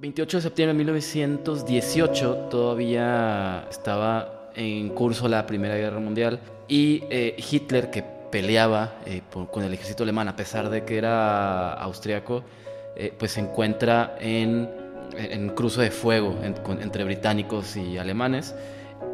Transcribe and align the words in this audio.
28 0.00 0.38
de 0.38 0.42
septiembre 0.42 0.72
de 0.72 0.78
1918 0.78 2.48
todavía 2.50 3.66
estaba 3.70 4.50
en 4.54 4.88
curso 4.90 5.28
la 5.28 5.46
Primera 5.46 5.76
Guerra 5.76 6.00
Mundial 6.00 6.40
y 6.68 7.04
eh, 7.10 7.36
Hitler, 7.36 7.90
que 7.90 8.02
peleaba 8.02 8.94
eh, 9.04 9.20
con 9.50 9.62
el 9.62 9.74
ejército 9.74 10.04
alemán 10.04 10.28
a 10.28 10.36
pesar 10.36 10.70
de 10.70 10.84
que 10.84 10.96
era 10.96 11.74
austriaco, 11.74 12.44
eh, 12.96 13.12
pues 13.18 13.32
se 13.32 13.40
encuentra 13.40 14.16
en, 14.20 14.70
en 15.16 15.50
cruce 15.50 15.82
de 15.82 15.90
fuego 15.90 16.34
entre 16.42 17.04
británicos 17.04 17.76
y 17.76 17.98
alemanes 17.98 18.54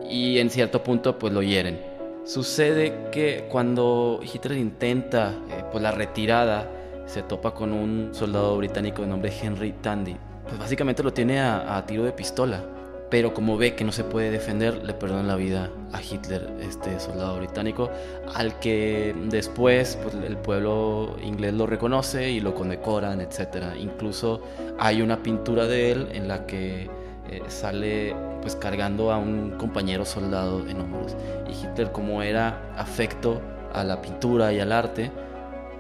y 0.08 0.38
en 0.38 0.50
cierto 0.50 0.84
punto 0.84 1.18
pues 1.18 1.32
lo 1.32 1.42
hieren. 1.42 1.95
Sucede 2.26 3.08
que 3.12 3.46
cuando 3.48 4.18
Hitler 4.20 4.58
intenta 4.58 5.32
pues 5.70 5.80
la 5.80 5.92
retirada, 5.92 6.68
se 7.06 7.22
topa 7.22 7.54
con 7.54 7.72
un 7.72 8.08
soldado 8.12 8.56
británico 8.56 9.02
de 9.02 9.08
nombre 9.08 9.32
Henry 9.40 9.70
Tandy, 9.80 10.16
pues 10.42 10.58
básicamente 10.58 11.04
lo 11.04 11.12
tiene 11.12 11.38
a, 11.38 11.84
tiro 11.86 12.02
de 12.02 12.10
pistola. 12.10 12.64
Pero 13.10 13.32
como 13.32 13.56
ve 13.56 13.76
que 13.76 13.84
no 13.84 13.92
se 13.92 14.02
puede 14.02 14.32
defender, 14.32 14.84
le 14.84 14.92
perdonan 14.92 15.28
la 15.28 15.36
vida 15.36 15.70
a 15.92 16.02
Hitler, 16.02 16.50
este 16.60 16.98
soldado 16.98 17.36
británico, 17.36 17.90
al 18.34 18.58
que 18.58 19.14
después 19.26 19.96
pues, 20.02 20.16
el 20.16 20.36
pueblo 20.36 21.14
inglés 21.22 21.54
lo 21.54 21.68
reconoce 21.68 22.28
y 22.28 22.40
lo 22.40 22.56
condecoran, 22.56 23.20
etc. 23.20 23.76
Incluso 23.78 24.42
hay 24.80 25.00
una 25.00 25.22
pintura 25.22 25.66
de 25.66 25.92
él 25.92 26.08
en 26.10 26.26
la 26.26 26.44
que 26.44 26.90
eh, 27.30 27.42
sale 27.48 28.14
pues 28.40 28.56
cargando 28.56 29.10
a 29.10 29.18
un 29.18 29.52
compañero 29.52 30.04
soldado 30.04 30.66
en 30.68 30.80
hombros. 30.80 31.16
Y 31.48 31.52
Hitler, 31.52 31.92
como 31.92 32.22
era 32.22 32.72
afecto 32.76 33.40
a 33.72 33.84
la 33.84 34.00
pintura 34.00 34.52
y 34.52 34.60
al 34.60 34.72
arte, 34.72 35.10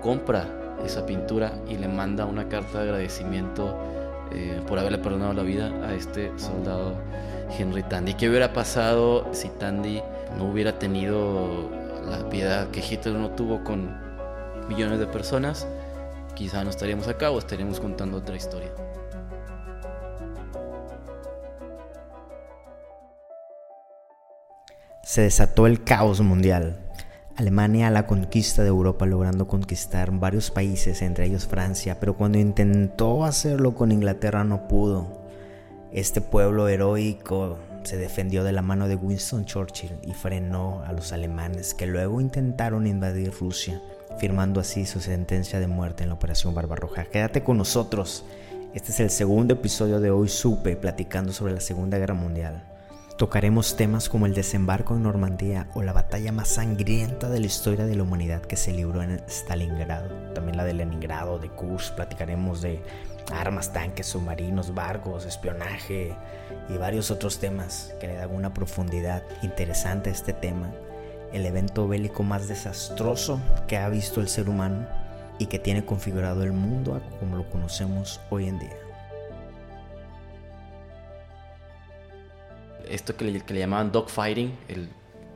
compra 0.02 0.46
esa 0.84 1.06
pintura 1.06 1.52
y 1.68 1.76
le 1.76 1.88
manda 1.88 2.26
una 2.26 2.48
carta 2.48 2.78
de 2.78 2.90
agradecimiento 2.90 3.76
eh, 4.32 4.60
por 4.66 4.78
haberle 4.78 4.98
perdonado 4.98 5.32
la 5.32 5.42
vida 5.42 5.70
a 5.84 5.94
este 5.94 6.32
soldado 6.38 6.94
Henry 7.56 7.82
Tandy. 7.84 8.14
¿Qué 8.14 8.28
hubiera 8.28 8.52
pasado 8.52 9.28
si 9.32 9.48
Tandy 9.48 10.02
no 10.36 10.50
hubiera 10.50 10.78
tenido 10.78 11.70
la 12.08 12.28
piedad 12.28 12.68
que 12.70 12.80
Hitler 12.80 13.14
no 13.14 13.30
tuvo 13.30 13.62
con 13.62 13.96
millones 14.68 14.98
de 14.98 15.06
personas? 15.06 15.66
Quizá 16.34 16.64
no 16.64 16.70
estaríamos 16.70 17.08
acá 17.08 17.30
o 17.30 17.38
estaríamos 17.38 17.80
contando 17.80 18.18
otra 18.18 18.36
historia. 18.36 18.70
Se 25.06 25.22
desató 25.22 25.68
el 25.68 25.84
caos 25.84 26.20
mundial. 26.20 26.80
Alemania 27.36 27.86
a 27.86 27.90
la 27.92 28.08
conquista 28.08 28.62
de 28.62 28.68
Europa 28.70 29.06
logrando 29.06 29.46
conquistar 29.46 30.10
varios 30.10 30.50
países, 30.50 31.00
entre 31.00 31.26
ellos 31.26 31.46
Francia, 31.46 32.00
pero 32.00 32.16
cuando 32.16 32.38
intentó 32.38 33.24
hacerlo 33.24 33.76
con 33.76 33.92
Inglaterra 33.92 34.42
no 34.42 34.66
pudo. 34.66 35.22
Este 35.92 36.20
pueblo 36.20 36.66
heroico 36.66 37.56
se 37.84 37.98
defendió 37.98 38.42
de 38.42 38.50
la 38.50 38.62
mano 38.62 38.88
de 38.88 38.96
Winston 38.96 39.44
Churchill 39.44 39.96
y 40.02 40.12
frenó 40.12 40.82
a 40.84 40.92
los 40.92 41.12
alemanes 41.12 41.72
que 41.72 41.86
luego 41.86 42.20
intentaron 42.20 42.88
invadir 42.88 43.32
Rusia, 43.38 43.80
firmando 44.18 44.58
así 44.58 44.86
su 44.86 44.98
sentencia 44.98 45.60
de 45.60 45.68
muerte 45.68 46.02
en 46.02 46.08
la 46.08 46.16
Operación 46.16 46.52
Barbarroja. 46.52 47.04
Quédate 47.04 47.44
con 47.44 47.58
nosotros. 47.58 48.24
Este 48.74 48.90
es 48.90 48.98
el 48.98 49.10
segundo 49.10 49.54
episodio 49.54 50.00
de 50.00 50.10
Hoy 50.10 50.28
Supe 50.28 50.74
platicando 50.74 51.32
sobre 51.32 51.52
la 51.52 51.60
Segunda 51.60 51.96
Guerra 51.96 52.14
Mundial. 52.14 52.75
Tocaremos 53.16 53.76
temas 53.76 54.10
como 54.10 54.26
el 54.26 54.34
desembarco 54.34 54.94
en 54.94 55.02
Normandía 55.02 55.70
o 55.72 55.82
la 55.82 55.94
batalla 55.94 56.32
más 56.32 56.48
sangrienta 56.48 57.30
de 57.30 57.40
la 57.40 57.46
historia 57.46 57.86
de 57.86 57.96
la 57.96 58.02
humanidad 58.02 58.42
que 58.42 58.56
se 58.56 58.74
libró 58.74 59.02
en 59.02 59.22
Stalingrado. 59.26 60.10
También 60.34 60.58
la 60.58 60.64
de 60.64 60.74
Leningrado, 60.74 61.38
de 61.38 61.48
Kursk. 61.48 61.94
Platicaremos 61.94 62.60
de 62.60 62.82
armas, 63.32 63.72
tanques, 63.72 64.04
submarinos, 64.08 64.74
barcos, 64.74 65.24
espionaje 65.24 66.14
y 66.68 66.76
varios 66.76 67.10
otros 67.10 67.38
temas 67.38 67.94
que 68.00 68.06
le 68.06 68.16
dan 68.16 68.34
una 68.34 68.52
profundidad 68.52 69.22
interesante 69.40 70.10
a 70.10 70.12
este 70.12 70.34
tema. 70.34 70.70
El 71.32 71.46
evento 71.46 71.88
bélico 71.88 72.22
más 72.22 72.48
desastroso 72.48 73.40
que 73.66 73.78
ha 73.78 73.88
visto 73.88 74.20
el 74.20 74.28
ser 74.28 74.46
humano 74.50 74.86
y 75.38 75.46
que 75.46 75.58
tiene 75.58 75.86
configurado 75.86 76.42
el 76.42 76.52
mundo 76.52 77.00
como 77.18 77.38
lo 77.38 77.48
conocemos 77.48 78.20
hoy 78.28 78.46
en 78.48 78.58
día. 78.58 78.85
Esto 82.88 83.16
que 83.16 83.24
le, 83.24 83.40
que 83.40 83.54
le 83.54 83.60
llamaban 83.60 83.92
dogfighting, 83.92 84.52
el 84.68 84.88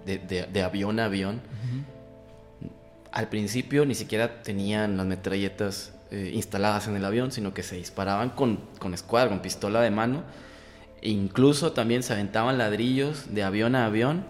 de, 0.06 0.18
de, 0.18 0.46
de, 0.46 0.62
avión 0.62 0.98
a 1.00 1.06
avión. 1.06 1.36
Uh 1.36 1.38
-huh. 1.38 2.70
Al 3.12 3.28
principio 3.28 3.84
ni 3.84 3.94
siquiera 3.94 4.42
tenían 4.42 4.96
las 4.96 5.06
metralletas 5.06 5.92
eh, 6.10 6.32
instaladas 6.34 6.88
en 6.88 6.96
el 6.96 7.04
avión, 7.04 7.30
sino 7.32 7.54
que 7.54 7.62
se 7.62 7.76
disparaban 7.76 8.30
con, 8.30 8.58
con 8.78 8.94
escuadra, 8.94 9.28
con 9.28 9.40
pistola 9.40 9.80
de 9.80 9.90
mano. 9.90 10.24
E 11.02 11.10
incluso 11.10 11.72
también 11.72 12.02
se 12.02 12.12
aventaban 12.12 12.58
ladrillos 12.58 13.32
de 13.34 13.42
avión 13.42 13.74
a 13.74 13.86
avión 13.86 14.24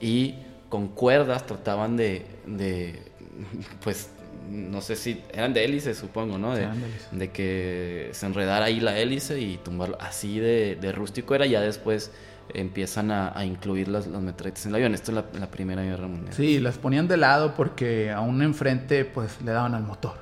y 0.00 0.34
con 0.68 0.88
cuerdas 0.88 1.46
trataban 1.46 1.96
de, 1.96 2.26
de 2.46 3.02
pues 3.84 4.10
no 4.50 4.80
sé 4.80 4.96
si 4.96 5.22
eran 5.32 5.54
de 5.54 5.64
hélice, 5.64 5.94
supongo, 5.94 6.36
¿no? 6.36 6.56
De, 6.56 6.68
de, 7.12 7.30
que 7.30 8.10
se 8.12 8.26
enredara 8.26 8.64
ahí 8.64 8.80
la 8.80 8.98
hélice 8.98 9.38
y 9.40 9.56
tumbarlo. 9.58 9.96
Así 10.00 10.40
de, 10.40 10.76
de 10.80 10.92
rústico 10.92 11.34
era, 11.34 11.46
ya 11.46 11.60
después 11.60 12.10
empiezan 12.54 13.10
a, 13.10 13.36
a 13.36 13.44
incluir 13.44 13.88
las, 13.88 14.06
las, 14.06 14.20
metralletas 14.22 14.66
en 14.66 14.70
el 14.70 14.74
avión. 14.76 14.94
Esto 14.94 15.12
es 15.12 15.16
la, 15.16 15.40
la, 15.40 15.50
Primera 15.50 15.82
Guerra 15.82 16.06
Mundial. 16.06 16.32
Sí, 16.32 16.60
las 16.60 16.78
ponían 16.78 17.08
de 17.08 17.16
lado 17.16 17.54
porque 17.54 18.10
aún 18.10 18.42
enfrente 18.42 19.04
pues 19.04 19.40
le 19.42 19.52
daban 19.52 19.74
al 19.74 19.82
motor. 19.82 20.14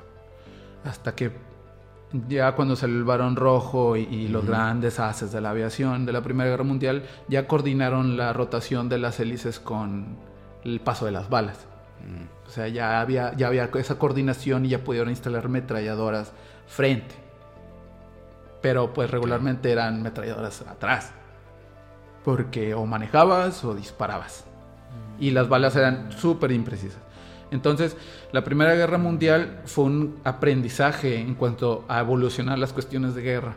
Hasta 0.84 1.14
que 1.14 1.32
ya 2.28 2.52
cuando 2.52 2.76
salió 2.76 2.96
el 2.96 3.04
Barón 3.04 3.36
Rojo 3.36 3.96
y, 3.96 4.02
y 4.02 4.28
los 4.28 4.44
uh 4.44 4.46
-huh. 4.46 4.50
grandes 4.50 5.00
haces 5.00 5.32
de 5.32 5.40
la 5.40 5.50
aviación 5.50 6.06
de 6.06 6.12
la 6.12 6.22
Primera 6.22 6.48
Guerra 6.50 6.64
Mundial, 6.64 7.04
ya 7.28 7.46
coordinaron 7.46 8.16
la 8.16 8.32
rotación 8.32 8.88
de 8.88 8.98
las 8.98 9.20
hélices 9.20 9.60
con 9.60 10.16
el 10.64 10.80
paso 10.80 11.04
de 11.04 11.12
las 11.12 11.28
balas. 11.28 11.66
Uh 12.00 12.22
-huh. 12.22 12.48
O 12.48 12.50
sea, 12.50 12.68
ya 12.68 13.00
había, 13.00 13.34
ya 13.36 13.48
había 13.48 13.68
esa 13.74 13.98
coordinación 13.98 14.64
y 14.64 14.70
ya 14.70 14.78
pudieron 14.78 15.10
instalar 15.10 15.44
ametralladoras 15.46 16.32
frente. 16.66 17.14
Pero 18.62 18.92
pues 18.94 19.10
regularmente 19.10 19.70
eran 19.70 20.00
ametralladoras 20.00 20.62
atrás 20.62 21.12
porque 22.28 22.74
o 22.74 22.84
manejabas 22.84 23.64
o 23.64 23.74
disparabas. 23.74 24.44
Y 25.18 25.30
las 25.30 25.48
balas 25.48 25.74
eran 25.76 26.12
súper 26.12 26.52
imprecisas. 26.52 27.00
Entonces, 27.50 27.96
la 28.32 28.44
Primera 28.44 28.74
Guerra 28.74 28.98
Mundial 28.98 29.62
fue 29.64 29.84
un 29.84 30.20
aprendizaje 30.24 31.20
en 31.20 31.34
cuanto 31.34 31.86
a 31.88 32.00
evolucionar 32.00 32.58
las 32.58 32.74
cuestiones 32.74 33.14
de 33.14 33.22
guerra. 33.22 33.54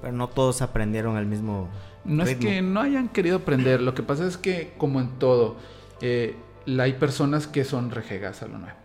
Pero 0.00 0.12
no 0.14 0.26
todos 0.26 0.62
aprendieron 0.62 1.16
al 1.16 1.26
mismo. 1.26 1.68
No 2.04 2.24
ritmo. 2.24 2.40
es 2.40 2.54
que 2.56 2.60
no 2.60 2.80
hayan 2.80 3.08
querido 3.08 3.36
aprender, 3.36 3.80
lo 3.80 3.94
que 3.94 4.02
pasa 4.02 4.26
es 4.26 4.36
que, 4.36 4.74
como 4.78 4.98
en 4.98 5.10
todo, 5.20 5.54
eh, 6.00 6.34
hay 6.66 6.94
personas 6.94 7.46
que 7.46 7.62
son 7.62 7.92
rejegas 7.92 8.42
a 8.42 8.48
lo 8.48 8.58
nuevo. 8.58 8.78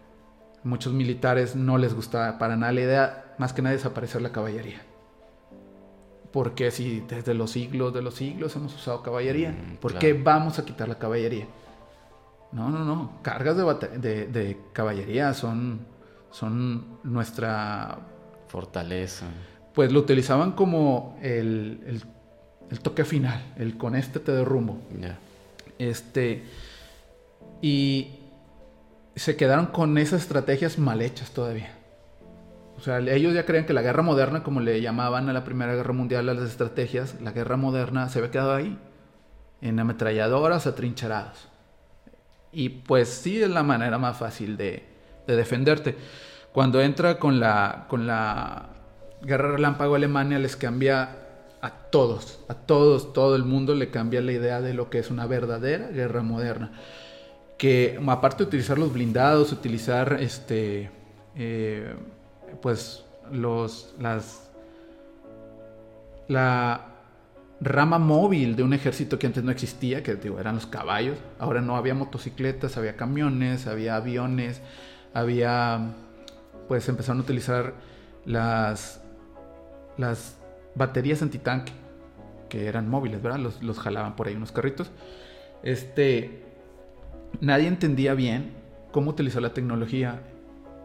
Muchos 0.63 0.93
militares 0.93 1.55
no 1.55 1.79
les 1.79 1.95
gusta 1.95 2.37
para 2.37 2.55
nada 2.55 2.71
la 2.71 2.81
idea, 2.81 3.35
más 3.39 3.51
que 3.51 3.63
nada, 3.63 3.73
desaparecer 3.73 4.21
la 4.21 4.31
caballería 4.31 4.92
porque 6.33 6.71
si 6.71 7.01
desde 7.01 7.35
los 7.35 7.51
siglos 7.51 7.93
de 7.93 8.01
los 8.01 8.15
siglos 8.15 8.55
hemos 8.55 8.75
usado 8.75 9.03
caballería, 9.03 9.51
mm, 9.51 9.75
¿por 9.75 9.91
claro. 9.91 10.01
qué 10.01 10.13
vamos 10.13 10.57
a 10.57 10.65
quitar 10.65 10.89
la 10.89 10.97
caballería? 10.97 11.45
No, 12.51 12.69
no, 12.71 12.83
no. 12.83 13.19
Cargas 13.21 13.55
de, 13.55 13.99
de, 13.99 14.27
de 14.27 14.57
caballería 14.73 15.33
son, 15.35 15.85
son 16.31 16.97
nuestra 17.03 17.99
fortaleza. 18.47 19.27
Pues 19.75 19.91
lo 19.91 19.99
utilizaban 19.99 20.53
como 20.53 21.17
el, 21.21 21.81
el, 21.85 22.03
el 22.71 22.79
toque 22.79 23.05
final, 23.05 23.53
el 23.55 23.77
con 23.77 23.95
este 23.95 24.19
te 24.19 24.31
derrumbo. 24.31 24.79
Yeah. 24.99 25.19
Este, 25.77 26.43
y 27.61 28.19
se 29.15 29.35
quedaron 29.35 29.67
con 29.67 29.99
esas 29.99 30.23
estrategias 30.23 30.79
mal 30.79 31.01
hechas 31.01 31.31
todavía. 31.31 31.75
O 32.83 32.85
sea, 32.85 32.99
ellos 32.99 33.33
ya 33.33 33.45
creen 33.45 33.65
que 33.65 33.71
la 33.71 33.81
guerra 33.81 34.03
moderna, 34.03 34.43
como 34.43 34.59
le 34.59 34.81
llamaban 34.81 35.29
a 35.29 35.33
la 35.33 35.45
Primera 35.45 35.73
Guerra 35.73 35.93
Mundial 35.93 36.27
a 36.27 36.33
las 36.33 36.49
estrategias, 36.49 37.15
la 37.21 37.31
guerra 37.31 37.55
moderna 37.55 38.09
se 38.09 38.19
había 38.19 38.29
quedado 38.29 38.53
ahí, 38.53 38.77
en 39.61 39.79
ametralladoras 39.79 40.67
atrincherados. 40.67 41.47
Y 42.51 42.67
pues 42.67 43.07
sí 43.07 43.41
es 43.41 43.49
la 43.49 43.63
manera 43.63 43.97
más 43.99 44.17
fácil 44.17 44.57
de, 44.57 44.83
de 45.25 45.35
defenderte. 45.37 45.95
Cuando 46.51 46.81
entra 46.81 47.19
con 47.19 47.39
la, 47.39 47.85
con 47.87 48.05
la 48.05 48.65
guerra 49.21 49.53
relámpago 49.53 49.95
Alemania 49.95 50.37
les 50.37 50.57
cambia 50.57 51.19
a 51.61 51.69
todos, 51.69 52.41
a 52.49 52.53
todos, 52.53 53.13
todo 53.13 53.37
el 53.37 53.45
mundo 53.45 53.75
le 53.75 53.91
cambia 53.91 54.19
la 54.19 54.33
idea 54.33 54.59
de 54.59 54.73
lo 54.73 54.89
que 54.89 54.99
es 54.99 55.09
una 55.09 55.25
verdadera 55.25 55.87
guerra 55.87 56.21
moderna. 56.21 56.73
Que 57.57 57.97
aparte 58.07 58.43
de 58.43 58.49
utilizar 58.49 58.77
los 58.77 58.91
blindados, 58.91 59.53
utilizar 59.53 60.17
este, 60.19 60.91
eh, 61.37 61.95
pues 62.61 63.05
los, 63.31 63.95
las, 63.99 64.49
la 66.27 66.93
rama 67.61 67.99
móvil 67.99 68.55
de 68.55 68.63
un 68.63 68.73
ejército 68.73 69.17
que 69.17 69.27
antes 69.27 69.43
no 69.43 69.51
existía, 69.51 70.03
que 70.03 70.15
digo, 70.15 70.39
eran 70.39 70.55
los 70.55 70.65
caballos. 70.65 71.17
Ahora 71.39 71.61
no 71.61 71.75
había 71.75 71.93
motocicletas, 71.93 72.77
había 72.77 72.95
camiones, 72.95 73.67
había 73.67 73.95
aviones, 73.95 74.61
había, 75.13 75.93
pues 76.67 76.87
empezaron 76.89 77.19
a 77.19 77.23
utilizar 77.23 77.73
las, 78.25 79.01
las 79.97 80.37
baterías 80.75 81.21
antitanque, 81.21 81.71
que 82.49 82.67
eran 82.67 82.89
móviles, 82.89 83.21
¿verdad? 83.21 83.39
Los, 83.39 83.63
los 83.63 83.79
jalaban 83.79 84.15
por 84.15 84.27
ahí 84.27 84.35
unos 84.35 84.51
carritos. 84.51 84.91
Este, 85.63 86.43
nadie 87.39 87.67
entendía 87.67 88.13
bien 88.13 88.51
cómo 88.91 89.11
utilizar 89.11 89.41
la 89.41 89.53
tecnología. 89.53 90.21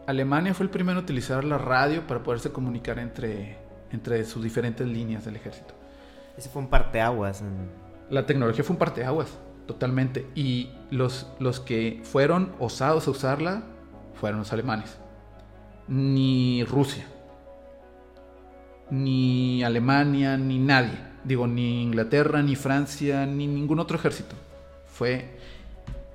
Alemania 0.09 0.55
fue 0.55 0.63
el 0.63 0.71
primero 0.71 0.99
a 0.99 1.03
utilizar 1.03 1.43
la 1.43 1.59
radio 1.59 2.07
para 2.07 2.23
poderse 2.23 2.51
comunicar 2.51 2.97
entre, 2.97 3.57
entre 3.91 4.25
sus 4.25 4.43
diferentes 4.43 4.87
líneas 4.87 5.23
del 5.23 5.35
ejército. 5.35 5.75
Ese 6.35 6.49
fue 6.49 6.63
un 6.63 6.67
parteaguas. 6.67 7.43
La 8.09 8.25
tecnología 8.25 8.63
fue 8.63 8.73
un 8.73 8.79
parteaguas, 8.79 9.37
totalmente. 9.67 10.25
Y 10.33 10.71
los, 10.89 11.27
los 11.39 11.59
que 11.59 12.01
fueron 12.03 12.53
osados 12.57 13.07
a 13.07 13.11
usarla 13.11 13.63
fueron 14.15 14.39
los 14.39 14.51
alemanes. 14.51 14.97
Ni 15.87 16.63
Rusia 16.63 17.05
ni 18.89 19.63
Alemania, 19.63 20.37
ni 20.37 20.57
nadie. 20.57 20.97
Digo, 21.23 21.47
ni 21.47 21.83
Inglaterra, 21.83 22.41
ni 22.41 22.55
Francia, 22.55 23.25
ni 23.25 23.45
ningún 23.45 23.79
otro 23.79 23.97
ejército. 23.97 24.35
Fue 24.87 25.37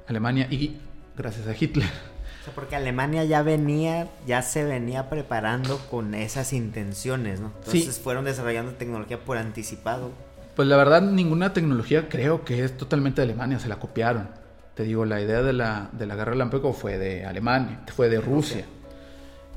Alemania 0.07 0.49
y 0.51 0.77
gracias 1.17 1.47
a 1.47 1.55
Hitler. 1.57 2.14
Porque 2.53 2.77
Alemania 2.77 3.25
ya 3.25 3.43
venía, 3.43 4.09
ya 4.27 4.43
se 4.43 4.65
venía 4.65 5.09
preparando 5.09 5.79
con 5.91 6.15
esas 6.15 6.53
intenciones, 6.53 7.41
¿no? 7.41 7.53
Entonces 7.59 7.99
fueron 7.99 8.25
desarrollando 8.25 8.73
tecnología 8.73 9.19
por 9.25 9.39
anticipado. 9.39 10.11
Pues 10.55 10.69
la 10.69 10.77
verdad, 10.77 11.03
ninguna 11.03 11.53
tecnología 11.53 12.09
creo 12.09 12.45
que 12.45 12.65
es 12.65 12.77
totalmente 12.77 13.21
de 13.21 13.29
Alemania, 13.29 13.59
se 13.59 13.69
la 13.69 13.77
copiaron. 13.77 14.29
Te 14.75 14.83
digo, 14.83 15.05
la 15.05 15.21
idea 15.21 15.43
de 15.43 15.53
la, 15.53 15.89
de 15.93 16.07
la 16.07 16.17
guerra 16.17 16.33
relámpago 16.33 16.73
fue 16.73 16.99
de 16.99 17.25
Alemania, 17.25 17.81
fue 17.95 18.09
de 18.09 18.21
Rusia. 18.21 18.65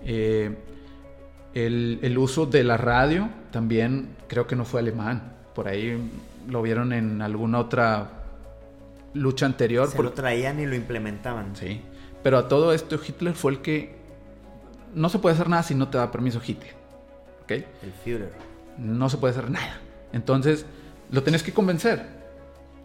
Eh, 0.04 0.56
el, 1.54 2.18
uso 2.18 2.46
de 2.46 2.64
la 2.64 2.78
radio 2.78 3.30
también 3.52 4.16
creo 4.28 4.48
que 4.48 4.56
no 4.56 4.64
fue 4.64 4.80
alemán. 4.80 5.34
Por 5.56 5.68
ahí 5.68 5.98
lo 6.48 6.62
vieron 6.62 6.94
en 6.94 7.22
alguna 7.22 7.60
otra 7.60 8.10
lucha 9.14 9.48
anterior. 9.48 9.90
Se 9.90 10.02
lo 10.02 10.14
traían 10.14 10.60
y 10.60 10.66
lo 10.66 10.76
implementaban. 10.76 11.56
Sí. 11.56 11.82
Pero 12.28 12.40
a 12.40 12.50
todo 12.50 12.74
esto 12.74 13.00
Hitler 13.08 13.36
fue 13.36 13.54
el 13.54 13.62
que... 13.62 13.96
No 14.94 15.08
se 15.08 15.18
puede 15.18 15.36
hacer 15.36 15.48
nada 15.48 15.64
si 15.64 15.76
no 15.76 15.88
te 15.88 15.98
da 15.98 16.12
permiso 16.12 16.42
Hitler. 16.46 16.74
¿Ok? 17.44 17.52
El 17.52 17.94
Führer. 18.04 18.34
No 18.78 19.10
se 19.10 19.16
puede 19.16 19.32
hacer 19.32 19.50
nada. 19.50 19.80
Entonces, 20.12 20.66
lo 21.10 21.24
tenés 21.24 21.42
que 21.42 21.54
convencer. 21.54 22.06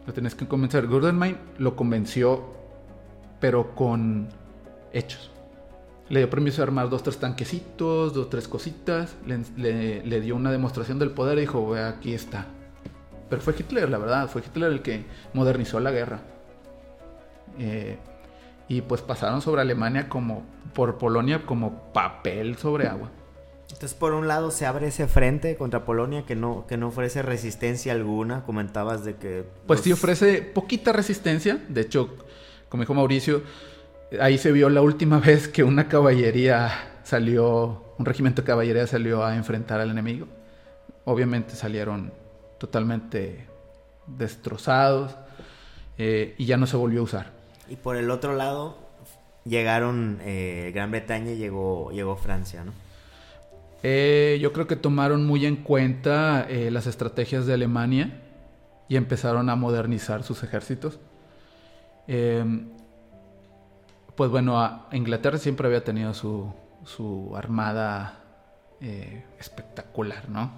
Lo 0.07 0.13
tenés 0.13 0.37
que 0.37 0.47
convencer. 0.47 0.87
Gordon 0.87 1.37
lo 1.59 1.75
convenció, 1.75 2.55
pero 3.41 3.75
con 3.75 4.29
hechos 4.93 5.33
le 6.09 6.21
dio 6.21 6.31
permiso 6.31 6.59
de 6.59 6.63
armar 6.63 6.89
dos, 6.89 7.03
tres 7.03 7.19
tanquecitos, 7.19 8.15
dos, 8.15 8.31
tres 8.31 8.47
cositas, 8.47 9.17
le, 9.27 10.21
dio 10.21 10.37
una 10.37 10.53
demostración 10.53 11.01
del 11.01 11.11
poder 11.11 11.39
y 11.39 11.41
dijo, 11.41 11.75
aquí 11.75 12.15
está. 12.15 12.47
Pero 13.29 13.43
fue 13.43 13.57
Hitler, 13.59 13.91
la 13.91 13.99
verdad, 13.99 14.29
fue 14.29 14.41
Hitler 14.47 14.71
el 14.71 14.83
que 14.83 15.05
modernizó 15.35 15.81
la 15.81 15.91
guerra. 15.91 16.21
Eh, 17.59 17.99
y 18.69 18.83
pues 18.83 19.03
pasaron 19.03 19.41
sobre 19.43 19.61
Alemania 19.63 20.09
como, 20.09 20.43
por 20.75 20.99
Polonia 20.99 21.45
como 21.45 21.93
papel 21.93 22.57
sobre 22.57 22.89
agua. 22.89 23.11
Entonces, 23.73 23.95
por 23.95 24.13
un 24.13 24.29
lado 24.29 24.51
se 24.51 24.67
abre 24.67 24.89
ese 24.89 25.07
frente 25.09 25.57
contra 25.57 25.85
Polonia 25.85 26.25
que 26.27 26.37
no, 26.37 26.67
que 26.67 26.77
no 26.77 26.89
ofrece 26.89 27.23
resistencia 27.23 27.93
alguna. 27.93 28.45
Comentabas 28.45 29.05
de 29.05 29.17
que... 29.17 29.45
Pues 29.67 29.81
sí 29.81 29.93
ofrece 29.93 30.43
poquita 30.43 30.93
resistencia. 30.93 31.59
De 31.69 31.81
hecho, 31.81 32.17
como 32.69 32.83
dijo 32.83 32.95
Mauricio, 32.95 33.43
ahí 34.21 34.39
se 34.39 34.53
vio 34.53 34.69
la 34.69 34.83
última 34.83 35.19
vez 35.27 35.49
que 35.49 35.65
una 35.65 35.89
caballería 35.89 37.01
salió, 37.03 37.95
un 37.99 38.05
regimiento 38.05 38.43
de 38.43 38.47
caballería 38.47 38.87
salió 38.87 39.25
a 39.25 39.37
enfrentar 39.37 39.81
al 39.81 39.91
enemigo. 39.91 40.29
Obviamente 41.05 41.57
salieron 41.57 42.13
totalmente 42.59 43.49
destrozados 44.07 45.17
eh, 45.99 46.35
y 46.39 46.45
ya 46.45 46.57
no 46.57 46.67
se 46.67 46.77
volvió 46.77 47.01
a 47.01 47.05
usar. 47.05 47.42
Y 47.73 47.77
por 47.77 47.97
el 47.97 48.11
otro 48.11 48.35
lado 48.35 48.77
llegaron 49.45 50.19
eh, 50.23 50.71
Gran 50.75 50.91
Bretaña 50.91 51.33
y 51.33 51.37
llegó, 51.37 51.91
llegó 51.91 52.17
Francia, 52.17 52.65
¿no? 52.65 52.73
Eh, 53.83 54.39
yo 54.41 54.53
creo 54.53 54.69
que 54.69 54.77
tomaron 54.77 55.27
muy 55.27 55.45
en 55.45 55.57
cuenta 55.57 56.47
las 56.49 56.87
estrategias 56.87 57.47
de 57.47 57.55
Alemania 57.55 58.21
y 58.89 58.97
empezaron 58.97 59.51
a 59.51 59.57
modernizar 59.57 60.23
sus 60.23 60.45
ejércitos 60.45 61.01
pues 64.15 64.31
bueno, 64.31 64.87
Inglaterra 64.93 65.39
siempre 65.39 65.67
había 65.67 65.85
tenido 65.85 66.13
su, 66.15 66.53
su 66.85 67.35
armada 67.37 68.21
eh, 68.81 69.25
espectacular, 69.39 70.29
¿no? 70.29 70.53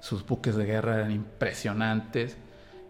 Sus 0.00 0.26
buques 0.26 0.56
de 0.56 0.66
guerra 0.66 0.96
eran 0.96 1.12
impresionantes 1.12 2.36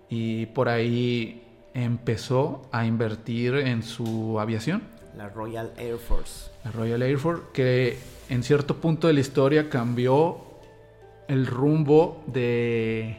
y 0.09 0.47
por 0.47 0.69
ahí 0.69 1.51
empezó 1.74 2.69
a 2.72 2.86
invertir 2.86 3.54
en 3.54 3.82
su 3.82 4.38
aviación. 4.38 4.82
La 5.16 5.28
Royal 5.28 5.72
Air 5.76 5.98
Force. 5.98 6.50
La 6.64 6.70
Royal 6.70 7.02
Air 7.02 7.19
Force, 7.19 7.42
que 7.52 7.98
en 8.28 8.42
cierto 8.42 8.80
punto 8.80 9.06
de 9.06 9.12
la 9.12 9.20
historia 9.20 9.68
cambió 9.68 10.38
el 11.28 11.47
rumbo 11.47 12.23
de... 12.26 13.18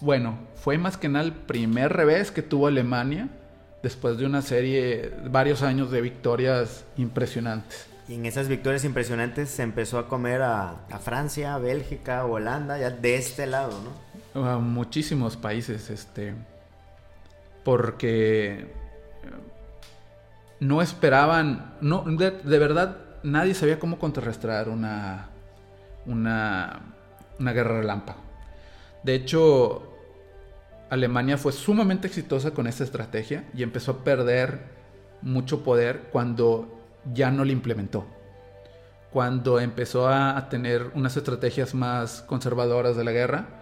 Bueno, 0.00 0.38
fue 0.56 0.78
más 0.78 0.96
que 0.96 1.08
nada 1.08 1.24
el 1.24 1.32
primer 1.32 1.92
revés 1.92 2.32
que 2.32 2.42
tuvo 2.42 2.66
Alemania 2.66 3.28
después 3.82 4.16
de 4.16 4.26
una 4.26 4.42
serie, 4.42 5.12
varios 5.30 5.62
años 5.62 5.90
de 5.90 6.00
victorias 6.00 6.84
impresionantes. 6.96 7.86
Y 8.08 8.14
en 8.14 8.26
esas 8.26 8.48
victorias 8.48 8.84
impresionantes 8.84 9.50
se 9.50 9.62
empezó 9.62 9.98
a 9.98 10.08
comer 10.08 10.42
a, 10.42 10.76
Francia, 11.02 11.54
a 11.54 11.58
Bélgica, 11.58 12.24
Holanda, 12.24 12.78
ya 12.78 12.90
de 12.90 13.16
este 13.16 13.46
lado, 13.46 13.80
¿no? 13.82 14.11
A 14.34 14.58
muchísimos 14.58 15.36
países, 15.36 15.90
este, 15.90 16.34
porque 17.64 18.52
eh, 18.52 18.66
no 20.60 20.80
esperaban, 20.80 21.76
no, 21.80 22.04
de, 22.04 22.58
verdad, 22.58 22.96
nadie 23.22 23.54
sabía 23.54 23.78
cómo 23.78 23.98
contrarrestar 23.98 24.68
una, 24.68 25.28
una, 26.06 26.80
una 27.38 27.52
guerra 27.52 27.80
relámpago. 27.80 28.20
De 29.02 29.14
hecho, 29.14 29.92
Alemania 30.88 31.38
fue 31.38 31.52
sumamente 31.52 32.06
exitosa 32.06 32.52
con 32.52 32.66
esta 32.66 32.84
estrategia 32.84 33.44
y 33.54 33.62
empezó 33.62 33.92
a 33.92 34.04
perder 34.04 34.60
mucho 35.22 35.62
poder 35.64 36.08
cuando 36.12 36.82
ya 37.12 37.30
no 37.30 37.44
la 37.44 37.52
implementó. 37.52 38.06
Cuando 39.10 39.60
empezó 39.60 40.08
a, 40.08 40.48
tener 40.48 40.90
unas 40.94 41.16
estrategias 41.16 41.74
más 41.74 42.22
conservadoras 42.22 42.96
de 42.96 43.04
la 43.04 43.12
guerra, 43.12 43.61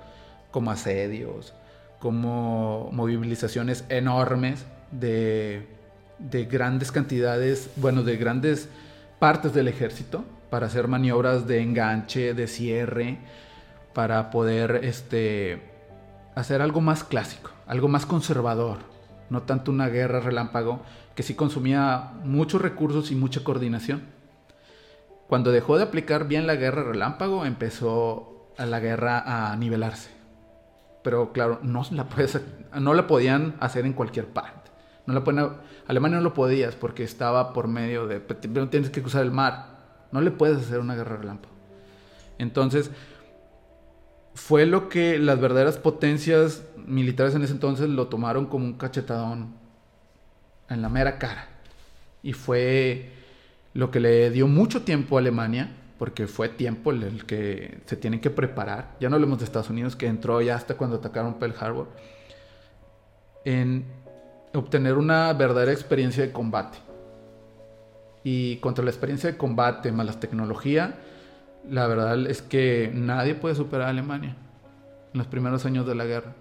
como 0.51 0.71
asedios, 0.71 1.55
como 1.99 2.89
movilizaciones 2.93 3.85
enormes 3.89 4.65
de, 4.91 5.67
de 6.19 6.45
grandes 6.45 6.93
cantidades, 6.93 7.71
bueno, 7.77 8.03
de 8.03 8.17
grandes 8.17 8.69
partes 9.19 9.53
del 9.53 9.69
ejército 9.69 10.25
para 10.51 10.67
hacer 10.67 10.89
maniobras 10.89 11.47
de 11.47 11.63
enganche, 11.63 12.35
de 12.35 12.47
cierre, 12.49 13.19
para 13.93 14.31
poder 14.31 14.81
este, 14.83 15.63
hacer 16.35 16.63
algo 16.63 16.81
más 16.81 17.05
clásico, 17.05 17.51
algo 17.67 17.89
más 17.89 18.07
conservador, 18.07 18.79
no 19.31 19.43
tanto 19.43 19.71
una 19.71 19.89
guerra 19.89 20.21
relámpago 20.21 20.81
que 21.15 21.23
sí 21.23 21.35
consumía 21.35 22.13
muchos 22.25 22.61
recursos 22.61 23.11
y 23.11 23.15
mucha 23.15 23.45
coordinación. 23.45 24.03
Cuando 25.29 25.53
dejó 25.53 25.77
de 25.77 25.85
aplicar 25.85 26.27
bien 26.27 26.47
la 26.47 26.57
guerra 26.57 26.83
relámpago, 26.83 27.47
empezó 27.47 28.51
a 28.59 28.67
la 28.67 28.81
guerra 28.81 29.51
a 29.53 29.57
nivelarse. 29.57 30.20
Pero 31.03 31.33
claro, 31.33 31.61
no 31.63 31.83
la, 31.91 32.07
no 32.81 32.95
la 32.95 33.07
podían 33.07 33.57
hacer 33.61 33.87
en 33.87 33.93
cualquier 33.93 34.27
parte. 34.27 34.71
No 35.07 35.15
la 35.15 35.25
pueden, 35.25 35.51
Alemania 35.87 36.19
no 36.19 36.25
lo 36.25 36.35
podías 36.35 36.75
porque 36.75 37.03
estaba 37.03 37.53
por 37.53 37.69
medio 37.69 38.07
de... 38.07 38.21
Tienes 38.21 38.91
que 38.91 39.01
cruzar 39.01 39.23
el 39.23 39.31
mar. 39.31 39.79
No 40.13 40.21
le 40.21 40.31
puedes 40.31 40.59
hacer 40.59 40.81
una 40.81 40.95
guerra 40.95 41.17
relámpago. 41.17 41.55
Entonces, 42.39 42.91
fue 44.35 44.67
lo 44.67 44.89
que 44.89 45.19
las 45.19 45.41
verdaderas 45.41 45.79
potencias 45.79 46.65
militares 46.77 47.35
en 47.35 47.43
ese 47.43 47.53
entonces 47.53 47.89
lo 47.89 48.09
tomaron 48.09 48.47
como 48.47 48.65
un 48.65 48.75
cachetadón 48.75 49.55
en 50.69 50.83
la 50.83 50.89
mera 50.89 51.19
cara. 51.19 51.49
Y 52.23 52.33
fue 52.33 53.13
lo 53.75 53.91
que 53.91 54.01
le 54.01 54.31
dio 54.31 54.47
mucho 54.47 54.83
tiempo 54.83 55.17
a 55.17 55.21
Alemania, 55.21 55.77
porque 56.01 56.27
fue 56.27 56.49
tiempo 56.49 56.93
el, 56.93 57.27
que 57.27 57.83
se 57.85 57.95
tienen 57.95 58.23
que 58.23 58.31
preparar. 58.31 58.97
Ya 59.01 59.11
no 59.11 59.17
hablemos 59.17 59.39
de 59.39 59.45
Estados 59.45 59.69
Unidos, 59.69 59.97
que 59.97 60.07
entró 60.07 60.41
ya 60.41 60.55
hasta 60.55 60.75
cuando 60.79 60.97
atacaron 60.97 61.35
Pearl 61.35 61.55
Harbor, 61.61 61.89
en 63.45 63.85
obtener 64.55 64.97
una 64.97 65.31
verdadera 65.35 65.73
experiencia 65.73 66.25
de 66.25 66.33
combate. 66.33 66.79
Y 68.25 68.57
contra 68.61 68.83
la 68.83 68.91
experiencia 68.91 69.31
de 69.31 69.37
combate 69.37 69.93
más 69.93 70.07
la 70.07 70.19
tecnología, 70.19 70.95
la 71.69 71.87
verdad 71.87 72.27
es 72.31 72.41
que 72.41 72.91
nadie 72.95 73.35
puede 73.35 73.55
superar 73.55 73.89
a 73.89 73.91
Alemania 73.91 74.39
en 75.13 75.19
los 75.19 75.27
primeros 75.27 75.67
años 75.67 75.87
de 75.87 75.97
la 75.97 76.07
guerra. 76.07 76.33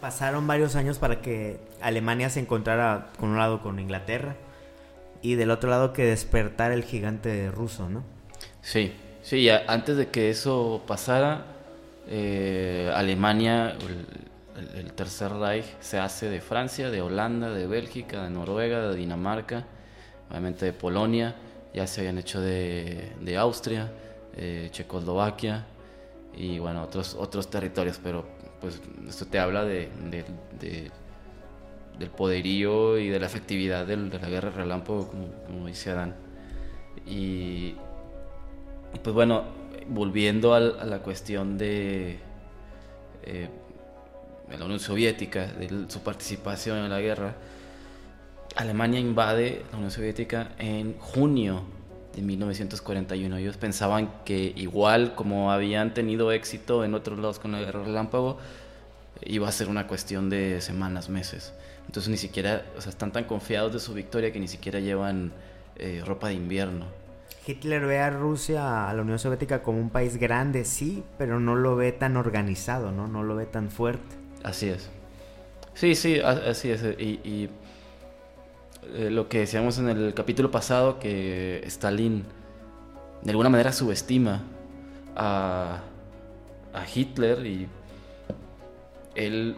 pasaron 0.00 0.48
varios 0.48 0.74
años 0.74 0.98
para 0.98 1.22
que 1.22 1.60
Alemania 1.80 2.28
se 2.28 2.40
encontrara 2.40 3.06
con 3.20 3.28
un 3.28 3.38
lado 3.38 3.62
con 3.62 3.78
Inglaterra 3.78 4.34
y 5.22 5.36
del 5.36 5.52
otro 5.52 5.70
lado 5.70 5.92
que 5.92 6.06
despertar 6.06 6.72
el 6.72 6.82
gigante 6.82 7.52
ruso, 7.52 7.88
¿no? 7.88 8.18
Sí, 8.62 8.92
sí, 9.22 9.48
antes 9.48 9.96
de 9.96 10.08
que 10.08 10.30
eso 10.30 10.82
pasara, 10.86 11.44
eh, 12.08 12.90
Alemania, 12.94 13.76
el, 14.74 14.92
Tercer 14.92 15.32
Reich, 15.32 15.64
se 15.80 15.98
hace 15.98 16.28
de 16.28 16.40
Francia, 16.40 16.90
de 16.90 17.00
Holanda, 17.00 17.50
de 17.50 17.66
Bélgica, 17.66 18.24
de 18.24 18.30
Noruega, 18.30 18.88
de 18.88 18.96
Dinamarca, 18.96 19.64
obviamente 20.28 20.66
de 20.66 20.72
Polonia, 20.72 21.34
ya 21.72 21.86
se 21.86 22.00
habían 22.00 22.18
hecho 22.18 22.40
de, 22.40 23.12
de 23.20 23.36
Austria, 23.38 23.90
eh, 24.36 24.68
Checoslovaquia 24.70 25.64
y 26.36 26.58
bueno, 26.58 26.82
otros, 26.82 27.14
otros 27.14 27.48
territorios, 27.48 27.98
pero 28.02 28.26
pues 28.60 28.80
esto 29.08 29.26
te 29.26 29.38
habla 29.38 29.64
de, 29.64 29.88
del 31.98 32.10
poderío 32.10 32.98
y 32.98 33.08
de 33.08 33.18
la 33.18 33.26
efectividad 33.26 33.86
de 33.86 33.96
la 33.96 34.28
guerra 34.28 34.50
relámpago, 34.50 35.08
como, 35.08 35.28
como 35.46 35.66
dice 35.66 35.90
Adán. 35.90 36.14
Y, 37.06 37.74
pues 39.02 39.14
bueno, 39.14 39.44
volviendo 39.88 40.54
a, 40.54 40.60
la 40.60 40.98
cuestión 41.00 41.58
de, 41.58 42.18
eh, 43.22 43.48
de, 44.48 44.58
la 44.58 44.64
Unión 44.64 44.80
Soviética, 44.80 45.46
de 45.46 45.86
su 45.88 46.00
participación 46.00 46.78
en 46.78 46.90
la 46.90 47.00
guerra, 47.00 47.34
Alemania 48.56 49.00
invade 49.00 49.64
la 49.70 49.78
Unión 49.78 49.90
Soviética 49.90 50.52
en 50.58 50.98
junio 50.98 51.62
de 52.14 52.22
1941. 52.22 53.36
Ellos 53.36 53.56
pensaban 53.56 54.10
que 54.24 54.52
igual 54.56 55.14
como 55.14 55.52
habían 55.52 55.94
tenido 55.94 56.32
éxito 56.32 56.84
en 56.84 56.94
otros 56.94 57.18
lados 57.18 57.38
con 57.38 57.52
la 57.52 57.60
guerra 57.60 57.84
relámpago, 57.84 58.38
iba 59.22 59.48
a 59.48 59.52
ser 59.52 59.68
una 59.68 59.86
cuestión 59.86 60.30
de 60.30 60.60
semanas, 60.60 61.08
meses. 61.08 61.52
Entonces 61.86 62.10
ni 62.10 62.16
siquiera, 62.16 62.64
o 62.76 62.80
sea, 62.80 62.90
están 62.90 63.12
tan 63.12 63.24
confiados 63.24 63.72
de 63.72 63.80
su 63.80 63.94
victoria 63.94 64.32
que 64.32 64.40
ni 64.40 64.48
siquiera 64.48 64.80
llevan 64.80 65.32
eh, 65.76 66.02
ropa 66.04 66.28
de 66.28 66.34
invierno. 66.34 66.86
Hitler 67.46 67.86
ve 67.86 67.98
a 67.98 68.10
Rusia, 68.10 68.88
a 68.88 68.94
la 68.94 69.02
Unión 69.02 69.18
Soviética 69.18 69.62
como 69.62 69.78
un 69.78 69.90
país 69.90 70.16
grande, 70.16 70.64
sí, 70.64 71.02
pero 71.18 71.40
no 71.40 71.56
lo 71.56 71.76
ve 71.76 71.92
tan 71.92 72.16
organizado, 72.16 72.92
¿no? 72.92 73.08
No 73.08 73.22
lo 73.22 73.36
ve 73.36 73.46
tan 73.46 73.70
fuerte. 73.70 74.16
Así 74.42 74.68
es. 74.68 74.90
Sí, 75.74 75.94
sí, 75.94 76.20
así 76.20 76.70
es. 76.70 76.82
y 76.98 77.48
eh, 78.94 79.10
lo 79.10 79.28
que 79.28 79.40
decíamos 79.40 79.78
en 79.78 79.88
el 79.88 80.14
capítulo 80.14 80.50
pasado, 80.50 80.98
que 80.98 81.62
Stalin 81.66 82.24
de 83.22 83.30
alguna 83.30 83.50
manera 83.50 83.72
subestima 83.72 84.42
a, 85.14 85.80
a 86.72 86.84
Hitler 86.92 87.46
y 87.46 87.68
él 89.14 89.56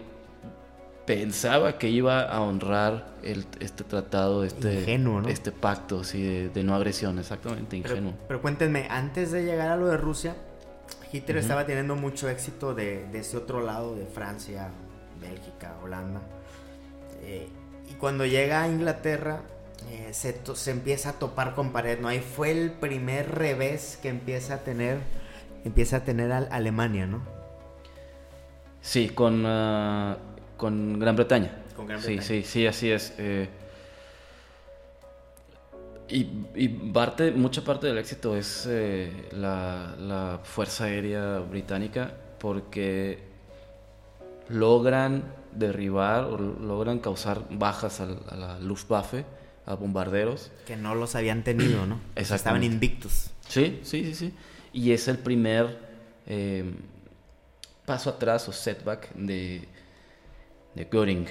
pensaba 1.07 1.79
que 1.79 1.89
iba 1.89 2.23
a 2.23 2.41
honrar 2.41 3.13
este 3.23 3.85
tratado, 3.85 4.45
este, 4.45 4.85
este 5.29 5.53
pacto 5.53 6.03
de, 6.03 6.63
no 6.65 6.75
agresión, 6.75 7.19
exactamente, 7.19 7.77
ingenuo. 7.77 8.15
Pero, 8.29 8.43
cuéntenme, 8.43 8.87
antes 8.91 9.33
de 9.33 9.45
llegar 9.45 9.71
a 9.71 9.77
lo 9.77 9.89
de 9.89 9.97
Rusia, 9.97 10.37
Hitler 11.13 11.39
estaba 11.39 11.67
teniendo 11.67 11.97
mucho 11.97 12.29
éxito 12.29 12.75
de, 12.75 13.07
ese 13.13 13.37
otro 13.37 13.63
lado, 13.63 13.95
de 13.95 14.07
Francia, 14.07 14.71
Bélgica, 15.21 15.77
Holanda. 15.83 16.23
Eh, 17.23 17.49
y 17.91 17.95
cuando 17.95 18.25
llega 18.25 18.63
a 18.63 18.69
Inglaterra, 18.69 19.43
eh, 19.91 20.13
se, 20.13 20.71
empieza 20.71 21.11
a 21.11 21.13
topar 21.15 21.55
con 21.55 21.73
pared, 21.73 21.99
¿no? 22.01 22.09
Ahí 22.09 22.21
fue 22.21 22.51
el 22.51 22.71
primer 22.71 23.35
revés 23.35 23.99
que 24.01 24.09
empieza 24.09 24.55
a 24.55 24.59
tener, 24.59 24.99
empieza 25.65 25.99
a 25.99 26.05
tener 26.05 26.33
Alemania, 26.33 27.07
¿no? 27.07 27.23
Sí, 28.81 29.11
con, 29.11 29.45
ah, 29.47 30.17
con 30.63 31.01
Gran 31.01 31.17
Bretaña. 31.17 31.51
Con 31.75 31.89
Gran 31.89 32.01
Bretaña. 32.01 32.23
Sí, 32.23 32.43
sí, 32.45 32.49
sí, 32.49 32.67
así 32.69 32.89
es. 32.89 33.15
Eh. 33.19 33.49
y, 36.09 36.29
y, 36.55 36.69
parte, 36.69 37.33
mucha 37.33 37.65
parte 37.65 37.89
del 37.89 37.99
éxito 37.99 38.37
es 38.37 38.69
eh, 38.71 39.11
la, 39.33 39.97
la 39.99 40.39
Fuerza 40.45 40.85
Aérea 40.85 41.41
Británica 41.41 42.15
porque 42.39 43.19
logran 44.51 45.25
derribar 45.51 46.27
o 46.27 46.39
logran 46.39 47.01
causar 47.01 47.43
bajas 47.51 48.01
a, 48.01 48.07
la 48.07 48.61
Luftwaffe, 48.61 49.25
a 49.67 49.75
bombarderos. 49.75 50.53
Que 50.65 50.77
no 50.77 50.95
los 50.95 51.17
habían 51.17 51.43
tenido, 51.43 51.87
¿no? 51.87 51.99
Estaban 52.15 52.63
invictos. 52.63 53.33
Sí, 53.49 53.81
sí, 53.83 54.05
sí, 54.05 54.15
sí. 54.15 54.35
Y 54.73 54.93
es 54.93 55.09
el 55.09 55.19
primer 55.19 55.77
em, 56.25 56.77
paso 57.85 58.11
atrás 58.11 58.49
o 58.49 58.53
setback 58.53 59.13
de, 59.15 59.67
de 60.75 60.89
Göring, 60.91 61.27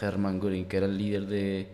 Hermann 0.00 0.40
Göring, 0.40 0.66
que 0.66 0.76
era 0.76 0.86
el 0.86 0.98
líder 0.98 1.26
de, 1.26 1.68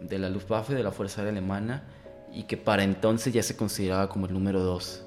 de 0.00 0.18
la 0.18 0.30
Luftwaffe, 0.30 0.74
de 0.74 0.82
la 0.82 0.92
Fuerza 0.92 1.22
Aérea 1.22 1.32
Alemana, 1.32 1.84
y 2.32 2.44
que 2.44 2.56
para 2.56 2.84
entonces 2.84 3.32
ya 3.32 3.42
se 3.42 3.56
consideraba 3.56 4.08
como 4.08 4.26
el 4.26 4.32
número 4.32 4.60
dos 4.60 5.04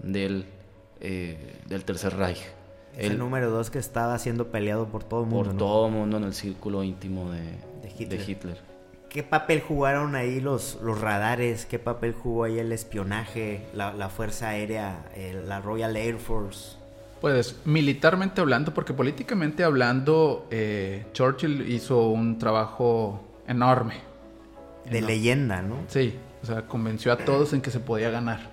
del, 0.00 0.46
eh, 1.00 1.60
del 1.66 1.84
Tercer 1.84 2.16
Reich 2.16 2.42
el 2.96 3.18
número 3.18 3.50
dos 3.50 3.70
que 3.70 3.78
estaba 3.78 4.18
siendo 4.18 4.48
peleado 4.48 4.86
por 4.88 5.04
todo 5.04 5.20
el 5.20 5.26
mundo. 5.26 5.50
Por 5.50 5.58
todo 5.58 5.86
el 5.86 5.92
mundo 5.92 6.16
en 6.16 6.24
el 6.24 6.34
círculo 6.34 6.82
íntimo 6.82 7.30
de, 7.30 7.58
Hitler. 7.98 8.58
¿Qué 9.08 9.22
papel 9.22 9.60
jugaron 9.60 10.14
ahí 10.14 10.40
los, 10.40 10.78
los 10.82 11.00
radares? 11.00 11.66
¿Qué 11.66 11.78
papel 11.78 12.12
jugó 12.12 12.44
ahí 12.44 12.58
el 12.58 12.72
espionaje, 12.72 13.66
la, 13.72 14.08
Fuerza 14.08 14.48
Aérea, 14.48 15.06
la 15.46 15.60
Royal 15.60 15.96
Air 15.96 16.18
Force? 16.18 16.76
Pues 17.26 17.56
militarmente 17.64 18.40
hablando, 18.40 18.72
porque 18.72 18.94
políticamente 18.94 19.64
hablando, 19.64 20.46
eh, 20.52 21.06
Churchill 21.12 21.68
hizo 21.72 22.06
un 22.06 22.38
trabajo 22.38 23.20
enorme. 23.48 23.94
De 24.88 25.00
leyenda, 25.00 25.60
¿no? 25.60 25.78
Sí, 25.88 26.14
o 26.44 26.46
sea, 26.46 26.68
convenció 26.68 27.12
a 27.12 27.16
todos 27.16 27.52
en 27.52 27.62
que 27.62 27.72
se 27.72 27.80
podía 27.80 28.10
ganar. 28.10 28.52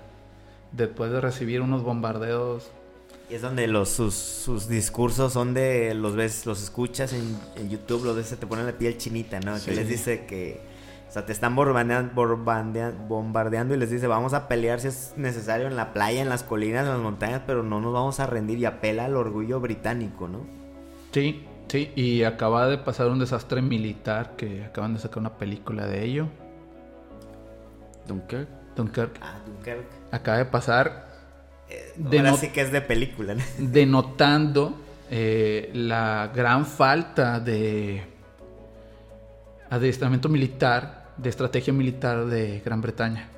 Después 0.72 1.12
de 1.12 1.20
recibir 1.20 1.60
unos 1.60 1.84
bombardeos 1.84 2.68
y 3.30 3.34
es 3.34 3.42
donde 3.42 3.68
los, 3.68 3.90
sus, 3.90 4.66
discursos 4.68 5.32
son 5.32 5.54
de, 5.54 5.94
los 5.94 6.16
ves, 6.16 6.44
los 6.44 6.60
escuchas 6.60 7.12
en, 7.12 7.70
YouTube, 7.70 8.04
los 8.04 8.16
ves, 8.16 8.26
se 8.26 8.36
te 8.36 8.44
pone 8.44 8.64
la 8.64 8.72
piel 8.72 8.98
chinita, 8.98 9.38
¿no? 9.38 9.54
Que 9.64 9.70
les 9.70 9.88
dice 9.88 10.26
que, 10.26 10.60
sea, 11.14 11.24
te 11.24 11.32
están 11.32 11.54
bombardeando, 11.54 12.12
bombardeando 13.06 13.74
y 13.74 13.78
les 13.78 13.90
dice, 13.90 14.06
vamos 14.06 14.34
a 14.34 14.48
pelear 14.48 14.80
si 14.80 14.88
es 14.88 15.14
necesario 15.16 15.66
en 15.66 15.76
la 15.76 15.92
playa, 15.92 16.20
en 16.20 16.28
las 16.28 16.42
colinas, 16.42 16.82
en 16.82 16.90
las 16.90 16.98
montañas, 16.98 17.42
pero 17.46 17.62
no 17.62 17.80
nos 17.80 17.92
vamos 17.92 18.20
a 18.20 18.26
rendir 18.26 18.58
y 18.58 18.64
apela 18.64 19.04
al 19.04 19.16
orgullo 19.16 19.60
británico, 19.60 20.28
¿no? 20.28 20.46
Sí, 21.12 21.44
sí, 21.68 21.92
y 21.94 22.24
acaba 22.24 22.66
de 22.66 22.78
pasar 22.78 23.08
un 23.08 23.20
desastre 23.20 23.62
militar 23.62 24.34
que 24.36 24.64
acaban 24.64 24.94
de 24.94 25.00
sacar 25.00 25.18
una 25.18 25.38
película 25.38 25.86
de 25.86 26.04
ello. 26.04 26.28
Dunkirk. 28.08 28.48
Dunkirk. 28.74 29.18
Ah, 29.22 29.38
Dunkirk. 29.46 29.86
Acaba 30.10 30.38
de 30.38 30.44
pasar 30.46 31.14
Ahora 32.04 32.36
sí 32.36 32.48
que 32.48 32.60
es 32.60 32.72
de 32.72 32.80
película. 32.80 33.36
Denotando 33.58 34.74
eh, 35.10 35.70
la 35.74 36.30
gran 36.34 36.66
falta 36.66 37.40
de 37.40 38.02
adiestramiento 39.70 40.28
militar, 40.28 41.03
de 41.16 41.30
estrategia 41.30 41.72
militar 41.72 42.26
de 42.26 42.60
Gran 42.64 42.80
Bretaña. 42.80 43.28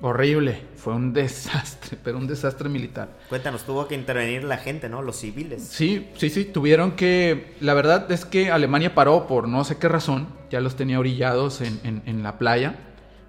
Horrible, 0.00 0.62
fue 0.76 0.94
un 0.94 1.12
desastre, 1.14 1.98
pero 2.02 2.18
un 2.18 2.26
desastre 2.26 2.68
militar. 2.68 3.08
Cuéntanos, 3.28 3.64
tuvo 3.64 3.86
que 3.86 3.94
intervenir 3.94 4.44
la 4.44 4.56
gente, 4.56 4.88
¿no? 4.88 5.02
Los 5.02 5.16
civiles. 5.16 5.62
Sí, 5.62 6.08
sí, 6.16 6.30
sí, 6.30 6.44
tuvieron 6.44 6.92
que... 6.92 7.54
La 7.60 7.74
verdad 7.74 8.10
es 8.10 8.24
que 8.24 8.50
Alemania 8.50 8.94
paró 8.94 9.26
por 9.26 9.48
no 9.48 9.64
sé 9.64 9.78
qué 9.78 9.88
razón, 9.88 10.28
ya 10.50 10.60
los 10.60 10.76
tenía 10.76 10.98
orillados 10.98 11.60
en, 11.60 12.02
en 12.04 12.22
la 12.22 12.38
playa. 12.38 12.76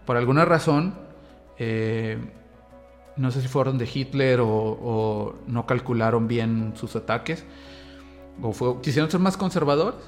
Por 0.06 0.18
alguna 0.18 0.46
razón, 0.46 0.96
eh, 1.58 2.18
no 3.16 3.32
sé 3.32 3.42
si 3.42 3.48
fueron 3.48 3.78
de 3.78 3.90
Hitler 3.92 4.40
o, 4.42 5.36
no 5.48 5.66
calcularon 5.66 6.28
bien 6.28 6.74
sus 6.76 6.96
ataques, 6.96 7.46
o 8.42 8.52
fue, 8.54 8.82
quisieron 8.82 9.12
ser 9.12 9.20
más 9.20 9.38
conservadores. 9.38 10.00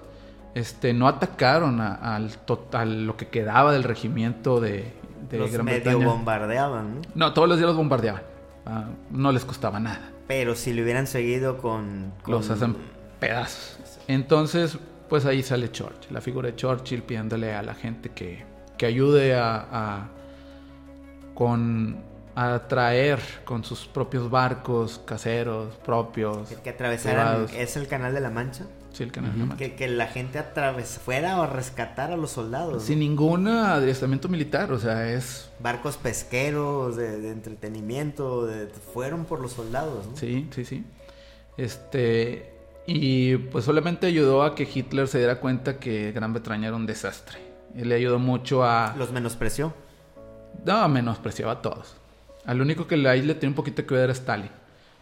Este, 0.55 0.93
no 0.93 1.07
atacaron 1.07 1.79
a, 1.81 2.15
al 2.15 2.37
total, 2.39 3.05
lo 3.05 3.15
que 3.17 3.27
quedaba 3.27 3.71
del 3.71 3.83
regimiento 3.83 4.59
de, 4.59 4.91
de 5.29 5.37
Los 5.37 5.51
Gran 5.51 5.65
medio 5.65 5.81
Bretaña. 5.83 6.07
bombardeaban, 6.07 6.95
¿no? 6.95 7.01
No, 7.13 7.33
todos 7.33 7.47
los 7.47 7.57
días 7.57 7.67
los 7.67 7.77
bombardeaban. 7.77 8.23
Ah, 8.65 8.85
no 9.11 9.31
les 9.31 9.45
costaba 9.45 9.79
nada. 9.79 10.09
Pero 10.27 10.55
si 10.55 10.73
le 10.73 10.81
hubieran 10.81 11.05
seguido 11.05 11.57
con... 11.59 12.11
con- 12.23 12.31
Los 12.33 12.49
hacen 12.49 12.75
pedazos. 13.19 13.77
Entonces, 14.07 14.79
pues 15.07 15.25
ahí 15.27 15.43
sale 15.43 15.71
Churchill, 15.71 16.11
la 16.13 16.21
figura 16.21 16.49
de 16.49 16.55
Churchill 16.55 17.03
pidiéndole 17.03 17.53
a 17.53 17.61
la 17.61 17.75
gente 17.75 18.09
que, 18.09 18.43
que 18.77 18.85
ayude 18.87 19.35
a, 19.35 19.67
a- 19.71 20.07
con 21.35 21.97
a 22.37 22.59
traer 22.67 23.19
con 23.45 23.63
sus 23.63 23.85
propios 23.87 24.29
barcos 24.29 24.99
caseros 25.05 25.73
propios 25.85 26.49
Que 26.63 26.69
atravesaran... 26.71 27.27
privados. 27.45 27.53
¿Es 27.53 27.77
el 27.77 27.87
canal 27.87 28.13
de 28.13 28.19
la 28.19 28.29
Mancha? 28.29 28.65
Sí, 28.95 29.03
el 29.03 29.11
canal 29.11 29.33
de 29.33 29.39
la 29.39 29.45
Mancha. 29.45 29.57
Que, 29.65 29.75
que 29.75 29.87
la 29.89 30.07
gente 30.07 30.39
atraves 30.39 30.99
fuera 31.03 31.35
a 31.43 31.47
rescatar 31.47 32.11
a 32.13 32.17
los 32.17 32.31
soldados. 32.31 32.73
¿no? 32.75 32.79
Sin 32.79 32.99
ningún 32.99 33.47
adiestramiento 33.47 34.29
militar, 34.29 34.71
o 34.71 34.79
sea, 34.79 35.11
es 35.11 35.49
Barcos 35.59 35.97
pesqueros, 35.97 36.95
de, 36.95 37.19
de 37.19 37.31
entretenimiento, 37.31 38.45
de- 38.45 38.67
fueron 38.67 39.25
por 39.25 39.41
los 39.41 39.51
soldados, 39.51 40.07
¿no? 40.07 40.15
Sí, 40.15 40.47
sí, 40.55 40.63
sí. 40.63 40.83
Este. 41.57 42.51
Y 42.87 43.37
pues 43.37 43.65
solamente 43.65 44.05
ayudó 44.07 44.43
a 44.43 44.53
que 44.55 44.69
Hitler 44.71 45.07
se 45.07 45.17
diera 45.17 45.39
cuenta 45.39 45.79
que 45.79 46.11
Gran 46.11 46.33
Bretaña 46.33 46.67
era 46.67 46.75
un 46.75 46.85
desastre. 46.85 47.39
Él 47.75 47.89
le 47.89 47.95
ayudó 47.95 48.19
mucho 48.19 48.63
a. 48.63 48.93
Los 48.97 49.11
menospreció. 49.11 49.73
No, 50.65 50.87
menospreciaba 50.87 51.53
a 51.53 51.61
todos. 51.61 51.95
Al 52.45 52.61
único 52.61 52.87
que 52.87 52.95
ahí 53.07 53.21
le 53.23 53.33
tiene 53.35 53.49
un 53.51 53.55
poquito 53.55 53.85
que 53.85 53.93
ver 53.95 54.03
era 54.05 54.13
Stalin. 54.13 54.51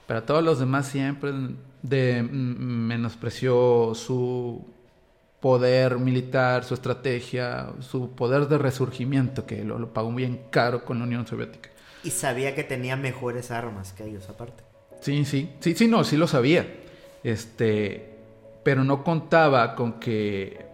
Pero 0.07 0.19
a 0.19 0.25
todos 0.25 0.43
los 0.43 0.59
demás 0.59 0.87
siempre 0.87 1.31
de, 1.83 2.23
mm, 2.23 2.87
menospreció 2.87 3.93
su 3.93 4.65
poder 5.39 5.99
militar, 5.99 6.63
su 6.63 6.73
estrategia, 6.73 7.73
su 7.81 8.15
poder 8.15 8.47
de 8.47 8.57
resurgimiento, 8.57 9.45
que 9.45 9.63
lo, 9.63 9.77
lo 9.77 9.93
pagó 9.93 10.11
bien 10.13 10.45
caro 10.49 10.83
con 10.85 10.97
la 10.97 11.05
Unión 11.05 11.27
Soviética. 11.27 11.69
Y 12.03 12.09
sabía 12.09 12.55
que 12.55 12.63
tenía 12.63 12.95
mejores 12.95 13.51
armas 13.51 13.93
que 13.93 14.05
ellos 14.05 14.27
aparte. 14.29 14.63
Sí, 15.01 15.25
sí, 15.25 15.51
sí, 15.59 15.75
sí, 15.75 15.87
no, 15.87 16.03
sí 16.03 16.17
lo 16.17 16.27
sabía. 16.27 16.65
Este, 17.23 18.17
pero 18.63 18.83
no 18.83 19.03
contaba 19.03 19.75
con 19.75 19.99
que 19.99 20.65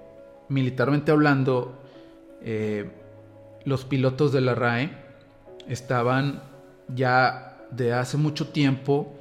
militarmente 0.50 1.12
hablando, 1.12 1.82
eh, 2.42 2.90
los 3.66 3.86
pilotos 3.86 4.32
de 4.32 4.42
la 4.42 4.56
RAE 4.56 4.92
estaban 5.68 6.42
ya 6.88 7.58
de 7.72 7.94
hace 7.94 8.18
mucho 8.18 8.50
tiempo 8.50 9.19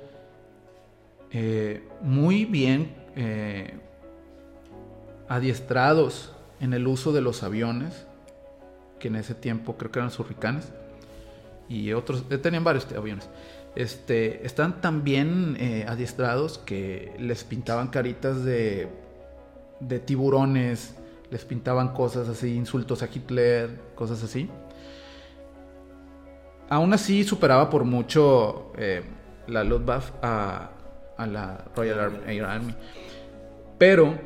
eh, 1.30 1.86
muy 2.00 2.46
bien 2.46 2.94
eh, 3.14 3.74
adiestrados 5.28 6.32
en 6.60 6.72
el 6.72 6.86
uso 6.86 7.12
de 7.12 7.20
los 7.20 7.42
aviones, 7.42 8.06
que 8.98 9.08
en 9.08 9.16
ese 9.16 9.34
tiempo 9.34 9.76
creo 9.76 9.90
que 9.90 9.98
eran 9.98 10.10
los 10.10 10.72
y 11.68 11.92
otros, 11.92 12.24
eh, 12.30 12.38
tenían 12.38 12.64
varios 12.64 12.90
aviones. 12.92 13.28
Este, 13.76 14.44
están 14.44 14.80
tan 14.80 15.04
bien 15.04 15.56
adiestrados 15.86 16.58
que 16.58 17.14
les 17.18 17.44
pintaban 17.44 17.88
caritas 17.88 18.42
de, 18.42 18.88
de 19.78 19.98
tiburones, 20.00 20.96
les 21.30 21.44
pintaban 21.44 21.92
cosas 21.92 22.28
así, 22.28 22.56
insultos 22.56 23.02
a 23.02 23.08
Hitler, 23.12 23.78
cosas 23.94 24.24
así. 24.24 24.48
Aún 26.70 26.92
así 26.92 27.22
superaba 27.22 27.70
por 27.70 27.84
mucho 27.84 28.72
la 29.46 29.62
Luftwaffe 29.62 30.12
a, 30.22 30.70
a 31.18 31.26
la 31.26 31.64
Royal 31.76 32.22
Air 32.26 32.44
Army. 32.44 32.74
Pero 33.76 34.18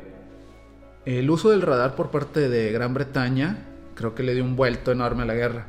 el 1.05 1.29
uso 1.29 1.49
del 1.49 1.61
radar 1.61 1.95
por 1.95 2.11
parte 2.11 2.47
de 2.47 2.71
Gran 2.71 2.93
Bretaña 2.93 3.57
creo 3.95 4.15
que 4.15 4.23
le 4.23 4.33
dio 4.33 4.43
un 4.43 4.55
vuelto 4.55 4.91
enorme 4.91 5.23
a 5.23 5.25
la 5.25 5.33
guerra. 5.33 5.65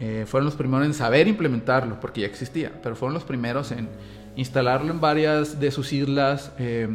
Eh, 0.00 0.24
fueron 0.26 0.46
los 0.46 0.54
primeros 0.54 0.86
en 0.86 0.94
saber 0.94 1.26
implementarlo, 1.26 1.98
porque 2.00 2.22
ya 2.22 2.28
existía, 2.28 2.72
pero 2.82 2.94
fueron 2.96 3.14
los 3.14 3.24
primeros 3.24 3.72
en 3.72 3.88
instalarlo 4.36 4.92
en 4.92 5.00
varias 5.00 5.58
de 5.58 5.70
sus 5.72 5.92
islas 5.92 6.52
eh, 6.58 6.88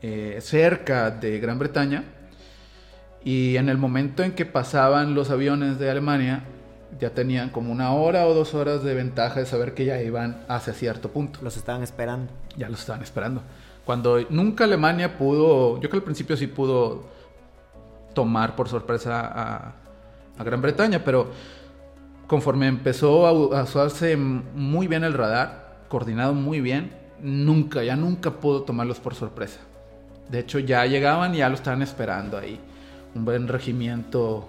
eh, 0.00 0.38
cerca 0.40 1.10
de 1.10 1.38
Gran 1.38 1.58
Bretaña. 1.58 2.04
Y 3.22 3.56
en 3.56 3.68
el 3.68 3.76
momento 3.76 4.22
en 4.22 4.32
que 4.32 4.46
pasaban 4.46 5.14
los 5.14 5.30
aviones 5.30 5.78
de 5.78 5.90
Alemania, 5.90 6.44
ya 6.98 7.10
tenían 7.10 7.50
como 7.50 7.72
una 7.72 7.92
hora 7.92 8.26
o 8.26 8.34
dos 8.34 8.54
horas 8.54 8.82
de 8.82 8.94
ventaja 8.94 9.40
de 9.40 9.46
saber 9.46 9.74
que 9.74 9.84
ya 9.84 10.00
iban 10.00 10.44
hacia 10.48 10.72
cierto 10.72 11.10
punto. 11.10 11.40
Los 11.42 11.56
estaban 11.56 11.82
esperando. 11.82 12.32
Ya 12.56 12.68
los 12.68 12.80
estaban 12.80 13.02
esperando. 13.02 13.42
Cuando 13.84 14.20
nunca 14.30 14.64
Alemania 14.64 15.16
pudo, 15.16 15.76
yo 15.80 15.88
creo 15.88 15.90
que 15.90 15.96
al 15.98 16.02
principio 16.02 16.36
sí 16.36 16.46
pudo 16.46 17.04
tomar 18.14 18.56
por 18.56 18.68
sorpresa 18.68 19.20
a, 19.20 19.72
a 20.38 20.44
Gran 20.44 20.60
Bretaña, 20.60 21.02
pero 21.04 21.30
conforme 22.26 22.66
empezó 22.66 23.26
a, 23.26 23.30
a 23.60 23.62
usarse 23.62 24.16
muy 24.16 24.86
bien 24.86 25.04
el 25.04 25.14
radar, 25.14 25.84
coordinado 25.88 26.34
muy 26.34 26.60
bien, 26.60 26.92
nunca, 27.22 27.82
ya 27.82 27.96
nunca 27.96 28.32
pudo 28.32 28.62
tomarlos 28.62 29.00
por 29.00 29.14
sorpresa. 29.14 29.60
De 30.28 30.40
hecho, 30.40 30.58
ya 30.58 30.84
llegaban 30.84 31.34
y 31.34 31.38
ya 31.38 31.48
lo 31.48 31.54
estaban 31.54 31.80
esperando 31.80 32.36
ahí. 32.36 32.60
Un 33.14 33.24
buen 33.24 33.48
regimiento 33.48 34.48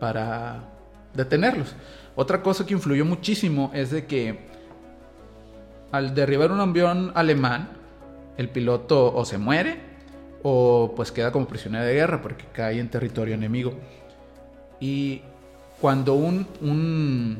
para 0.00 0.73
detenerlos. 1.14 1.74
Otra 2.16 2.42
cosa 2.42 2.66
que 2.66 2.74
influyó 2.74 3.04
muchísimo 3.04 3.70
es 3.74 3.90
de 3.90 4.06
que 4.06 4.38
al 5.90 6.14
derribar 6.14 6.50
un 6.52 6.60
avión 6.60 7.12
alemán, 7.14 7.70
el 8.36 8.48
piloto 8.48 9.14
o 9.14 9.24
se 9.24 9.38
muere 9.38 9.78
o 10.42 10.92
pues 10.94 11.12
queda 11.12 11.32
como 11.32 11.46
prisionero 11.46 11.84
de 11.84 11.94
guerra 11.94 12.20
porque 12.20 12.44
cae 12.52 12.80
en 12.80 12.88
territorio 12.88 13.34
enemigo. 13.34 13.74
Y 14.80 15.22
cuando 15.80 16.14
un, 16.14 16.46
un, 16.60 17.38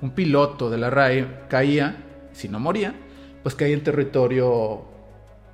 un 0.00 0.10
piloto 0.10 0.70
de 0.70 0.78
la 0.78 0.90
RAE 0.90 1.44
caía, 1.48 1.96
si 2.32 2.48
no 2.48 2.58
moría, 2.58 2.94
pues 3.42 3.54
caía 3.54 3.74
en 3.74 3.84
territorio 3.84 4.82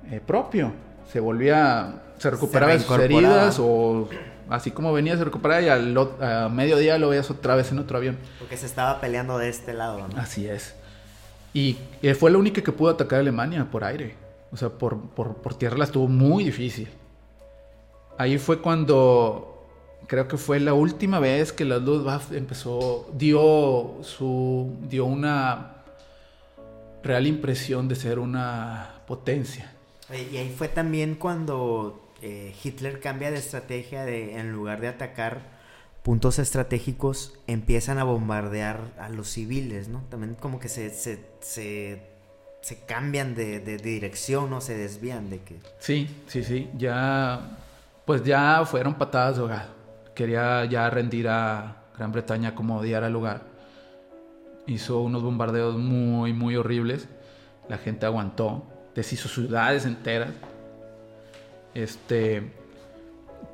eh, 0.09 0.21
propio. 0.25 0.71
Se 1.11 1.19
volvía, 1.19 2.03
se 2.17 2.29
recuperaba 2.31 2.73
de 2.73 2.79
sus 2.79 2.99
heridas 2.99 3.59
o 3.59 4.09
así 4.49 4.71
como 4.71 4.93
venía 4.93 5.17
se 5.17 5.23
recuperaba 5.23 5.61
y 5.61 5.69
al 5.69 5.97
a 6.21 6.49
mediodía 6.49 6.97
lo 6.97 7.09
veías 7.09 7.29
otra 7.31 7.55
vez 7.55 7.71
en 7.71 7.79
otro 7.79 7.97
avión. 7.97 8.17
Porque 8.39 8.57
se 8.57 8.65
estaba 8.65 8.99
peleando 9.01 9.37
de 9.37 9.49
este 9.49 9.73
lado, 9.73 10.07
¿no? 10.07 10.19
Así 10.19 10.47
es. 10.47 10.75
Y 11.53 11.77
eh, 12.01 12.15
fue 12.15 12.31
la 12.31 12.37
única 12.37 12.61
que 12.61 12.71
pudo 12.71 12.91
atacar 12.91 13.17
a 13.17 13.19
Alemania 13.21 13.67
por 13.71 13.83
aire. 13.83 14.15
O 14.51 14.57
sea, 14.57 14.69
por, 14.69 14.99
por, 14.99 15.35
por 15.37 15.53
tierra 15.55 15.77
la 15.77 15.85
estuvo 15.85 16.07
muy 16.07 16.43
difícil. 16.43 16.89
Ahí 18.17 18.37
fue 18.37 18.61
cuando 18.61 19.55
creo 20.07 20.27
que 20.27 20.37
fue 20.37 20.59
la 20.59 20.73
última 20.73 21.19
vez 21.19 21.51
que 21.51 21.65
la 21.65 21.77
Luftwaffe 21.77 22.37
empezó, 22.37 23.09
dio 23.13 23.97
su, 24.01 24.75
dio 24.87 25.05
una 25.05 25.83
real 27.03 27.27
impresión 27.27 27.87
de 27.87 27.95
ser 27.95 28.19
una 28.19 29.01
potencia. 29.07 29.71
Y 30.31 30.37
ahí 30.37 30.53
fue 30.55 30.67
también 30.67 31.15
cuando 31.15 32.04
eh, 32.27 32.55
Hitler 32.63 32.99
cambia 32.99 33.29
de 33.29 33.37
estrategia 33.37 34.03
de 34.03 34.39
en 34.39 34.51
lugar 34.51 34.81
de 34.81 34.87
atacar 34.87 35.41
puntos 36.01 36.39
estratégicos, 36.39 37.33
empiezan 37.45 37.99
a 37.99 38.03
bombardear 38.03 38.79
a 38.99 39.09
los 39.09 39.29
civiles, 39.29 39.89
¿no? 39.89 40.01
También 40.09 40.33
como 40.33 40.59
que 40.59 40.67
se, 40.67 40.89
se, 40.89 41.19
se, 41.41 42.01
cambian 42.87 43.35
de, 43.35 43.59
de- 43.59 43.77
dirección, 43.77 44.49
¿no? 44.49 44.59
Se 44.59 44.75
desvían 44.75 45.29
de 45.29 45.39
que... 45.41 45.55
Sí, 45.77 46.07
sí, 46.27 46.43
sí. 46.43 46.67
Ya, 46.77 47.57
pues 48.05 48.23
ya 48.23 48.63
fueron 48.65 48.95
patadas 48.95 49.35
de 49.35 49.41
ahogado. 49.43 49.69
Quería 50.15 50.65
ya 50.65 50.89
rendir 50.89 51.27
a 51.27 51.83
Gran 51.95 52.11
Bretaña 52.11 52.55
como 52.55 52.77
odiara 52.77 53.05
el 53.07 53.13
lugar. 53.13 53.43
Hizo 54.67 55.01
unos 55.01 55.21
bombardeos 55.21 55.77
muy, 55.77 56.33
muy 56.33 56.55
horribles. 56.55 57.07
La 57.69 57.77
gente 57.77 58.05
aguantó. 58.07 58.65
Deshizo 58.95 59.27
ciudades 59.29 59.85
enteras. 59.85 60.29
Este, 61.75 62.41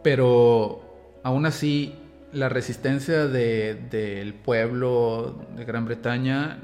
pero 0.01 1.19
aún 1.23 1.45
así, 1.45 1.93
la 2.31 2.47
resistencia 2.47 3.27
de- 3.27 3.75
del 3.75 4.33
pueblo 4.33 5.35
de 5.57 5.65
Gran 5.65 5.83
Bretaña 5.83 6.59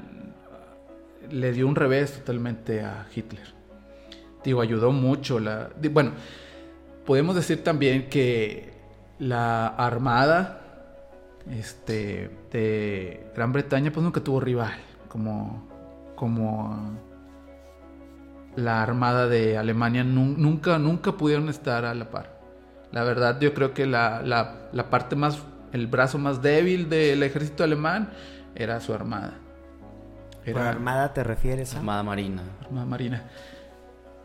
le 1.30 1.52
dio 1.52 1.66
un 1.68 1.76
revés 1.76 2.14
totalmente 2.14 2.80
a 2.80 3.06
Hitler 3.14 3.58
digo, 4.44 4.60
ayudó 4.60 4.92
mucho. 4.92 5.38
La, 5.38 5.70
bueno, 5.90 6.12
podemos 7.04 7.34
decir 7.34 7.62
también 7.62 8.08
que 8.08 8.72
la 9.18 9.66
armada 9.66 10.60
este, 11.50 12.30
de 12.52 13.26
Gran 13.34 13.52
Bretaña 13.52 13.92
pues 13.92 14.02
nunca 14.04 14.20
tuvo 14.20 14.40
rival 14.40 14.78
como, 15.08 15.68
como 16.14 16.98
la 18.58 18.82
armada 18.82 19.28
de 19.28 19.56
Alemania 19.56 20.02
nun- 20.02 20.36
nunca, 20.36 20.78
nunca 20.78 21.12
pudieron 21.12 21.48
estar 21.48 21.84
a 21.84 21.94
la 21.94 22.10
par. 22.10 22.38
La 22.90 23.04
verdad 23.04 23.38
yo 23.40 23.54
creo 23.54 23.72
que 23.72 23.86
la, 23.86 24.22
la- 24.22 24.68
la 24.72 24.90
parte 24.90 25.14
más, 25.14 25.38
el 25.72 25.86
brazo 25.86 26.18
más 26.18 26.42
débil 26.42 26.88
del 26.88 27.22
ejército 27.22 27.62
alemán 27.62 28.10
era 28.54 28.80
su 28.80 28.92
armada. 28.92 29.34
¿Por 30.40 30.48
Era- 30.62 30.70
armada 30.70 31.12
te 31.14 31.22
refieres 31.22 31.74
a? 31.74 31.78
Armada 31.78 32.02
Marina. 32.02 32.42
Armada 32.64 32.86
Marina. 32.86 33.22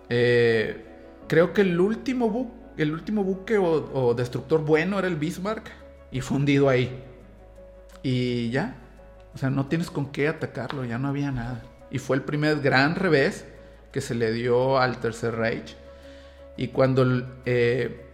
Eh, 0.09 0.85
creo 1.27 1.53
que 1.53 1.61
el 1.61 1.79
último 1.79 2.29
buque, 2.29 2.53
el 2.77 2.91
último 2.91 3.23
buque 3.23 3.57
o, 3.57 4.13
destructor 4.15 4.61
bueno 4.63 4.97
era 4.99 5.07
el 5.07 5.15
Bismarck 5.15 5.69
y 6.11 6.21
fundido 6.21 6.69
ahí. 6.69 7.03
Y 8.01 8.49
ya, 8.49 8.75
o 9.33 9.37
sea, 9.37 9.49
no 9.49 9.67
tienes 9.67 9.91
con 9.91 10.11
qué 10.11 10.27
atacarlo, 10.27 10.83
ya 10.85 10.97
no 10.97 11.07
había 11.09 11.31
nada. 11.31 11.61
Y 11.91 11.99
fue 11.99 12.15
el 12.15 12.23
primer 12.23 12.61
gran 12.61 12.95
revés 12.95 13.45
que 13.93 14.01
se 14.01 14.15
le 14.15 14.33
dio 14.33 14.79
al 14.79 14.99
Tercer 14.99 15.35
Reich. 15.35 15.77
Y 16.57 16.69
cuando 16.69 17.05
eh, 17.45 18.05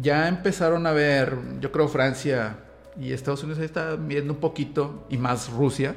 ya 0.00 0.28
empezaron 0.28 0.86
a 0.86 0.92
ver, 0.92 1.36
yo 1.60 1.70
creo 1.72 1.88
Francia 1.88 2.56
y 2.98 3.12
Estados 3.12 3.42
Unidos 3.42 3.58
ahí 3.58 3.66
estaban 3.66 4.08
viendo 4.08 4.32
un 4.32 4.40
poquito, 4.40 5.06
y 5.10 5.18
más 5.18 5.50
Rusia, 5.50 5.96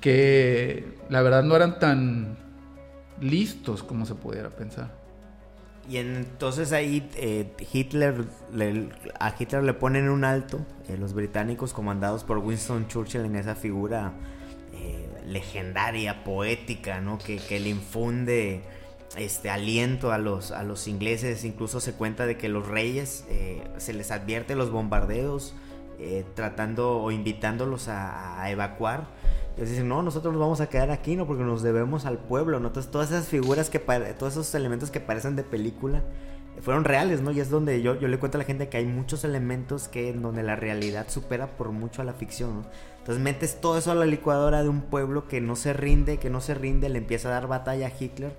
que 0.00 0.96
la 1.08 1.20
verdad 1.22 1.42
no 1.42 1.56
eran 1.56 1.78
tan 1.78 2.38
listos 3.20 3.82
como 3.82 4.06
se 4.06 4.14
pudiera 4.14 4.50
pensar. 4.50 4.98
Y 5.88 5.96
entonces 5.96 6.72
ahí 6.72 7.08
eh, 7.16 7.52
Hitler 7.72 8.24
a 9.18 9.34
Hitler 9.36 9.64
le 9.64 9.74
ponen 9.74 10.08
un 10.08 10.24
alto, 10.24 10.60
eh, 10.88 10.96
los 10.96 11.14
británicos 11.14 11.72
comandados 11.72 12.22
por 12.22 12.38
Winston 12.38 12.86
Churchill 12.86 13.22
en 13.22 13.34
esa 13.34 13.56
figura 13.56 14.12
legendaria, 15.30 16.24
poética, 16.24 17.00
¿no? 17.00 17.18
Que, 17.18 17.38
que, 17.38 17.60
le 17.60 17.70
infunde 17.70 18.62
este 19.16 19.48
aliento 19.48 20.12
a 20.12 20.18
los, 20.18 20.50
a 20.50 20.62
los 20.62 20.88
ingleses. 20.88 21.44
Incluso 21.44 21.80
se 21.80 21.94
cuenta 21.94 22.26
de 22.26 22.36
que 22.36 22.48
los 22.48 22.68
reyes 22.68 23.24
se 23.78 23.92
les 23.92 24.10
advierte 24.10 24.54
los 24.56 24.70
bombardeos, 24.70 25.54
tratando 26.34 26.98
o 26.98 27.10
invitándolos 27.10 27.88
a, 27.88 28.50
evacuar 28.50 29.06
entonces 29.50 29.76
dicen, 29.76 29.88
no, 29.88 30.02
nosotros 30.02 30.32
nos 30.32 30.40
vamos 30.40 30.60
a 30.62 30.68
quedar 30.68 30.90
aquí, 30.90 31.16
¿no? 31.16 31.26
Porque 31.26 31.42
nos 31.42 31.62
debemos 31.62 32.06
al 32.06 32.18
pueblo, 32.18 32.60
¿no? 32.60 32.68
Entonces 32.68 32.90
todas 32.90 33.10
esas 33.10 33.28
figuras 33.28 33.68
que, 33.68 33.78
todos 33.78 34.32
esos 34.32 34.54
elementos 34.54 34.90
que 34.90 35.00
parecen 35.00 35.36
de 35.36 35.42
película 35.42 36.02
fueron 36.62 36.84
reales, 36.84 37.20
¿no? 37.20 37.30
Y 37.30 37.40
es 37.40 37.50
donde 37.50 37.82
yo, 37.82 37.98
yo 37.98 38.08
le 38.08 38.18
cuento 38.18 38.38
a 38.38 38.40
la 38.40 38.44
gente 38.44 38.68
que 38.68 38.78
hay 38.78 38.86
muchos 38.86 39.24
elementos 39.24 39.88
que 39.88 40.08
en 40.08 40.22
donde 40.22 40.42
la 40.42 40.56
realidad 40.56 41.08
supera 41.08 41.58
por 41.58 41.72
mucho 41.72 42.00
a 42.00 42.04
la 42.06 42.14
ficción. 42.14 42.66
Entonces 43.10 43.24
metes 43.24 43.60
todo 43.60 43.76
eso 43.76 43.90
a 43.90 43.96
la 43.96 44.06
licuadora 44.06 44.62
de 44.62 44.68
un 44.68 44.82
pueblo 44.82 45.26
que 45.26 45.40
no 45.40 45.56
se 45.56 45.72
rinde, 45.72 46.18
que 46.18 46.30
no 46.30 46.40
se 46.40 46.54
rinde, 46.54 46.88
le 46.88 46.98
empieza 46.98 47.28
a 47.28 47.32
dar 47.32 47.48
batalla 47.48 47.88
a 47.88 47.92
Hitler. 47.98 48.32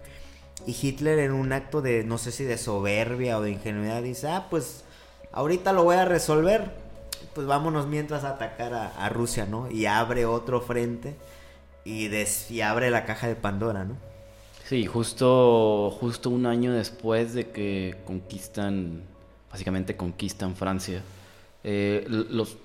Y 0.65 0.75
Hitler 0.79 1.19
en 1.19 1.34
un 1.34 1.51
acto 1.51 1.81
de, 1.81 2.05
no 2.05 2.17
sé 2.17 2.31
si 2.31 2.45
de 2.45 2.57
soberbia 2.57 3.38
o 3.38 3.41
de 3.41 3.51
ingenuidad, 3.51 4.01
dice, 4.01 4.29
ah, 4.29 4.47
pues 4.49 4.86
ahorita 5.34 5.73
lo 5.73 5.84
voy 5.84 5.97
a 5.97 6.05
resolver 6.05 6.71
pues 7.34 7.47
vámonos 7.47 7.88
mientras 7.88 8.23
a 8.23 8.31
atacar 8.31 8.73
a, 8.73 9.10
Rusia, 9.10 9.45
¿no? 9.45 9.69
Y 9.69 9.88
abre 9.88 10.25
otro 10.25 10.62
frente 10.62 11.15
y, 11.84 12.07
des, 12.07 12.47
abre 12.63 12.91
la 12.91 13.05
caja 13.05 13.27
de 13.27 13.36
Pandora, 13.36 13.84
¿no? 13.84 13.95
Sí, 14.65 14.86
justo, 14.86 15.91
justo 15.99 16.29
un 16.29 16.45
año 16.45 16.71
después 16.71 17.34
de 17.34 17.49
que 17.49 17.97
conquistan, 18.05 19.03
básicamente 19.51 19.97
conquistan 19.97 20.55
Francia, 20.55 21.03
eh, 21.63 22.05
los, 22.07 22.57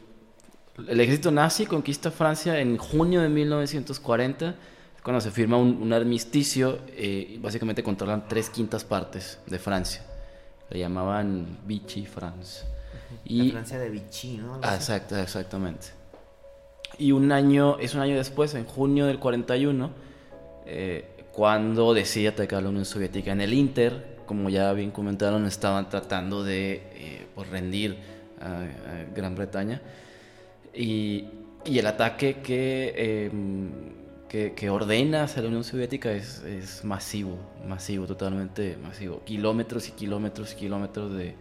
el 0.89 1.01
ejército 1.01 1.31
nazi 1.31 1.67
conquista 1.67 2.11
Francia 2.11 2.61
en 2.61 2.77
junio 2.77 3.23
de 3.23 3.29
1940, 3.29 4.55
cuando 5.03 5.21
se 5.21 5.31
firma 5.31 5.57
un, 5.57 5.93
armisticio, 5.93 6.81
eh, 6.89 7.39
básicamente 7.41 7.83
controlan 7.83 8.27
tres 8.29 8.51
quintas 8.51 8.85
partes 8.85 9.39
de 9.47 9.59
Francia. 9.59 10.03
Le 10.69 10.81
llamaban 10.81 11.59
Vichy 11.65 12.07
France. 12.07 12.65
Y, 13.25 13.45
la 13.45 13.53
Francia 13.53 13.79
de 13.79 13.89
Vichy, 13.89 14.39
¿no? 14.39 14.57
exacto, 14.57 15.17
exactamente. 15.17 15.89
Y 16.99 17.13
un 17.13 17.31
año, 17.31 17.79
es 17.79 17.95
un 17.95 18.01
año 18.01 18.17
después, 18.17 18.55
en 18.55 18.65
junio 18.65 19.07
del 19.07 19.19
41, 19.19 19.91
eh, 20.67 21.05
cuando 21.33 21.93
decide 21.95 22.29
atacar 22.29 22.63
la 22.63 22.71
Unión 22.71 22.85
Soviética. 22.85 23.33
En 23.33 23.41
el 23.41 23.53
Inter, 23.53 24.17
como 24.27 24.49
ya 24.49 24.73
bien 24.73 24.91
comentaron, 24.91 25.47
estaban 25.47 25.89
tratando 25.89 26.43
de 26.43 26.83
eh, 26.95 27.27
pues, 27.35 27.49
rendir 27.49 27.99
a, 28.41 28.65
Gran 29.15 29.35
Bretaña. 29.35 29.81
Y, 30.77 31.25
y 31.65 31.79
el 31.79 31.87
ataque 31.87 32.41
que, 32.43 33.27
em, 33.27 33.71
que, 34.29 34.53
que, 34.55 34.71
ordena 34.71 35.25
hacia 35.25 35.43
la 35.43 35.49
Unión 35.49 35.65
Soviética 35.65 36.13
es, 36.13 36.43
es 36.45 36.85
masivo, 36.85 37.39
masivo, 37.67 38.07
totalmente 38.07 38.77
masivo. 38.83 39.23
Kilómetros 39.25 39.89
y 39.89 39.93
kilómetros 39.93 40.53
y 40.53 40.57
kilómetros 40.57 41.13
de, 41.13 41.35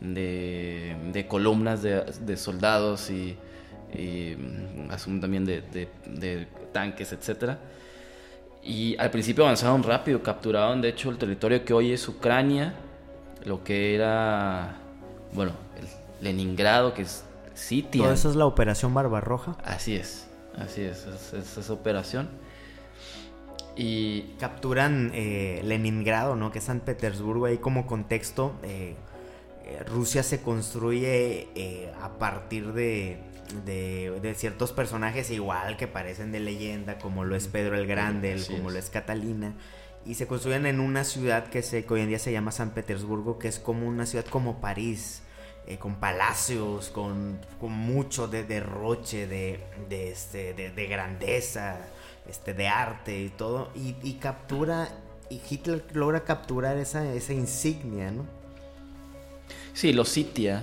de, 0.00 1.26
columnas 1.28 1.82
de, 1.82 2.36
soldados 2.36 3.10
y, 3.10 3.36
mm, 3.94 4.90
asumo 4.90 5.20
también 5.20 5.44
de, 5.44 6.46
tanques, 6.72 7.12
etc. 7.12 7.56
Y 8.62 8.96
al 8.98 9.10
principio 9.10 9.44
avanzaron 9.44 9.82
rápido, 9.82 10.22
capturaron 10.22 10.80
de 10.82 10.90
hecho 10.90 11.10
el 11.10 11.18
territorio 11.18 11.64
que 11.64 11.72
hoy 11.72 11.92
es 11.92 12.06
Ucrania, 12.08 12.74
lo 13.44 13.62
que 13.62 13.94
era, 13.94 14.76
bueno, 15.32 15.52
el 15.78 16.24
Leningrado, 16.24 16.92
que 16.92 17.02
es 17.02 17.24
Sitia. 17.56 18.04
¿Todo 18.04 18.12
eso 18.12 18.30
es 18.30 18.36
la 18.36 18.46
operación 18.46 18.94
Barbarroja? 18.94 19.56
Así 19.64 19.96
es, 19.96 20.28
así 20.56 20.82
es, 20.82 21.06
es, 21.06 21.56
esa 21.56 21.72
operación. 21.72 22.28
Y 23.74 24.34
capturan 24.38 25.10
eh, 25.14 25.60
Leningrado, 25.64 26.36
¿no? 26.36 26.52
Que 26.52 26.60
es 26.60 26.64
San 26.64 26.80
Petersburgo, 26.80 27.46
ahí 27.46 27.58
como 27.58 27.86
contexto. 27.86 28.54
Eh, 28.62 28.94
eh, 29.66 29.82
Rusia 29.84 30.22
se 30.22 30.40
construye 30.40 31.48
eh, 31.56 31.92
a 32.00 32.18
partir 32.20 32.72
de, 32.72 33.18
de, 33.64 34.34
ciertos 34.36 34.72
personajes 34.72 35.28
igual 35.32 35.76
que 35.76 35.88
parecen 35.88 36.30
de 36.30 36.38
leyenda, 36.38 36.98
como 36.98 37.24
lo 37.24 37.34
es 37.34 37.48
Pedro 37.48 37.76
el 37.76 37.88
Grande, 37.88 38.40
como 38.48 38.70
lo 38.70 38.78
es 38.78 38.90
Catalina, 38.90 39.54
y 40.04 40.14
se 40.14 40.28
construyen 40.28 40.66
en 40.66 40.78
una 40.78 41.02
ciudad 41.02 41.48
que, 41.48 41.62
se, 41.62 41.84
hoy 41.88 42.00
en 42.00 42.08
día 42.08 42.20
se 42.20 42.30
llama 42.30 42.52
San 42.52 42.70
Petersburgo, 42.70 43.40
que 43.40 43.48
es 43.48 43.58
como 43.58 43.88
una 43.88 44.06
ciudad 44.06 44.24
como 44.26 44.60
París, 44.60 45.22
eh, 45.66 45.78
con 45.78 45.96
palacios, 45.96 46.90
con, 46.90 47.40
mucho 47.60 48.28
de 48.28 48.44
derroche, 48.44 49.26
de, 49.26 49.60
de, 49.88 50.10
este, 50.12 50.54
de, 50.54 50.86
grandeza, 50.86 51.78
este, 52.28 52.54
de 52.54 52.68
arte 52.68 53.20
y 53.20 53.30
todo, 53.30 53.70
y, 53.74 53.96
y 54.02 54.14
captura, 54.14 54.88
y 55.28 55.40
Hitler 55.48 55.84
logra 55.92 56.24
capturar 56.24 56.76
esa, 56.76 57.12
esa 57.12 57.32
insignia, 57.32 58.10
¿no? 58.10 58.24
Sí, 59.72 59.92
lo 59.92 60.04
sitia. 60.04 60.62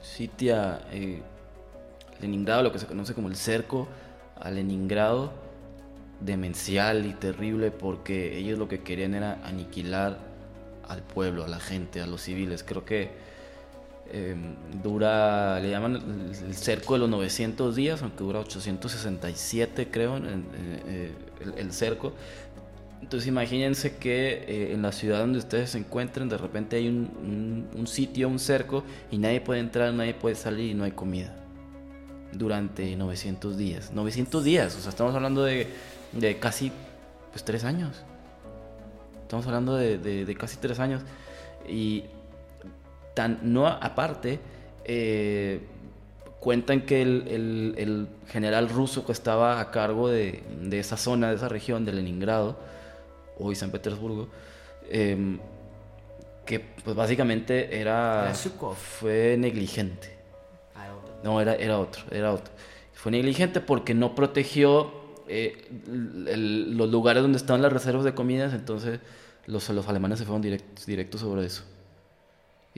Sitia 0.00 0.80
eh, 0.90 1.20
Leningrado, 2.20 2.62
lo 2.62 2.72
que 2.72 2.78
se 2.78 2.86
conoce 2.86 3.14
como 3.14 3.28
el 3.28 3.36
cerco 3.36 3.88
a 4.40 4.50
Leningrado, 4.50 5.32
demencial 6.20 7.06
y 7.06 7.12
terrible 7.12 7.70
porque 7.70 8.38
ellos 8.38 8.58
lo 8.58 8.68
que 8.68 8.82
querían 8.82 9.14
era 9.14 9.40
aniquilar 9.44 10.18
al 10.88 11.02
pueblo, 11.02 11.44
a 11.44 11.48
la 11.48 11.60
gente, 11.60 12.00
a 12.00 12.06
los 12.06 12.22
civiles. 12.22 12.64
Creo 12.64 12.84
que 12.84 13.10
em, 14.12 14.54
dura, 14.82 15.60
le 15.60 15.70
llaman 15.70 15.96
el, 16.46 16.54
cerco 16.54 16.94
de 16.94 17.00
los 17.00 17.10
900 17.10 17.76
días, 17.76 18.02
aunque 18.02 18.24
dura 18.24 18.40
867 18.40 19.88
creo, 19.90 20.18
eh, 20.18 21.12
el 21.56 21.72
cerco. 21.72 22.12
Entonces 23.02 23.28
imagínense 23.28 23.96
que 23.96 24.44
eh, 24.48 24.72
en 24.72 24.82
la 24.82 24.92
ciudad 24.92 25.20
donde 25.20 25.38
ustedes 25.38 25.70
se 25.70 25.78
encuentren, 25.78 26.28
de 26.28 26.36
repente 26.36 26.76
hay 26.76 26.88
un, 26.88 27.86
sitio, 27.86 28.28
un 28.28 28.38
cerco, 28.38 28.82
y 29.10 29.18
nadie 29.18 29.40
puede 29.40 29.60
entrar, 29.60 29.92
nadie 29.94 30.14
puede 30.14 30.34
salir 30.34 30.70
y 30.70 30.74
no 30.74 30.84
hay 30.84 30.92
comida. 30.92 31.34
Durante 32.32 32.94
900 32.94 33.56
días. 33.56 33.92
900 33.92 34.44
días, 34.44 34.76
o 34.76 34.80
sea, 34.80 34.90
estamos 34.90 35.14
hablando 35.14 35.44
de, 35.44 35.68
casi 36.40 36.72
pues, 37.30 37.44
tres 37.44 37.64
años. 37.64 38.02
Estamos 39.22 39.46
hablando 39.46 39.76
de, 39.76 40.36
casi 40.38 40.56
tres 40.56 40.80
años. 40.80 41.02
Y 41.68 42.04
tan, 43.18 43.40
no 43.42 43.66
aparte, 43.66 44.38
eh, 44.84 45.58
cuentan 46.38 46.82
que 46.82 47.02
el, 47.02 48.08
general 48.28 48.68
ruso 48.68 49.04
que 49.04 49.10
estaba 49.10 49.58
a 49.58 49.72
cargo 49.72 50.08
de, 50.08 50.44
de 50.62 50.78
esa 50.78 50.96
zona, 50.96 51.30
de 51.30 51.34
esa 51.34 51.48
región, 51.48 51.84
de 51.84 51.92
Leningrado, 51.94 52.56
hoy 53.36 53.56
San 53.56 53.72
Petersburgo, 53.72 54.28
em, 54.88 55.40
que 56.46 56.60
pues 56.60 56.94
básicamente 56.94 57.80
era... 57.80 58.26
Fue 58.76 59.36
negligente. 59.36 60.16
Ah, 60.76 60.86
no, 61.24 61.40
era, 61.40 61.56
era 61.56 61.80
otro, 61.80 62.04
era 62.12 62.32
otro. 62.32 62.52
Fue 62.92 63.10
negligente 63.10 63.60
porque 63.60 63.94
no 63.94 64.14
protegió 64.14 64.92
eh, 65.26 65.66
los 65.88 66.88
lugares 66.88 67.24
donde 67.24 67.38
estaban 67.38 67.62
las 67.62 67.72
reservas 67.72 68.04
de 68.04 68.14
comidas, 68.14 68.54
entonces 68.54 69.00
los, 69.46 69.68
los 69.70 69.88
alemanes 69.88 70.20
se 70.20 70.24
fueron 70.24 70.40
directos, 70.40 70.86
directos 70.86 71.20
sobre 71.22 71.44
eso. 71.46 71.64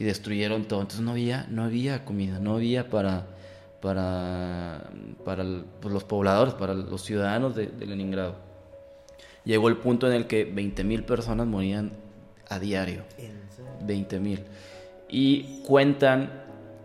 Y 0.00 0.04
destruyeron 0.04 0.64
todo. 0.64 0.80
Entonces 0.80 1.04
no 1.04 1.12
había, 1.12 1.46
no 1.48 1.62
había 1.62 2.04
comida, 2.04 2.40
no 2.40 2.56
había 2.56 2.90
para, 2.90 3.26
para, 3.80 4.90
para 5.24 5.44
pues, 5.80 5.94
los 5.94 6.02
pobladores, 6.02 6.54
para 6.54 6.74
los 6.74 7.04
ciudadanos 7.04 7.54
de 7.54 7.70
Leningrado 7.78 8.50
llegó 9.44 9.68
el 9.68 9.76
punto 9.76 10.06
en 10.06 10.14
el 10.14 10.26
que 10.26 10.52
20.000 10.52 11.04
personas 11.04 11.46
morían 11.46 11.92
a 12.48 12.58
diario. 12.58 13.02
20.000. 13.86 14.40
Y 15.08 15.62
cuentan 15.66 16.30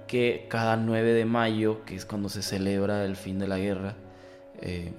que 0.08 0.47
cada 0.49 0.78
9 0.78 1.13
de 1.13 1.25
mayo, 1.25 1.84
que 1.86 1.95
es 1.95 2.06
cuando 2.06 2.30
se 2.30 2.41
celebra 2.41 3.04
el 3.06 3.15
fin 3.15 3.39
de 3.39 3.47
la 3.47 3.58
guerra, 3.58 3.95
eh, 4.62 4.93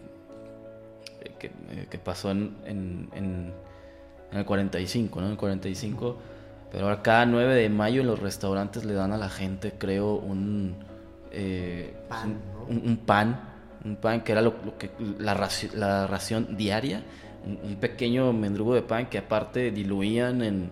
que, 1.39 1.47
eh, 1.47 1.99
pasó 2.03 2.31
en, 2.31 2.57
en, 2.65 3.53
el 4.33 4.45
45, 4.45 5.21
¿no? 5.21 5.27
En 5.27 5.33
el 5.33 5.39
45 5.39 6.19
Pero 6.73 7.03
cada 7.03 7.25
9 7.27 7.55
de 7.55 7.69
mayo 7.69 8.01
en 8.01 8.07
los 8.09 8.19
restaurantes 8.21 8.85
le 8.85 8.95
dan 8.95 9.13
a 9.13 9.17
la 9.19 9.29
gente, 9.29 9.75
creo, 9.79 10.15
un... 10.17 10.77
eh, 11.31 11.95
Pan, 12.09 12.37
un, 12.69 12.77
un- 12.79 12.89
un 12.89 12.97
pan, 12.99 13.41
un 13.85 13.97
pan 13.97 14.23
que 14.23 14.33
era 14.33 14.43
lo, 14.43 14.55
lo 14.65 14.77
que 14.79 14.91
la, 15.19 15.37
raci- 15.37 15.73
la 15.73 16.07
ración 16.07 16.57
diaria, 16.57 17.03
un, 17.45 17.59
un 17.63 17.77
pequeño 17.77 18.33
mendrugo 18.33 18.75
de 18.75 18.83
pan 18.83 19.07
que 19.09 19.19
aparte 19.19 19.71
diluían 19.71 20.43
en, 20.43 20.71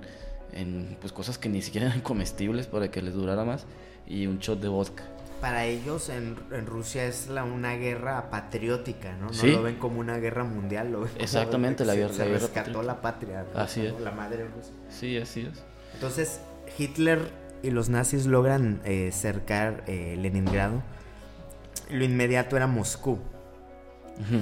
en, 0.52 0.96
pues, 1.00 1.12
cosas 1.12 1.38
que 1.38 1.48
ni 1.48 1.62
siquiera 1.62 1.86
eran 1.90 2.00
comestibles 2.00 2.66
para 2.66 2.90
que 2.90 3.00
les 3.00 3.14
durara 3.14 3.44
más 3.44 3.64
y 4.06 4.26
un 4.26 4.38
shot 4.38 4.60
de 4.60 4.68
vodka. 4.68 5.04
Para 5.40 5.64
ellos 5.66 6.08
en, 6.08 6.36
en 6.52 6.66
Rusia 6.66 7.04
es 7.04 7.28
la, 7.28 7.44
una 7.44 7.74
guerra 7.76 8.30
patriótica, 8.30 9.14
¿no? 9.16 9.26
No 9.26 9.32
Sí. 9.34 9.50
lo 9.52 9.62
ven 9.62 9.76
como 9.76 10.00
una 10.00 10.16
guerra 10.18 10.42
mundial, 10.44 10.90
lo 10.90 11.00
ven 11.00 11.10
como 11.10 11.22
Exactamente, 11.22 11.82
que 11.84 11.86
la 11.86 11.92
se- 11.92 11.98
guerra- 12.00 12.12
Se 12.12 12.18
la 12.18 12.24
guerra 12.24 12.38
rescató 12.40 12.72
patriótica. 12.72 12.82
la 12.94 13.00
patria. 13.02 13.44
¿no? 13.54 13.60
Así 13.60 13.80
es. 13.86 14.00
La 14.00 14.10
madre 14.10 14.44
Rusia. 14.48 14.72
Sí, 14.88 15.16
así 15.18 15.42
es. 15.52 15.62
Entonces, 16.04 16.38
Hitler 16.76 17.30
y 17.62 17.70
los 17.70 17.88
nazis 17.88 18.26
logran 18.26 18.82
eh, 18.84 19.08
cercar 19.10 19.84
eh, 19.86 20.18
Leningrado. 20.20 20.82
Lo 21.88 22.04
inmediato 22.04 22.58
era 22.58 22.66
Moscú. 22.66 23.20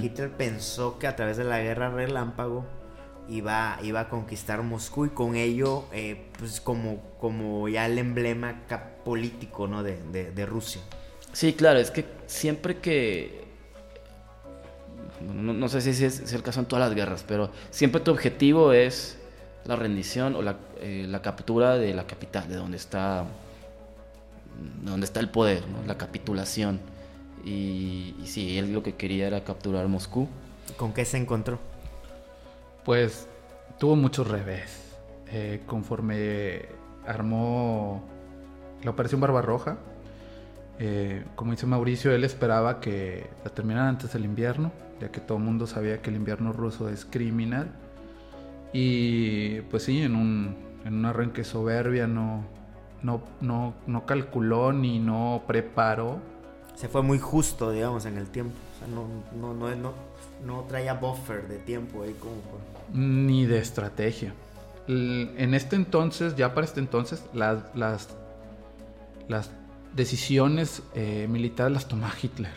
Hitler 0.02 0.32
pensó 0.32 0.98
que 0.98 1.06
a 1.06 1.14
través 1.14 1.36
de 1.36 1.44
la 1.44 1.60
guerra 1.60 1.88
relámpago 1.88 2.66
iba, 3.28 3.78
iba 3.84 4.00
a 4.00 4.08
conquistar 4.08 4.60
Moscú 4.64 5.04
y 5.06 5.10
con 5.10 5.36
ello, 5.36 5.84
eh, 5.92 6.30
pues 6.36 6.60
como, 6.60 7.00
como 7.20 7.68
ya 7.68 7.86
el 7.86 7.96
emblema 7.98 8.62
político 9.04 9.68
¿no? 9.68 9.84
de, 9.84 10.02
de- 10.10 10.32
de 10.32 10.46
Rusia. 10.46 10.82
Sí, 11.32 11.52
claro, 11.52 11.78
es 11.78 11.92
que 11.92 12.04
siempre 12.26 12.78
que... 12.78 13.44
No, 15.32 15.52
no 15.52 15.68
sé 15.68 15.80
si 15.80 15.90
es, 15.90 15.96
si 16.16 16.24
es 16.24 16.32
el 16.32 16.42
caso 16.42 16.58
en 16.58 16.66
todas 16.66 16.88
las 16.88 16.96
guerras, 16.96 17.24
pero 17.26 17.52
siempre 17.70 18.00
tu 18.00 18.10
objetivo 18.10 18.72
es 18.72 19.16
la 19.64 19.76
rendición 19.76 20.34
o 20.36 20.42
la, 20.42 20.56
eh, 20.80 21.06
la 21.08 21.22
captura 21.22 21.76
de 21.76 21.94
la 21.94 22.06
capital, 22.06 22.48
de 22.48 22.56
donde 22.56 22.76
está, 22.76 23.24
de 24.82 24.90
donde 24.90 25.06
está 25.06 25.20
el 25.20 25.28
poder, 25.28 25.66
¿no? 25.68 25.86
la 25.86 25.96
capitulación. 25.96 26.80
Y, 27.44 28.14
y 28.22 28.26
sí, 28.26 28.58
él 28.58 28.72
lo 28.72 28.82
que 28.82 28.94
quería 28.94 29.26
era 29.26 29.44
capturar 29.44 29.88
Moscú. 29.88 30.28
¿Con 30.76 30.92
qué 30.92 31.04
se 31.04 31.16
encontró? 31.16 31.58
Pues 32.84 33.28
tuvo 33.78 33.96
muchos 33.96 34.28
revés. 34.28 34.80
Eh, 35.34 35.62
conforme 35.66 36.66
armó 37.06 38.02
la 38.82 38.90
Operación 38.90 39.20
Barbarroja, 39.20 39.78
eh, 40.78 41.24
como 41.36 41.52
dice 41.52 41.66
Mauricio, 41.66 42.12
él 42.12 42.24
esperaba 42.24 42.80
que 42.80 43.26
la 43.44 43.50
terminaran 43.50 43.88
antes 43.88 44.12
del 44.12 44.24
invierno, 44.24 44.72
ya 45.00 45.10
que 45.10 45.20
todo 45.20 45.38
el 45.38 45.44
mundo 45.44 45.66
sabía 45.66 46.02
que 46.02 46.10
el 46.10 46.16
invierno 46.16 46.52
ruso 46.52 46.88
es 46.88 47.04
criminal. 47.04 47.70
Y 48.72 49.60
pues 49.62 49.84
sí, 49.84 50.02
en 50.02 50.16
un, 50.16 50.56
en 50.84 50.94
un 50.94 51.04
arranque 51.04 51.44
soberbia 51.44 52.06
no, 52.06 52.44
no, 53.02 53.22
no, 53.40 53.74
no 53.86 54.06
calculó 54.06 54.72
ni 54.72 54.98
no 54.98 55.42
preparó 55.46 56.20
Se 56.74 56.88
fue 56.88 57.02
muy 57.02 57.18
justo, 57.18 57.70
digamos, 57.70 58.06
en 58.06 58.16
el 58.16 58.28
tiempo. 58.28 58.54
O 58.76 58.78
sea, 58.78 58.88
no, 58.88 59.06
no, 59.38 59.54
no, 59.54 59.74
no, 59.76 59.92
no 60.44 60.64
traía 60.64 60.94
buffer 60.94 61.48
de 61.48 61.58
tiempo 61.58 62.02
ahí 62.02 62.14
como 62.14 62.34
por... 62.36 62.60
ni 62.96 63.46
de 63.46 63.58
estrategia. 63.58 64.34
En 64.88 65.54
este 65.54 65.76
entonces, 65.76 66.34
ya 66.34 66.54
para 66.54 66.66
este 66.66 66.80
entonces, 66.80 67.24
las, 67.32 67.58
las, 67.74 68.08
las 69.28 69.50
decisiones 69.94 70.82
eh, 70.94 71.28
militares 71.28 71.72
las 71.72 71.86
tomaba 71.86 72.12
Hitler. 72.20 72.52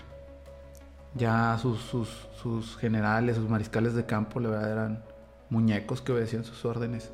Ya 1.13 1.57
sus, 1.61 1.79
sus, 1.81 2.09
sus 2.41 2.75
generales, 2.77 3.35
sus 3.35 3.47
mariscales 3.47 3.93
de 3.93 4.05
campo, 4.05 4.39
la 4.39 4.49
verdad 4.49 4.71
eran 4.71 5.03
muñecos 5.49 6.01
que 6.01 6.11
obedecían 6.11 6.43
sus 6.43 6.65
órdenes. 6.65 7.11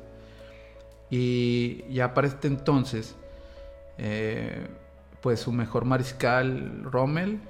Y 1.10 1.84
ya 1.92 2.14
para 2.14 2.26
este 2.26 2.48
entonces, 2.48 3.16
eh, 3.98 4.66
pues 5.20 5.40
su 5.40 5.52
mejor 5.52 5.84
mariscal, 5.84 6.82
Rommel, 6.84 7.40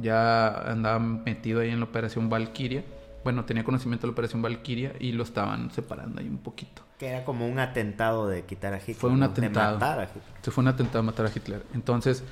ya 0.00 0.48
andaba 0.48 0.98
metido 0.98 1.60
ahí 1.60 1.70
en 1.70 1.78
la 1.78 1.86
operación 1.86 2.28
Valkyria. 2.28 2.84
Bueno, 3.22 3.44
tenía 3.44 3.64
conocimiento 3.64 4.06
de 4.06 4.08
la 4.08 4.12
operación 4.12 4.42
Valkyria 4.42 4.92
y 4.98 5.12
lo 5.12 5.22
estaban 5.22 5.70
separando 5.70 6.20
ahí 6.20 6.28
un 6.28 6.38
poquito. 6.38 6.82
Que 6.98 7.08
era 7.08 7.24
como 7.24 7.48
un 7.48 7.58
atentado 7.58 8.28
de 8.28 8.42
quitar 8.42 8.74
a 8.74 8.78
Hitler. 8.78 8.96
Fue 8.96 9.10
un 9.10 9.20
¿no? 9.20 9.26
atentado. 9.26 9.78
De 9.78 9.78
matar 9.78 10.00
a 10.00 10.04
Hitler. 10.04 10.22
Se 10.42 10.50
fue 10.50 10.62
un 10.62 10.68
atentado 10.68 10.98
a 10.98 11.02
matar 11.02 11.26
a 11.26 11.30
Hitler. 11.34 11.64
Entonces, 11.74 12.22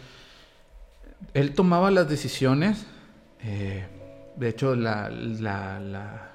él 1.35 1.55
tomaba 1.55 1.91
las 1.91 2.09
decisiones. 2.09 2.87
eh, 3.43 3.87
de 4.37 4.49
hecho, 4.49 4.75
la, 4.75 5.09
la, 5.11 5.79
la, 5.81 6.32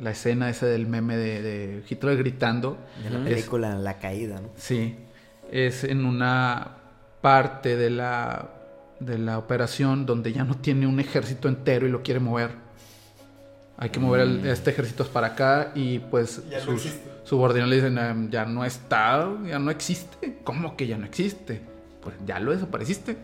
la 0.00 0.10
escena 0.12 0.48
esa 0.48 0.66
del 0.66 0.86
meme 0.86 1.16
de, 1.16 1.42
de 1.42 1.84
Hitler 1.88 2.16
gritando. 2.16 2.78
De 3.02 3.10
la 3.10 3.18
Ujú. 3.18 3.26
es- 3.28 3.34
película 3.34 3.74
La 3.76 3.98
Caída, 3.98 4.40
¿no? 4.40 4.48
Sí, 4.56 4.96
es 5.50 5.84
en 5.84 6.04
una 6.04 6.76
parte 7.20 7.76
de 7.76 7.90
la, 7.90 8.50
de 9.00 9.18
la 9.18 9.38
operación 9.38 10.06
donde 10.06 10.32
ya 10.32 10.44
no 10.44 10.56
tiene 10.56 10.86
un 10.86 11.00
ejército 11.00 11.48
entero 11.48 11.86
y 11.86 11.90
lo 11.90 12.02
quiere 12.02 12.20
mover. 12.20 12.50
Hay 13.76 13.90
que 13.90 14.00
mover 14.00 14.22
el- 14.22 14.46
este 14.46 14.70
ejército 14.70 15.06
para 15.06 15.28
acá 15.28 15.72
y 15.74 15.98
pues 16.00 16.42
Ya 16.50 16.58
no 16.58 16.64
sus 16.64 16.74
existe. 16.86 17.10
subordinados 17.24 17.70
le 17.70 17.76
dicen, 17.76 17.98
"Em, 17.98 18.28
ya 18.30 18.44
no 18.44 18.64
está, 18.64 19.28
ya 19.46 19.58
no 19.58 19.70
existe. 19.70 20.38
¿Cómo 20.44 20.76
que 20.76 20.86
ya 20.86 20.98
no 20.98 21.06
existe? 21.06 21.60
Pues 22.02 22.16
ya 22.26 22.40
lo 22.40 22.50
desapareciste. 22.52 23.16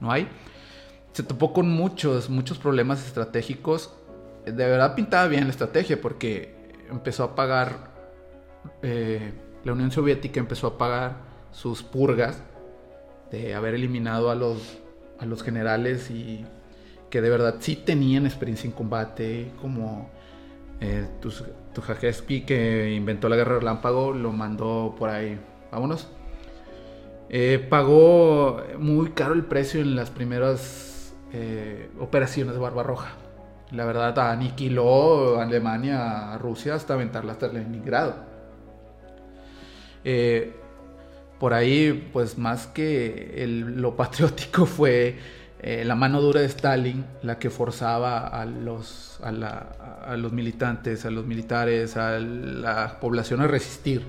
No 0.00 0.10
hay. 0.10 0.26
Se 1.12 1.22
topó 1.22 1.52
con 1.52 1.68
muchos, 1.70 2.28
muchos 2.30 2.58
problemas 2.58 3.04
estratégicos. 3.06 3.92
De 4.44 4.52
verdad 4.52 4.94
pintaba 4.94 5.26
bien 5.28 5.44
la 5.44 5.50
estrategia 5.50 6.00
porque 6.00 6.54
empezó 6.90 7.24
a 7.24 7.34
pagar 7.34 7.94
eh, 8.82 9.32
la 9.64 9.72
Unión 9.72 9.90
Soviética 9.90 10.40
empezó 10.40 10.66
a 10.66 10.78
pagar 10.78 11.16
sus 11.50 11.82
purgas 11.82 12.42
de 13.30 13.54
haber 13.54 13.74
eliminado 13.74 14.30
a 14.30 14.34
los, 14.34 14.78
a 15.18 15.26
los 15.26 15.42
generales 15.42 16.10
y 16.10 16.44
que 17.10 17.20
de 17.20 17.30
verdad 17.30 17.56
sí 17.60 17.76
tenían 17.76 18.26
experiencia 18.26 18.68
en 18.68 18.72
combate, 18.72 19.52
como 19.60 20.10
eh, 20.80 21.06
Tukhachevsky 21.72 22.42
que 22.42 22.92
inventó 22.92 23.28
la 23.28 23.36
guerra 23.36 23.58
relámpago, 23.58 24.12
lo 24.12 24.32
mandó 24.32 24.94
por 24.98 25.10
ahí, 25.10 25.38
vámonos. 25.72 26.08
Eh, 27.30 27.64
pagó 27.70 28.62
muy 28.78 29.10
caro 29.10 29.32
el 29.34 29.44
precio 29.44 29.80
en 29.80 29.96
las 29.96 30.10
primeras 30.10 31.14
eh, 31.32 31.88
operaciones 31.98 32.54
de 32.54 32.60
Barbarroja. 32.60 33.12
La 33.72 33.84
verdad, 33.84 34.18
aniquiló 34.30 35.40
a 35.40 35.42
Alemania, 35.44 36.32
a 36.34 36.38
Rusia, 36.38 36.74
hasta 36.74 36.94
aventarla 36.94 37.32
hasta 37.32 37.48
Leningrado. 37.48 38.14
Eh, 40.04 40.54
por 41.38 41.54
ahí, 41.54 42.08
pues 42.12 42.38
más 42.38 42.66
que 42.66 43.44
lo 43.46 43.96
patriótico 43.96 44.66
fue 44.66 45.18
eh, 45.60 45.82
la 45.84 45.94
mano 45.94 46.20
dura 46.20 46.40
de 46.40 46.46
Stalin 46.46 47.04
la 47.22 47.38
que 47.38 47.50
forzaba 47.50 48.26
a 48.28 48.44
los, 48.44 49.18
a, 49.22 49.32
la- 49.32 50.02
a 50.06 50.16
los 50.16 50.32
militantes, 50.32 51.04
a 51.06 51.10
los 51.10 51.24
militares, 51.26 51.96
a 51.96 52.18
la 52.20 53.00
población 53.00 53.40
a 53.40 53.46
resistir. 53.46 54.04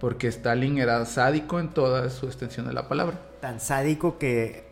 Porque 0.00 0.26
Stalin 0.28 0.78
era 0.78 1.04
sádico 1.06 1.60
en 1.60 1.68
toda 1.70 2.10
su 2.10 2.26
extensión 2.26 2.66
de 2.66 2.74
la 2.74 2.88
palabra. 2.88 3.16
Tan 3.40 3.60
sádico 3.60 4.18
que 4.18 4.63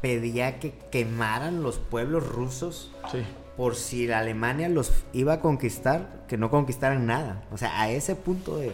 pedía 0.00 0.58
que 0.58 0.72
quemaran 0.90 1.62
los 1.62 1.78
pueblos 1.78 2.26
rusos 2.26 2.90
Sí. 3.12 3.18
por 3.56 3.74
si 3.76 4.06
la 4.06 4.20
Alemania 4.20 4.68
los 4.68 4.92
iba 5.12 5.34
a 5.34 5.40
conquistar, 5.40 6.24
que 6.28 6.36
no 6.38 6.50
conquistaran 6.50 7.06
nada. 7.06 7.42
O 7.52 7.58
sea, 7.58 7.80
a 7.80 7.90
ese 7.90 8.14
punto 8.16 8.56
de... 8.56 8.72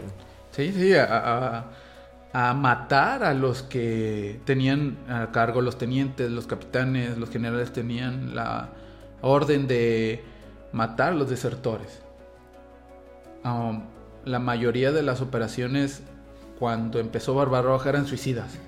Sí, 0.53 0.73
sí, 0.73 0.95
a, 0.95 1.05
a- 1.11 1.65
a 2.33 2.53
matar 2.55 3.25
a 3.25 3.33
los 3.33 3.63
que 3.63 4.41
tenían 4.45 4.99
a 5.09 5.33
cargo 5.33 5.63
los 5.63 5.79
tenientes, 5.79 6.31
los 6.31 6.47
capitanes, 6.47 7.17
los 7.17 7.31
generales 7.31 7.73
tenían 7.73 8.35
la 8.35 8.69
orden 9.23 9.67
de 9.67 10.23
matar 10.73 11.13
a 11.13 11.17
los 11.17 11.31
desertores. 11.31 12.03
Um, 13.45 13.85
la 14.25 14.39
mayoría 14.39 14.93
de 14.93 15.03
las 15.03 15.21
operaciones 15.23 16.03
cuando 16.59 16.99
empezó 16.99 17.35
Barbarroja 17.35 17.89
eran 17.89 18.07
suicidas, 18.07 18.59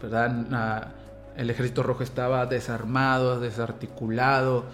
¿verdad? 0.00 0.88
El 1.36 1.48
ejército 1.50 1.82
rojo 1.82 2.02
estaba 2.02 2.44
desarmado, 2.46 3.40
desarticulado. 3.40 4.64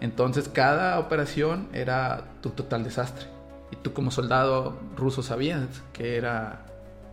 Entonces 0.00 0.48
cada 0.48 0.98
operación 0.98 1.68
era 1.72 2.24
un 2.44 2.52
total 2.52 2.84
desastre. 2.84 3.26
Y 3.70 3.76
tú 3.76 3.92
como 3.92 4.10
soldado 4.10 4.78
ruso 4.96 5.22
sabías 5.22 5.66
que 5.92 6.16
era 6.16 6.66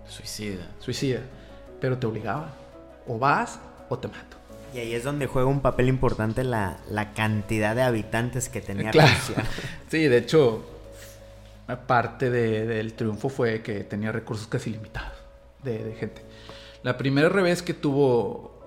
Suicida. 0.07 0.67
suicida, 0.79 1.21
pero 1.79 1.97
te 1.97 2.07
obligaban. 2.07 2.49
O 3.07 3.17
vas 3.17 3.59
o 3.89 3.97
te 3.97 4.07
mato. 4.09 4.37
Y 4.73 4.79
ahí 4.79 4.93
es 4.93 5.03
donde 5.03 5.27
juega 5.27 5.47
un 5.49 5.61
papel 5.61 5.89
importante 5.89 6.43
la, 6.43 6.77
la 6.89 7.13
cantidad 7.13 7.75
de 7.75 7.81
habitantes 7.81 8.47
que 8.49 8.61
tenía 8.61 8.91
Claro. 8.91 9.09
Rusia. 9.13 9.43
Sí, 9.89 10.07
de 10.07 10.17
hecho, 10.17 10.63
parte 11.87 12.29
de- 12.29 12.65
del 12.65 12.93
triunfo 12.93 13.27
fue 13.29 13.61
que 13.61 13.83
tenía 13.83 14.11
recursos 14.11 14.47
casi 14.47 14.69
limitados 14.69 15.11
de, 15.63 15.83
de 15.83 15.95
gente. 15.95 16.21
La 16.83 16.97
primera 16.97 17.29
revés 17.29 17.61
que 17.61 17.73
tuvo 17.73 18.59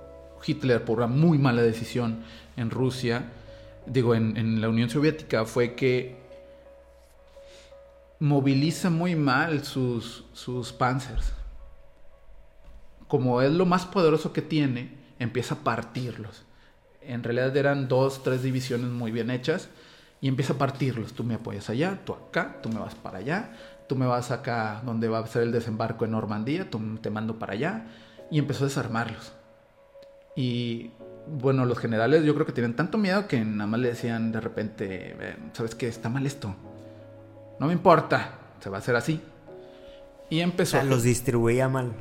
Hitler 0.47 0.85
por 0.85 0.99
una 0.99 1.07
muy 1.07 1.39
mala 1.39 1.63
decisión 1.63 2.23
en 2.57 2.71
Rusia, 2.71 3.33
digo, 3.87 4.15
en, 4.15 4.61
la 4.61 4.69
Unión 4.69 4.89
Soviética, 4.89 5.45
fue 5.45 5.75
que 5.75 6.17
moviliza 8.21 8.91
muy 8.91 9.17
mal 9.17 9.65
sus, 9.65 10.25
sus 10.33 10.73
panzers. 10.73 11.33
Como 13.09 13.43
es 13.43 13.51
lo 13.51 13.67
más 13.67 13.85
poderoso 13.85 14.33
que 14.33 14.43
tiene, 14.43 14.97
empieza 15.19 15.57
a 15.57 15.59
partirlos. 15.59 16.45
En 17.03 17.23
realidad 17.23 17.57
eran 17.57 17.89
dos, 17.89 18.23
tres 18.23 18.43
divisiones 18.43 18.89
muy 18.89 19.11
bien 19.11 19.31
hechas 19.31 19.69
y 20.21 20.29
empieza 20.29 20.55
a 20.55 20.59
partirlos. 20.59 21.13
Tú 21.13 21.25
me 21.25 21.35
apoyas 21.35 21.69
allá, 21.69 22.01
tú 22.05 22.15
acá, 22.15 22.61
tú 22.63 22.69
me 22.71 22.79
vas 22.79 22.95
para 22.95 23.19
allá, 23.19 23.53
tú 23.95 24.01
me 24.01 24.07
vas 24.07 24.33
acá 24.33 24.83
donde 24.85 25.07
va 25.07 25.21
a 25.21 25.27
ser 25.29 25.45
el 25.45 25.53
desembarco 25.53 26.05
en 26.05 26.11
Normandía, 26.11 26.69
tú 26.69 26.81
te 27.01 27.11
mando 27.11 27.39
para 27.39 27.53
allá. 27.53 27.87
Y 28.29 28.41
empezó 28.41 28.65
a 28.65 28.67
desarmarlos. 28.67 29.33
Y 30.35 30.91
bueno, 31.29 31.65
los 31.65 31.79
generales 31.79 32.25
yo 32.25 32.35
creo 32.35 32.45
que 32.45 32.51
tienen 32.51 32.75
tanto 32.75 32.99
miedo 32.99 33.29
que 33.29 33.45
nada 33.45 33.69
más 33.69 33.79
le 33.79 33.91
decían 33.91 34.33
de 34.33 34.41
repente, 34.41 35.17
¿sabes 35.53 35.77
qué? 35.77 35.87
Está 35.87 36.09
mal 36.09 36.27
esto. 36.27 36.57
No 37.61 37.69
me 37.69 37.73
importa, 37.73 38.33
se 38.59 38.69
va 38.69 38.79
a 38.79 38.81
hacer 38.81 38.97
así. 38.97 39.21
Y 40.29 40.41
empezó... 40.41 40.79
O 40.79 40.81
sea, 40.81 40.91
los 40.91 41.05
distribuía 41.05 41.69
mal. 41.69 41.93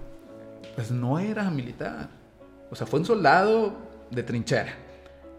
Pues 0.74 0.90
no 0.90 1.20
era 1.20 1.52
militar. 1.52 2.10
O 2.72 2.76
sea, 2.76 2.88
fue 2.88 3.02
un 3.02 3.06
soldado 3.06 3.76
de 4.10 4.24
trinchera. 4.24 4.74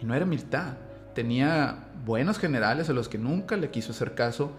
Y 0.01 0.05
no 0.05 0.15
era 0.15 0.25
militar. 0.25 0.77
Tenía 1.17 1.79
buenos 2.05 2.39
generales 2.39 2.89
a 2.91 2.93
los 2.93 3.09
que 3.09 3.19
nunca 3.19 3.57
le 3.57 3.71
quiso 3.71 3.91
hacer 3.91 4.15
caso 4.15 4.53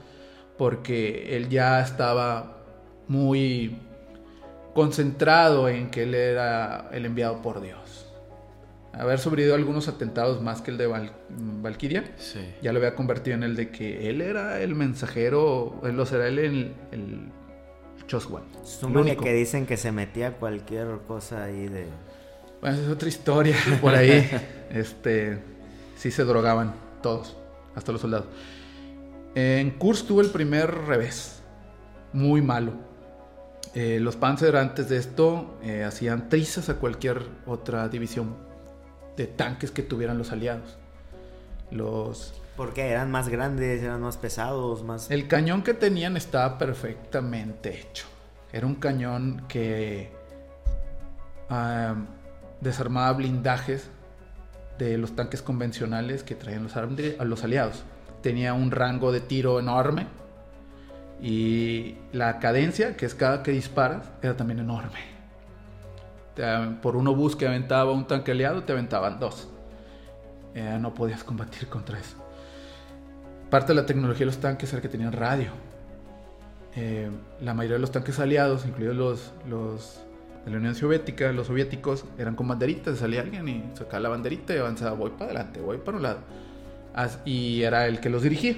porque 0.57 1.35
él 1.35 1.49
ya 1.49 1.81
estaba 1.81 2.57
muy 3.07 3.77
concentrado 4.73 5.69
en 5.69 5.89
que 5.89 6.03
él 6.03 6.15
era 6.15 6.89
el 6.91 7.05
enviado 7.05 7.41
por 7.41 7.61
Dios. 7.61 8.13
Haber 8.93 9.19
sobrevivido 9.19 9.55
algunos 9.55 9.89
atentados 9.89 10.41
más 10.41 10.61
que 10.61 10.71
el 10.71 10.77
de 10.77 10.87
Valkyria, 10.87 12.15
ya 12.61 12.71
lo 12.71 12.79
había 12.79 12.95
convertido 12.95 13.35
en 13.35 13.43
el 13.43 13.55
de 13.55 13.69
que 13.69 14.09
él 14.09 14.21
era 14.21 14.61
el 14.61 14.73
mensajero, 14.73 15.81
él 15.83 15.97
lo 15.97 16.05
será 16.05 16.27
él 16.27 16.39
el, 16.39 16.73
el 16.91 17.31
Choswan. 18.07 18.43
único 18.83 19.23
que 19.23 19.33
dicen 19.33 19.65
que 19.65 19.75
se 19.75 19.91
metía 19.91 20.33
cualquier 20.33 20.99
cosa 21.07 21.43
ahí 21.43 21.67
de... 21.67 21.87
Bueno, 22.61 22.77
es 22.77 22.87
otra 22.87 23.09
historia 23.09 23.55
por 23.81 23.93
ahí. 23.93 24.29
este, 24.71 25.39
sí 25.97 26.11
se 26.11 26.23
drogaban 26.23 26.73
todos, 27.01 27.35
hasta 27.75 27.91
los 27.91 27.99
soldados. 28.01 28.27
En 29.35 29.71
Kursk 29.71 30.07
tuvo 30.07 30.21
el 30.21 30.29
primer 30.29 30.73
revés, 30.73 31.43
muy 32.13 32.41
malo. 32.41 32.71
Eh, 33.73 33.99
los 33.99 34.15
Panzer 34.15 34.55
antes 34.55 34.87
de 34.87 34.95
esto 34.95 35.57
eh, 35.61 35.83
hacían 35.83 36.29
trizas 36.29 36.69
a 36.69 36.75
cualquier 36.75 37.21
otra 37.45 37.89
división 37.89 38.37
de 39.17 39.27
tanques 39.27 39.71
que 39.71 39.83
tuvieran 39.83 40.17
los 40.17 40.31
aliados. 40.31 40.77
Los... 41.71 42.33
Porque 42.55 42.87
eran 42.87 43.11
más 43.11 43.27
grandes, 43.27 43.83
eran 43.83 43.99
más 44.01 44.15
pesados, 44.15 44.83
más... 44.83 45.11
El 45.11 45.27
cañón 45.27 45.61
que 45.63 45.73
tenían 45.73 46.15
estaba 46.15 46.57
perfectamente 46.57 47.77
hecho. 47.77 48.05
Era 48.53 48.65
un 48.65 48.75
cañón 48.75 49.43
que 49.49 50.13
desarmaba 52.61 53.11
blindajes 53.11 53.89
de 54.77 54.97
los 54.97 55.17
tanques 55.17 55.41
convencionales 55.41 56.23
que 56.23 56.35
traían 56.35 56.63
los, 56.63 56.73
los 57.19 57.43
aliados. 57.43 57.83
Tenía 58.25 58.55
un 58.55 58.71
rango 58.71 59.11
de 59.11 59.21
tiro 59.21 59.59
enorme 59.59 60.07
y 61.21 61.93
la 62.11 62.39
cadencia, 62.39 62.97
que 62.97 63.05
es 63.05 63.13
cada 63.13 63.43
que 63.43 63.51
disparas, 63.51 64.09
era 64.23 64.35
también 64.35 64.57
enorme. 64.57 64.97
Por 66.81 66.95
uno 66.95 67.13
bus 67.13 67.35
que 67.35 67.45
aventaba 67.45 67.91
un 67.91 68.07
tanque 68.07 68.31
aliado, 68.31 68.63
te 68.63 68.73
aventaban 68.73 69.19
dos. 69.19 69.47
Eh, 70.55 70.79
no 70.81 70.91
podías 70.95 71.23
combatir 71.23 71.67
contra 71.67 71.99
eso. 71.99 72.15
Parte 73.51 73.73
de 73.73 73.81
la 73.81 73.85
tecnología 73.85 74.21
de 74.21 74.25
los 74.25 74.39
tanques 74.39 74.73
era 74.73 74.81
que 74.81 74.89
tenían 74.89 75.11
radio. 75.11 75.51
Eh, 76.75 77.11
la 77.41 77.53
mayoría 77.53 77.75
de 77.75 77.81
los 77.81 77.91
tanques 77.91 78.17
aliados, 78.17 78.65
incluidos 78.65 78.95
los, 78.95 79.33
los 79.47 79.99
de 80.45 80.49
la 80.49 80.57
Unión 80.57 80.73
Soviética, 80.73 81.31
los 81.31 81.45
soviéticos, 81.45 82.05
eran 82.17 82.35
con 82.35 82.47
banderitas. 82.47 82.97
Salía 82.97 83.21
alguien 83.21 83.47
y 83.47 83.63
sacaba 83.75 83.99
la 83.99 84.09
banderita 84.09 84.55
y 84.55 84.57
avanzaba, 84.57 84.95
voy 84.95 85.11
para 85.11 85.25
adelante, 85.25 85.61
voy 85.61 85.77
para 85.77 85.97
un 85.97 86.01
lado. 86.01 86.17
Y 87.25 87.63
era 87.63 87.87
el 87.87 87.99
que 87.99 88.09
los 88.09 88.23
dirigía. 88.23 88.55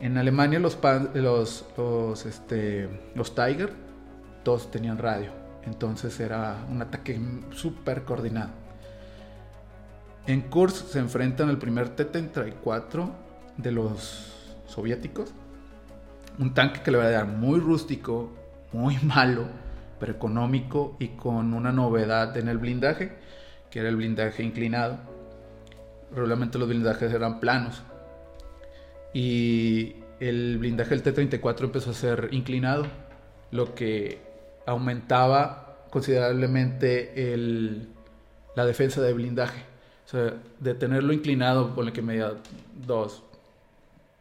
En 0.00 0.16
Alemania 0.18 0.58
los, 0.58 0.78
los, 1.14 1.64
los, 1.76 2.26
este, 2.26 2.88
los 3.14 3.34
Tiger, 3.34 3.72
todos 4.44 4.70
tenían 4.70 4.98
radio. 4.98 5.30
Entonces 5.64 6.18
era 6.20 6.64
un 6.70 6.80
ataque 6.82 7.18
súper 7.50 8.04
coordinado. 8.04 8.50
En 10.26 10.42
Kursk 10.42 10.88
se 10.88 10.98
enfrentan 10.98 11.48
al 11.48 11.58
primer 11.58 11.88
T-34 11.90 13.10
de 13.56 13.72
los 13.72 14.56
soviéticos. 14.66 15.32
Un 16.38 16.54
tanque 16.54 16.82
que 16.82 16.90
le 16.90 16.98
va 16.98 17.04
a 17.04 17.10
dar 17.10 17.26
muy 17.26 17.58
rústico, 17.58 18.32
muy 18.72 18.98
malo, 19.02 19.46
pero 19.98 20.12
económico 20.12 20.96
y 20.98 21.08
con 21.08 21.54
una 21.54 21.72
novedad 21.72 22.36
en 22.36 22.48
el 22.48 22.58
blindaje, 22.58 23.12
que 23.70 23.80
era 23.80 23.88
el 23.88 23.96
blindaje 23.96 24.42
inclinado. 24.42 24.98
Regularmente 26.14 26.58
los 26.58 26.68
blindajes 26.68 27.12
eran 27.12 27.40
planos. 27.40 27.82
Y 29.12 29.96
el 30.20 30.58
blindaje 30.58 30.90
del 30.90 31.02
T-34 31.02 31.64
empezó 31.64 31.90
a 31.90 31.94
ser 31.94 32.28
inclinado, 32.32 32.86
lo 33.50 33.74
que 33.74 34.20
aumentaba 34.66 35.86
considerablemente 35.90 37.12
la 38.54 38.66
defensa 38.66 39.00
de 39.00 39.12
blindaje. 39.12 39.62
O 40.06 40.10
sea, 40.10 40.34
de 40.58 40.74
tenerlo 40.74 41.12
inclinado, 41.12 41.74
ponle 41.74 41.92
que 41.92 42.02
medía 42.02 42.32
2, 42.86 43.22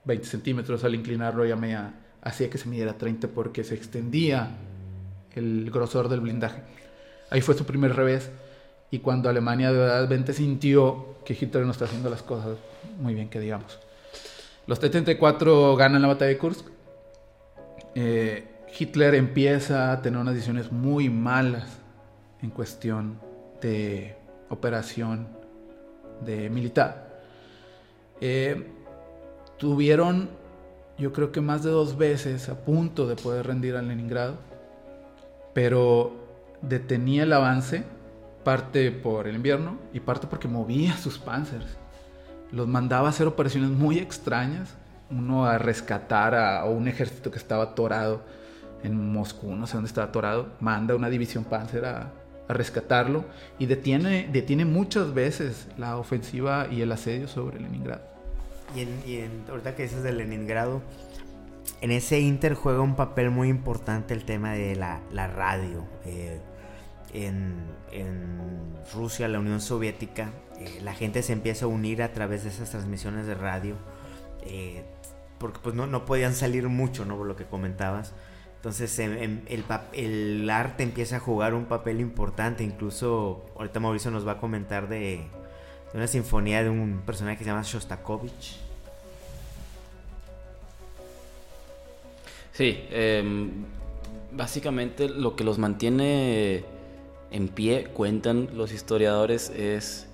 20 0.05 0.25
centímetros, 0.25 0.83
al 0.83 0.95
inclinarlo 0.95 1.45
ya 1.45 1.55
me 1.55 1.77
hacía 2.21 2.49
que 2.49 2.57
se 2.57 2.67
midiera 2.67 2.97
30 2.97 3.29
porque 3.29 3.63
se 3.63 3.75
extendía 3.75 4.49
el 5.35 5.69
grosor 5.71 6.09
del 6.09 6.21
blindaje. 6.21 6.61
Ahí 7.29 7.41
fue 7.41 7.55
su 7.55 7.65
primer 7.65 7.95
revés. 7.95 8.29
Y 8.89 8.99
cuando 8.99 9.29
Alemania 9.29 9.71
de 9.71 9.77
verdad 9.77 10.33
sintió 10.33 11.17
que 11.25 11.37
Hitler 11.39 11.65
no 11.65 11.71
está 11.71 11.85
haciendo 11.85 12.09
las 12.09 12.23
cosas 12.23 12.57
muy 12.99 13.13
bien, 13.13 13.29
que 13.29 13.39
digamos. 13.39 13.79
Los 14.65 14.79
T-34 14.79 15.75
ganan 15.77 16.01
la 16.01 16.07
batalla 16.07 16.29
de 16.29 16.37
Kursk. 16.37 16.65
Eh, 17.95 18.47
Hitler 18.77 19.15
empieza 19.15 19.91
a 19.91 20.01
tener 20.01 20.19
unas 20.19 20.33
decisiones 20.33 20.71
muy 20.71 21.09
malas 21.09 21.79
en 22.41 22.49
cuestión 22.49 23.19
de 23.61 24.15
operación 24.49 25.27
de 26.25 26.49
militar. 26.49 27.21
Eh, 28.21 28.67
tuvieron, 29.57 30.29
yo 30.97 31.13
creo 31.13 31.31
que 31.31 31.41
más 31.41 31.63
de 31.63 31.71
dos 31.71 31.97
veces 31.97 32.49
a 32.49 32.63
punto 32.63 33.07
de 33.07 33.15
poder 33.15 33.47
rendir 33.47 33.75
a 33.75 33.81
Leningrado, 33.81 34.37
pero 35.53 36.13
detenía 36.61 37.23
el 37.23 37.33
avance, 37.33 37.83
parte 38.47 38.91
por 38.91 39.27
el 39.27 39.35
invierno 39.35 39.77
y 39.91 39.99
parte 39.99 40.25
porque 40.25 40.47
movía 40.47 40.95
sus 41.03 41.19
panzers. 41.19 41.65
Los 42.49 42.65
mandaba 42.65 43.07
a 43.07 43.09
hacer 43.09 43.27
operaciones 43.27 43.71
muy 43.71 43.97
extrañas, 43.99 44.73
uno 45.11 45.45
a 45.45 45.57
rescatar 45.57 46.33
a, 46.33 46.63
un 46.63 46.87
ejército 46.87 47.29
que 47.29 47.39
estaba 47.39 47.63
atorado 47.65 48.23
en 48.83 49.11
Moscú, 49.11 49.53
no 49.53 49.67
sé 49.67 49.73
dónde 49.73 49.89
está 49.89 50.03
atorado, 50.03 50.53
manda 50.61 50.95
una 50.95 51.09
división 51.09 51.43
Panzer 51.43 51.83
a, 51.83 52.13
rescatarlo 52.47 53.25
y 53.59 53.65
detiene, 53.65 54.29
detiene 54.31 54.63
muchas 54.63 55.13
veces 55.13 55.67
la 55.77 55.97
ofensiva 55.97 56.67
y 56.71 56.81
el 56.81 56.89
asedio 56.93 57.27
sobre 57.27 57.59
Leningrado. 57.59 58.03
Y, 58.73 59.17
en, 59.17 59.43
ahorita 59.49 59.75
que 59.75 59.83
dices 59.83 60.03
de 60.03 60.13
Leningrado, 60.13 60.81
en 61.81 61.91
ese 61.91 62.21
Inter 62.21 62.53
juega 62.53 62.79
un 62.79 62.95
papel 62.95 63.29
muy 63.29 63.49
importante 63.49 64.13
el 64.13 64.23
tema 64.23 64.53
de 64.53 64.77
la, 64.77 65.27
radio. 65.27 65.83
Eh, 66.05 66.39
en, 67.13 67.75
Rusia, 68.93 69.27
la 69.27 69.39
Unión 69.39 69.59
Soviética, 69.59 70.31
eh, 70.59 70.79
la 70.81 70.93
gente 70.93 71.21
se 71.21 71.33
empieza 71.33 71.65
a 71.65 71.67
unir 71.67 72.01
a 72.01 72.13
través 72.13 72.43
de 72.43 72.49
esas 72.49 72.69
transmisiones 72.69 73.27
de 73.27 73.35
radio, 73.35 73.75
eh, 74.43 74.85
porque 75.39 75.59
pues 75.61 75.75
no, 75.75 75.87
no 75.87 76.05
podían 76.05 76.33
salir 76.33 76.69
mucho, 76.69 77.03
¿no? 77.03 77.17
Por 77.17 77.27
lo 77.27 77.35
que 77.35 77.45
comentabas. 77.45 78.13
Entonces 78.57 78.97
el, 78.99 79.43
el, 79.93 80.49
arte 80.49 80.83
empieza 80.83 81.17
a 81.17 81.19
jugar 81.19 81.53
un 81.53 81.65
papel 81.65 82.01
importante. 82.01 82.63
Incluso 82.63 83.45
ahorita 83.55 83.79
Mauricio 83.79 84.09
nos 84.09 84.27
va 84.27 84.33
a 84.33 84.37
comentar 84.39 84.89
de, 84.89 85.21
una 85.93 86.07
sinfonía 86.07 86.63
de 86.63 86.69
un 86.69 87.01
personaje 87.05 87.37
que 87.37 87.43
se 87.43 87.51
llama 87.51 87.61
Shostakovich. 87.63 88.57
Sí, 92.51 92.83
em, 92.89 93.51
básicamente 94.31 95.07
lo 95.07 95.35
que 95.35 95.43
los 95.43 95.59
mantiene 95.59 96.65
en 97.31 97.47
pie, 97.49 97.85
cuentan 97.93 98.49
los 98.53 98.71
historiadores, 98.71 99.49
es 99.49 100.07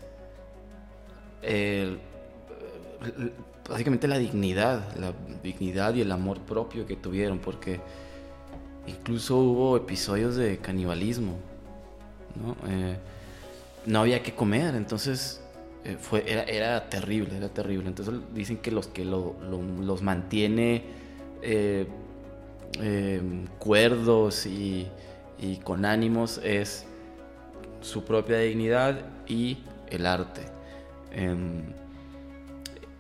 básicamente 3.69 4.07
la 4.07 4.17
dignidad, 4.17 4.95
la 4.97 5.13
dignidad 5.41 5.93
y 5.95 6.01
el 6.01 6.11
amor 6.11 6.39
propio 6.41 6.85
que 6.85 6.95
tuvieron, 6.95 7.39
porque 7.39 7.81
Incluso 8.87 9.37
hubo 9.37 9.77
episodios 9.77 10.35
de 10.35 10.57
canibalismo. 10.57 11.37
No, 12.35 12.55
eh, 12.69 12.97
no 13.85 13.99
había 13.99 14.21
que 14.23 14.33
comer, 14.33 14.75
entonces 14.75 15.41
eh, 15.85 15.97
fue, 15.99 16.23
era, 16.27 16.89
terrible, 16.89 17.37
era 17.37 17.49
terrible. 17.49 17.87
Entonces 17.87 18.15
dicen 18.33 18.57
que 18.57 18.71
los 18.71 18.87
que 18.87 19.05
los 19.05 20.01
mantiene 20.01 20.83
eh, 21.41 21.87
cuerdos 23.59 24.45
y 24.45 24.89
con 25.63 25.85
ánimos 25.85 26.39
es 26.43 26.85
su 27.83 28.03
propia 28.03 28.39
dignidad 28.39 28.99
y 29.27 29.59
el 29.89 30.05
arte. 30.05 30.41
Em, 31.11 31.61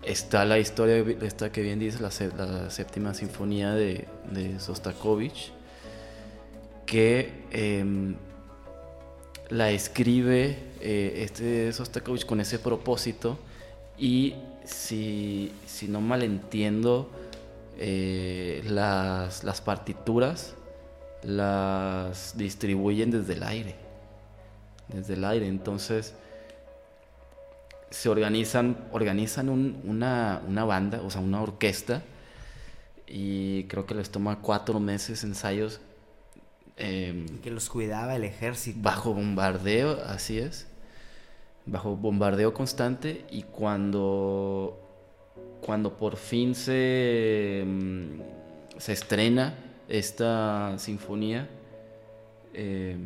está 0.03 0.45
la 0.45 0.59
historia, 0.59 0.97
esta 1.21 1.51
que 1.51 1.61
bien 1.61 1.79
dice, 1.79 1.99
la, 2.01 2.11
séptima 2.69 3.13
sinfonía 3.13 3.73
de, 3.73 4.07
Sostakovich, 4.59 5.51
que 6.85 7.45
em, 7.51 8.15
la 9.49 9.71
escribe 9.71 10.57
eh, 10.81 11.23
este 11.25 11.71
Sostakovich 11.73 12.25
con 12.25 12.39
ese 12.39 12.59
propósito 12.59 13.39
y 13.97 14.35
si, 14.65 15.51
si 15.65 15.87
no 15.87 16.01
malentiendo, 16.01 17.09
eh, 17.79 18.61
las, 18.65 19.43
las 19.43 19.61
partituras 19.61 20.55
las 21.23 22.37
distribuyen 22.37 23.11
desde 23.11 23.33
el 23.33 23.43
aire. 23.43 23.82
Desde 24.93 25.13
el 25.13 25.25
aire. 25.25 25.47
Entonces 25.47 26.15
se 27.89 28.09
organizan, 28.09 28.87
organizan 28.91 29.49
una, 29.49 30.41
una, 30.47 30.65
banda, 30.65 31.01
o 31.01 31.09
sea, 31.09 31.21
una 31.21 31.41
orquesta. 31.41 32.03
Y 33.07 33.65
creo 33.65 33.85
que 33.85 33.95
les 33.95 34.09
toma 34.09 34.39
cuatro 34.39 34.79
meses 34.79 35.23
ensayos. 35.23 35.81
Eh, 36.77 37.25
que 37.43 37.51
los 37.51 37.69
cuidaba 37.69 38.15
el 38.15 38.23
ejército. 38.23 38.79
Bajo 38.81 39.13
bombardeo, 39.13 40.01
así 40.05 40.39
es. 40.39 40.67
Bajo 41.65 41.95
bombardeo 41.95 42.53
constante. 42.53 43.25
Y 43.29 43.43
cuando 43.43 44.79
cuando 45.63 45.97
por 45.97 46.17
fin 46.17 46.55
se, 46.55 47.63
mm, 47.65 48.21
se 48.77 48.93
estrena 48.93 49.55
esta 49.87 50.77
sinfonía, 50.77 51.47
eh, 52.53 52.97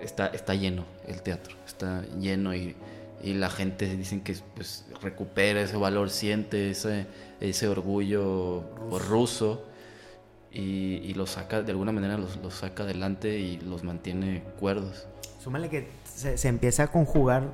está, 0.00 0.28
está 0.28 0.54
lleno 0.54 0.84
el 1.06 1.22
teatro, 1.22 1.56
está 1.66 2.02
lleno 2.18 2.54
y, 2.54 2.76
la 3.20 3.50
gente 3.50 3.96
dicen 3.96 4.20
que 4.20 4.36
pues, 4.54 4.86
recupera 5.02 5.60
ese 5.60 5.76
valor, 5.76 6.08
siente 6.10 6.70
ese, 6.70 7.06
ese 7.40 7.66
orgullo 7.66 8.62
ruso, 9.08 9.64
y, 10.52 11.00
y, 11.02 11.14
lo 11.14 11.26
saca, 11.26 11.62
de 11.62 11.72
alguna 11.72 11.92
manera 11.92 12.16
los, 12.16 12.38
saca 12.54 12.84
adelante 12.84 13.38
y 13.38 13.58
los 13.58 13.82
mantiene 13.82 14.44
cuerdos. 14.60 15.06
Súmale 15.42 15.68
que 15.68 15.88
se, 16.04 16.38
se 16.38 16.48
empieza 16.48 16.84
a 16.84 16.92
conjugar 16.92 17.52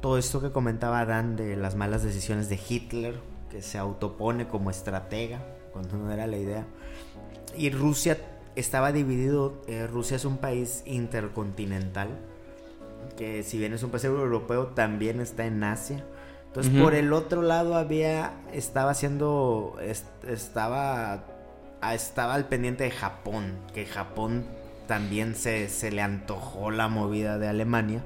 todo 0.00 0.16
esto 0.16 0.40
que 0.40 0.52
comentaba 0.52 1.04
Dan 1.04 1.34
de 1.34 1.56
las 1.56 1.74
malas 1.74 2.02
decisiones 2.02 2.48
de 2.48 2.58
Hitler, 2.68 3.20
que 3.50 3.62
se 3.62 3.78
autopone 3.78 4.46
como 4.46 4.70
estratega, 4.70 5.42
cuando 5.72 5.96
no 5.96 6.12
era 6.12 6.26
la 6.26 6.36
idea. 6.36 6.66
Y 7.56 7.70
Rusia 7.70 8.18
estaba 8.56 8.92
dividido, 8.92 9.62
eh, 9.66 9.86
Rusia 9.86 10.16
es 10.16 10.24
un 10.24 10.38
país 10.38 10.82
intercontinental, 10.86 12.08
que 13.16 13.42
si 13.42 13.58
bien 13.58 13.72
es 13.72 13.82
un 13.82 13.90
país 13.90 14.04
europeo, 14.04 14.68
también 14.68 15.20
está 15.20 15.46
en 15.46 15.62
Asia. 15.62 16.04
Entonces 16.46 16.80
por 16.80 16.94
el 16.94 17.12
otro 17.12 17.42
lado 17.42 17.74
había, 17.74 18.34
estaba 18.52 18.92
haciendo, 18.92 19.76
estaba, 20.28 21.24
ah, 21.80 21.94
estaba 21.94 22.34
al 22.34 22.46
pendiente 22.46 22.84
de 22.84 22.92
Japón, 22.92 23.56
que 23.74 23.86
Japón 23.86 24.44
también 24.86 25.34
se, 25.34 25.68
se 25.68 25.90
le 25.90 26.00
antojó 26.00 26.70
la 26.70 26.86
movida 26.86 27.38
de 27.38 27.48
Alemania 27.48 28.04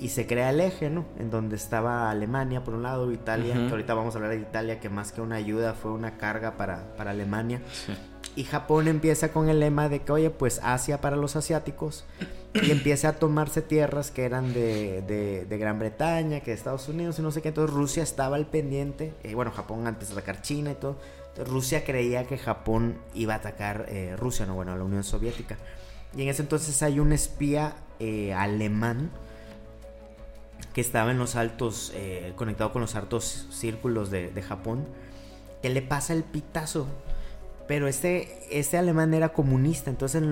y 0.00 0.08
se 0.08 0.26
crea 0.26 0.50
el 0.50 0.60
eje, 0.60 0.90
¿no? 0.90 1.04
En 1.18 1.30
donde 1.30 1.56
estaba 1.56 2.10
Alemania 2.10 2.62
por 2.62 2.74
un 2.74 2.84
lado, 2.84 3.12
Italia, 3.12 3.54
que 3.54 3.70
ahorita 3.70 3.94
vamos 3.94 4.14
a 4.14 4.18
hablar 4.18 4.32
de 4.32 4.40
Italia, 4.40 4.80
que 4.80 4.88
más 4.88 5.12
que 5.12 5.20
una 5.20 5.36
ayuda 5.36 5.74
fue 5.74 5.90
una 5.90 6.16
carga 6.16 6.56
para, 6.56 6.94
para 6.96 7.10
Alemania. 7.10 7.60
Y 8.36 8.44
Japón 8.44 8.88
empieza 8.88 9.32
con 9.32 9.48
el 9.48 9.60
lema 9.60 9.88
de 9.88 10.00
que, 10.02 10.12
oye, 10.12 10.30
pues 10.30 10.60
Asia 10.62 11.00
para 11.00 11.16
los 11.16 11.34
asiáticos, 11.34 12.04
y 12.54 12.70
empieza 12.70 13.10
a 13.10 13.12
tomarse 13.14 13.62
tierras 13.62 14.10
que 14.10 14.24
eran 14.24 14.52
de, 14.52 15.02
de, 15.48 15.58
Gran 15.58 15.78
Bretaña, 15.78 16.40
que 16.40 16.50
de 16.50 16.56
Estados 16.56 16.88
Unidos 16.88 17.18
y 17.18 17.22
no 17.22 17.30
sé 17.30 17.42
qué. 17.42 17.48
Entonces 17.48 17.74
Rusia 17.74 18.02
estaba 18.02 18.36
al 18.36 18.46
pendiente, 18.46 19.12
eh, 19.22 19.34
bueno, 19.34 19.50
Japón 19.50 19.86
antes 19.86 20.08
de 20.08 20.14
atacar 20.14 20.42
China 20.42 20.72
y 20.72 20.74
todo. 20.74 20.96
Rusia 21.46 21.84
creía 21.84 22.24
que 22.26 22.38
Japón 22.38 22.98
iba 23.14 23.34
a 23.34 23.36
atacar 23.36 23.86
eh, 23.88 24.16
Rusia, 24.16 24.46
no, 24.46 24.54
bueno, 24.54 24.76
la 24.76 24.84
Unión 24.84 25.04
Soviética. 25.04 25.56
Y 26.16 26.22
en 26.22 26.28
ese 26.28 26.42
entonces 26.42 26.82
hay 26.82 27.00
un 27.00 27.12
espía 27.12 27.76
eh, 28.00 28.32
alemán 28.32 29.10
que 30.74 30.80
estaba 30.80 31.10
en 31.10 31.18
los 31.18 31.36
altos, 31.36 31.92
conectado 32.36 32.72
con 32.72 32.82
los 32.82 32.94
altos 32.94 33.46
círculos 33.50 34.10
de, 34.10 34.42
Japón, 34.42 34.86
que 35.60 35.70
le 35.70 35.82
pasa 35.82 36.12
el 36.12 36.22
pitazo. 36.22 36.86
Pero 37.68 37.86
este, 37.86 38.40
este 38.50 38.78
alemán 38.78 39.12
era 39.12 39.28
comunista, 39.28 39.90
entonces 39.90 40.22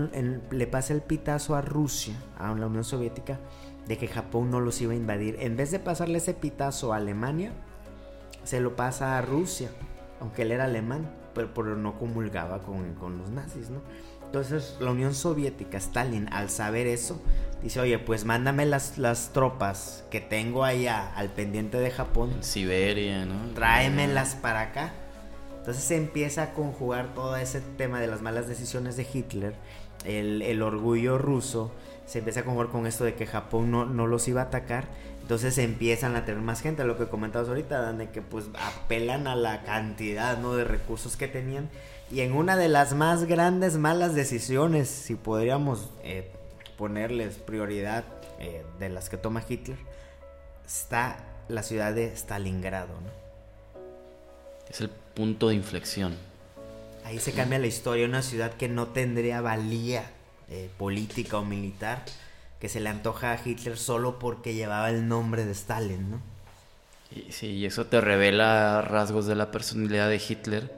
le 0.50 0.66
pasa 0.66 0.94
el 0.94 1.02
pitazo 1.02 1.54
a 1.54 1.60
Rusia, 1.60 2.14
a 2.38 2.52
la 2.54 2.66
Unión 2.66 2.82
Soviética, 2.82 3.38
de 3.86 3.98
que 3.98 4.08
Japón 4.08 4.50
no 4.50 4.58
los 4.58 4.80
iba 4.80 4.94
a 4.94 4.96
invadir. 4.96 5.36
En 5.38 5.54
vez 5.54 5.70
de 5.70 5.78
pasarle 5.78 6.18
ese 6.18 6.32
pitazo 6.32 6.94
a 6.94 6.96
Alemania, 6.96 7.52
se 8.42 8.60
lo 8.60 8.74
pasa 8.74 9.18
a 9.18 9.22
Rusia, 9.22 9.68
aunque 10.18 10.42
él 10.42 10.50
era 10.50 10.64
alemán, 10.64 11.10
pero, 11.34 11.52
pero 11.52 11.76
no 11.76 11.98
comulgaba 11.98 12.62
con, 12.62 12.94
con 12.94 13.18
los 13.18 13.28
nazis, 13.28 13.68
¿no? 13.68 13.82
Entonces 14.24 14.76
la 14.80 14.90
Unión 14.90 15.14
Soviética, 15.14 15.78
Stalin, 15.78 16.28
al 16.32 16.48
saber 16.50 16.86
eso, 16.86 17.20
dice, 17.62 17.80
oye, 17.80 17.98
pues 17.98 18.24
mándame 18.24 18.64
las, 18.66 18.98
las 18.98 19.32
tropas 19.32 20.04
que 20.10 20.20
tengo 20.20 20.64
allá 20.64 21.12
al 21.14 21.28
pendiente 21.28 21.78
de 21.78 21.90
Japón. 21.90 22.34
Siberia, 22.40 23.26
¿no? 23.26 23.52
Tráemelas 23.54 24.34
para 24.34 24.62
acá. 24.62 24.92
Entonces 25.66 25.82
se 25.82 25.96
empieza 25.96 26.44
a 26.44 26.54
conjugar 26.54 27.12
todo 27.12 27.36
ese 27.36 27.60
tema 27.60 28.00
de 28.00 28.06
las 28.06 28.22
malas 28.22 28.46
decisiones 28.46 28.96
de 28.96 29.04
Hitler, 29.12 29.56
el, 30.04 30.62
orgullo 30.62 31.18
ruso, 31.18 31.72
se 32.06 32.20
empieza 32.20 32.38
a 32.38 32.44
conjugar 32.44 32.68
con 32.68 32.86
esto 32.86 33.02
de 33.02 33.14
que 33.14 33.26
Japón 33.26 33.72
no, 33.72 34.06
los 34.06 34.28
iba 34.28 34.42
a 34.42 34.44
atacar. 34.44 34.84
Entonces 35.22 35.58
empiezan 35.58 36.14
a 36.14 36.24
tener 36.24 36.40
más 36.40 36.60
gente, 36.60 36.84
lo 36.84 36.96
que 36.96 37.06
comentabas 37.06 37.48
ahorita, 37.48 37.92
de 37.94 38.10
que 38.10 38.22
pues 38.22 38.44
apelan 38.54 39.26
a 39.26 39.34
la 39.34 39.64
cantidad 39.64 40.36
de 40.36 40.62
recursos 40.62 41.16
que 41.16 41.26
tenían 41.26 41.68
y 42.12 42.20
en 42.20 42.34
una 42.34 42.56
de 42.56 42.68
las 42.68 42.94
más 42.94 43.24
grandes 43.24 43.76
malas 43.76 44.14
decisiones, 44.14 44.88
si 44.88 45.16
podríamos 45.16 45.90
eh, 46.04 46.30
ponerles 46.78 47.38
prioridad 47.38 48.04
eh, 48.38 48.64
de 48.78 48.88
las 48.88 49.08
que 49.08 49.16
toma 49.16 49.42
Hitler, 49.48 49.78
está 50.64 51.24
la 51.48 51.64
ciudad 51.64 51.92
de 51.92 52.06
Stalingrado. 52.14 52.94
¿no? 53.00 53.25
Es 54.68 54.80
el 54.80 54.90
punto 54.90 55.48
de 55.48 55.54
inflexión. 55.54 56.14
Ahí 57.04 57.20
se 57.20 57.32
cambia 57.32 57.58
la 57.58 57.68
historia, 57.68 58.04
una 58.04 58.22
ciudad 58.22 58.54
que 58.54 58.68
no 58.68 58.88
tendría 58.88 59.40
valía 59.40 60.10
eh, 60.50 60.68
política 60.76 61.38
o 61.38 61.44
militar, 61.44 62.04
que 62.60 62.68
se 62.68 62.80
le 62.80 62.88
antoja 62.88 63.32
a 63.32 63.40
Hitler 63.44 63.76
solo 63.78 64.18
porque 64.18 64.54
llevaba 64.54 64.90
el 64.90 65.06
nombre 65.06 65.44
de 65.44 65.52
Stalin, 65.52 66.10
¿no? 66.10 66.20
Y, 67.14 67.30
sí, 67.30 67.46
y 67.48 67.66
eso 67.66 67.86
te 67.86 68.00
revela 68.00 68.82
rasgos 68.82 69.26
de 69.26 69.36
la 69.36 69.52
personalidad 69.52 70.08
de 70.08 70.16
Hitler 70.16 70.70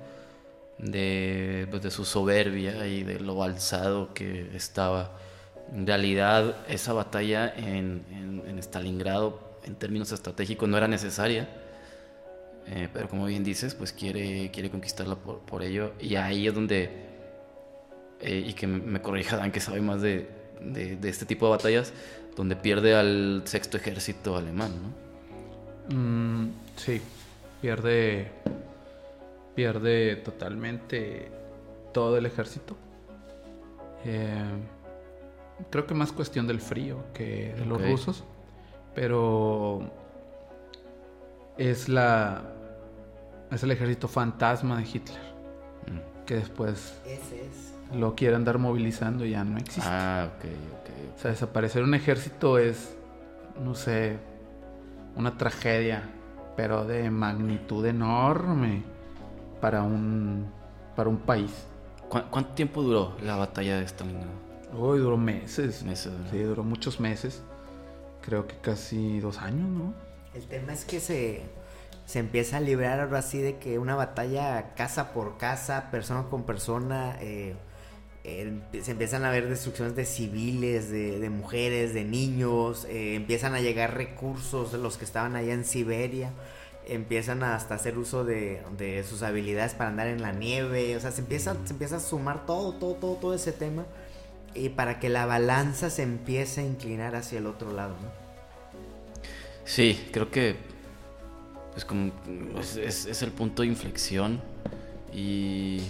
de, 0.78 1.66
pues, 1.70 1.82
de 1.82 1.90
su 1.90 2.04
soberbia 2.04 2.86
y 2.86 3.02
de 3.02 3.20
lo 3.20 3.42
alzado 3.42 4.14
que 4.14 4.50
estaba. 4.56 5.12
En 5.72 5.86
realidad, 5.86 6.56
esa 6.68 6.92
batalla 6.92 7.52
en, 7.54 8.04
en, 8.46 8.58
Stalingrado, 8.58 9.40
en 9.64 9.74
términos 9.74 10.12
estratégicos, 10.12 10.68
no 10.68 10.76
era 10.76 10.88
necesaria. 10.88 11.48
Eh, 12.70 12.88
pero 12.92 13.08
como 13.08 13.26
bien 13.26 13.44
dices, 13.44 13.74
pues 13.74 13.92
quiere, 13.92 14.50
quiere 14.50 14.70
conquistarla 14.70 15.16
por, 15.16 15.40
por 15.40 15.62
ello. 15.62 15.92
Y 16.00 16.16
ahí 16.16 16.46
es 16.46 16.54
donde, 16.54 16.90
eh, 18.20 18.44
y 18.46 18.52
que 18.52 18.66
me 18.66 19.00
corrija 19.00 19.36
Dan, 19.36 19.52
que 19.52 19.60
sabe 19.60 19.80
más 19.80 20.02
de, 20.02 20.28
de, 20.60 20.96
de, 20.96 21.08
este 21.08 21.24
tipo 21.24 21.46
de 21.46 21.50
batallas, 21.52 21.92
donde 22.36 22.56
pierde 22.56 22.94
al 22.94 23.42
sexto 23.46 23.76
ejército 23.76 24.36
alemán, 24.36 24.72
¿no? 24.82 25.96
Mm, 25.96 26.50
sí, 26.76 27.00
pierde 27.62 28.30
pierde 29.58 30.14
totalmente 30.14 31.32
todo 31.92 32.16
el 32.16 32.26
ejército. 32.26 32.76
Eh, 34.04 34.44
creo 35.68 35.84
que 35.84 35.94
más 35.94 36.12
cuestión 36.12 36.46
del 36.46 36.60
frío 36.60 37.02
que 37.12 37.54
de 37.58 37.64
los 37.64 37.82
rusos, 37.82 38.22
pero 38.94 39.80
es 41.56 41.88
la 41.88 42.44
es 43.50 43.62
el 43.62 43.70
ejército 43.70 44.08
fantasma 44.08 44.78
de 44.78 44.82
Hitler 44.82 45.20
mm. 45.86 46.24
que 46.26 46.36
después 46.36 47.00
lo 47.94 48.14
quiere 48.14 48.36
andar 48.36 48.58
movilizando 48.58 49.24
y 49.24 49.30
ya 49.30 49.44
no 49.44 49.58
existe. 49.58 49.88
Ah, 49.90 50.28
ok, 50.36 50.44
ok. 50.44 51.16
O 51.16 51.18
sea, 51.20 51.30
desaparecer 51.30 51.82
un 51.82 51.94
ejército 51.94 52.58
es, 52.58 52.94
no 53.62 53.74
sé, 53.74 54.18
una 55.16 55.36
tragedia, 55.38 56.02
pero 56.56 56.84
de 56.84 57.10
magnitud 57.10 57.84
enorme 57.86 58.82
para 59.60 59.82
un, 59.82 60.50
para 60.94 61.08
un 61.08 61.18
país. 61.18 61.50
¿Cuánto 62.08 62.54
tiempo 62.54 62.82
duró 62.82 63.16
la 63.22 63.36
batalla 63.36 63.78
de 63.78 63.84
Stalingrado? 63.86 64.48
Uy, 64.76 64.98
duró 64.98 65.16
meses. 65.16 65.82
Meses. 65.82 66.12
Sí, 66.30 66.38
duró 66.38 66.62
muchos 66.62 67.00
meses. 67.00 67.42
Creo 68.22 68.46
que 68.46 68.56
casi 68.56 69.20
dos 69.20 69.38
años, 69.38 69.68
¿no? 69.68 69.94
El 70.34 70.46
tema 70.46 70.72
es 70.72 70.84
que 70.84 71.00
se, 71.00 71.42
se 72.08 72.20
empieza 72.20 72.56
a 72.56 72.60
librar 72.60 73.00
ahora 73.00 73.18
así 73.18 73.36
de 73.36 73.58
que 73.58 73.78
una 73.78 73.94
batalla 73.94 74.72
casa 74.74 75.12
por 75.12 75.36
casa, 75.36 75.90
persona 75.90 76.24
con 76.30 76.44
persona, 76.44 77.18
eh, 77.20 77.54
eh, 78.24 78.60
se 78.80 78.92
empiezan 78.92 79.26
a 79.26 79.30
ver 79.30 79.46
destrucciones 79.46 79.94
de 79.94 80.06
civiles, 80.06 80.90
de, 80.90 81.28
mujeres, 81.28 81.92
de 81.92 82.04
niños, 82.04 82.86
eh, 82.88 83.14
empiezan 83.14 83.54
a 83.54 83.60
llegar 83.60 83.94
recursos 83.94 84.72
de 84.72 84.78
los 84.78 84.96
que 84.96 85.04
estaban 85.04 85.36
allá 85.36 85.52
en 85.52 85.66
Siberia, 85.66 86.32
empiezan 86.86 87.42
hasta 87.42 87.74
hacer 87.74 87.98
uso 87.98 88.24
de, 88.24 88.62
de, 88.78 89.04
sus 89.04 89.22
habilidades 89.22 89.74
para 89.74 89.90
andar 89.90 90.06
en 90.06 90.22
la 90.22 90.32
nieve, 90.32 90.96
o 90.96 91.00
sea, 91.00 91.12
se 91.12 91.20
empieza, 91.20 91.56
se 91.66 91.74
empieza 91.74 91.96
a 91.96 92.00
sumar 92.00 92.46
todo, 92.46 92.72
todo, 92.72 92.94
todo, 92.94 93.16
todo 93.16 93.34
ese 93.34 93.52
tema 93.52 93.84
y 94.54 94.70
para 94.70 94.98
que 94.98 95.10
la 95.10 95.26
balanza 95.26 95.90
se 95.90 96.04
empiece 96.04 96.62
a 96.62 96.64
inclinar 96.64 97.16
hacia 97.16 97.38
el 97.38 97.46
otro 97.46 97.70
lado, 97.70 97.96
¿no? 98.00 98.10
Sí, 99.66 100.08
creo 100.10 100.30
que 100.30 100.77
es 101.78 101.84
como 101.84 102.12
es, 102.58 103.22
el 103.22 103.30
punto 103.30 103.62
de 103.62 103.68
inflexión 103.68 104.40
y 105.12 105.80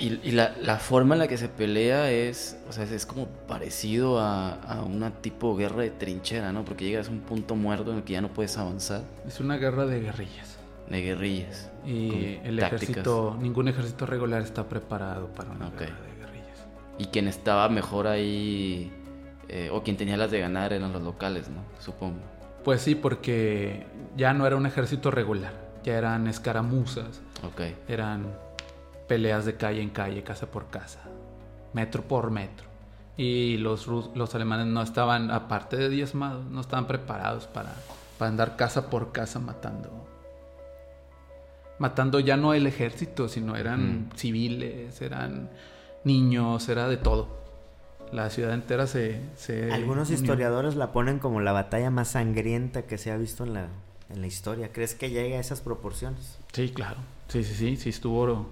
y, 0.00 0.30
la, 0.30 0.78
forma 0.78 1.16
en 1.16 1.18
la 1.18 1.26
que 1.26 1.36
se 1.36 1.48
pelea 1.48 2.12
es, 2.12 2.56
o 2.68 2.72
sea, 2.72 2.84
es, 2.84 3.04
como 3.04 3.26
parecido 3.26 4.20
a, 4.20 4.52
a, 4.52 4.82
una 4.82 5.10
tipo 5.10 5.56
guerra 5.56 5.82
de 5.82 5.90
trinchera, 5.90 6.52
¿no? 6.52 6.64
Porque 6.64 6.84
llegas 6.84 7.08
a 7.08 7.10
un 7.10 7.18
punto 7.18 7.56
muerto 7.56 7.90
en 7.90 7.98
el 7.98 8.04
que 8.04 8.12
ya 8.12 8.20
no 8.20 8.28
puedes 8.28 8.56
avanzar. 8.58 9.02
Es 9.26 9.40
una 9.40 9.56
guerra 9.56 9.86
de 9.86 9.98
guerrillas. 9.98 10.56
De 10.88 11.02
guerrillas. 11.02 11.70
Y 11.84 12.38
el 12.44 12.60
ejército, 12.60 13.36
ningún 13.40 13.66
ejército 13.66 14.06
regular 14.06 14.42
está 14.42 14.68
preparado 14.68 15.32
para 15.32 15.50
una 15.50 15.70
guerra 15.70 16.00
de 16.00 16.16
guerrillas. 16.20 16.66
Y 16.98 17.06
quien 17.06 17.26
estaba 17.26 17.68
mejor 17.68 18.06
ahí, 18.06 18.92
eh, 19.48 19.68
o 19.72 19.82
quien 19.82 19.96
tenía 19.96 20.16
las 20.16 20.30
de 20.30 20.38
ganar 20.38 20.72
eran 20.72 20.92
los 20.92 21.02
locales, 21.02 21.48
¿no? 21.48 21.64
Supongo. 21.80 22.37
Pues 22.64 22.82
sí, 22.82 22.94
porque 22.94 23.86
ya 24.16 24.34
no 24.34 24.46
era 24.46 24.56
un 24.56 24.66
ejército 24.66 25.10
regular, 25.10 25.52
ya 25.84 25.94
eran 25.96 26.26
escaramuzas. 26.26 27.20
Eran 27.88 28.26
peleas 29.06 29.44
de 29.44 29.56
calle 29.56 29.80
en 29.80 29.90
calle, 29.90 30.22
casa 30.22 30.46
por 30.50 30.68
casa, 30.68 31.00
metro 31.72 32.02
por 32.02 32.30
metro. 32.30 32.66
Y 33.16 33.56
los, 33.56 33.86
los 33.86 34.34
alemanes 34.34 34.66
no 34.66 34.82
estaban, 34.82 35.30
aparte 35.30 35.76
de 35.76 35.88
diezmados, 35.88 36.44
no 36.46 36.60
estaban 36.60 36.86
preparados 36.86 37.46
para, 37.46 37.74
para 38.18 38.28
andar 38.28 38.56
casa 38.56 38.90
por 38.90 39.12
casa 39.12 39.40
matando. 39.40 39.90
Matando 41.78 42.20
ya 42.20 42.36
no 42.36 42.54
el 42.54 42.66
ejército, 42.66 43.28
sino 43.28 43.56
eran 43.56 44.10
civiles, 44.14 45.00
eran 45.00 45.50
niños, 46.04 46.68
era 46.68 46.88
de 46.88 46.96
todo. 46.96 47.37
La 48.12 48.30
ciudad 48.30 48.54
entera 48.54 48.86
se... 48.86 49.20
Algunos 49.72 50.10
historiadores 50.10 50.76
la 50.76 50.92
ponen 50.92 51.18
como 51.18 51.40
la 51.40 51.52
batalla 51.52 51.90
más 51.90 52.08
sangrienta 52.08 52.82
que 52.82 52.98
se 52.98 53.10
ha 53.10 53.16
visto 53.16 53.44
en 53.44 53.54
la, 53.54 53.68
en 54.10 54.20
la 54.20 54.26
historia. 54.26 54.72
¿Crees 54.72 54.94
que 54.94 55.10
llega 55.10 55.36
a 55.36 55.40
esas 55.40 55.60
proporciones? 55.60 56.38
Sí, 56.52 56.70
claro. 56.70 56.96
Sí, 57.28 57.44
sí, 57.44 57.54
sí, 57.54 57.76
sí 57.76 57.90
estuvo 57.90 58.46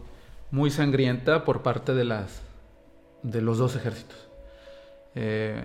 muy 0.51 0.71
sangrienta 0.71 1.45
por 1.45 1.63
parte 1.63 1.95
de 1.95 2.05
las 2.05 2.43
de 3.23 3.41
los 3.41 3.59
dos 3.59 3.75
ejércitos. 3.77 4.17
Eh, 5.15 5.61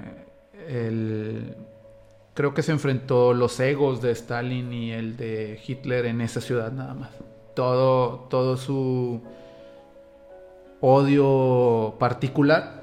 creo 2.33 2.53
que 2.53 2.63
se 2.63 2.71
enfrentó 2.71 3.33
los 3.33 3.59
egos 3.59 4.01
de 4.01 4.11
Stalin 4.11 4.71
y 4.73 4.91
el 4.91 5.17
de 5.17 5.61
Hitler 5.65 6.05
en 6.05 6.21
esa 6.21 6.41
ciudad 6.41 6.71
nada 6.71 6.93
más. 6.93 7.11
Todo, 7.53 8.27
todo 8.29 8.57
su 8.57 9.21
odio 10.79 11.95
particular 11.99 12.80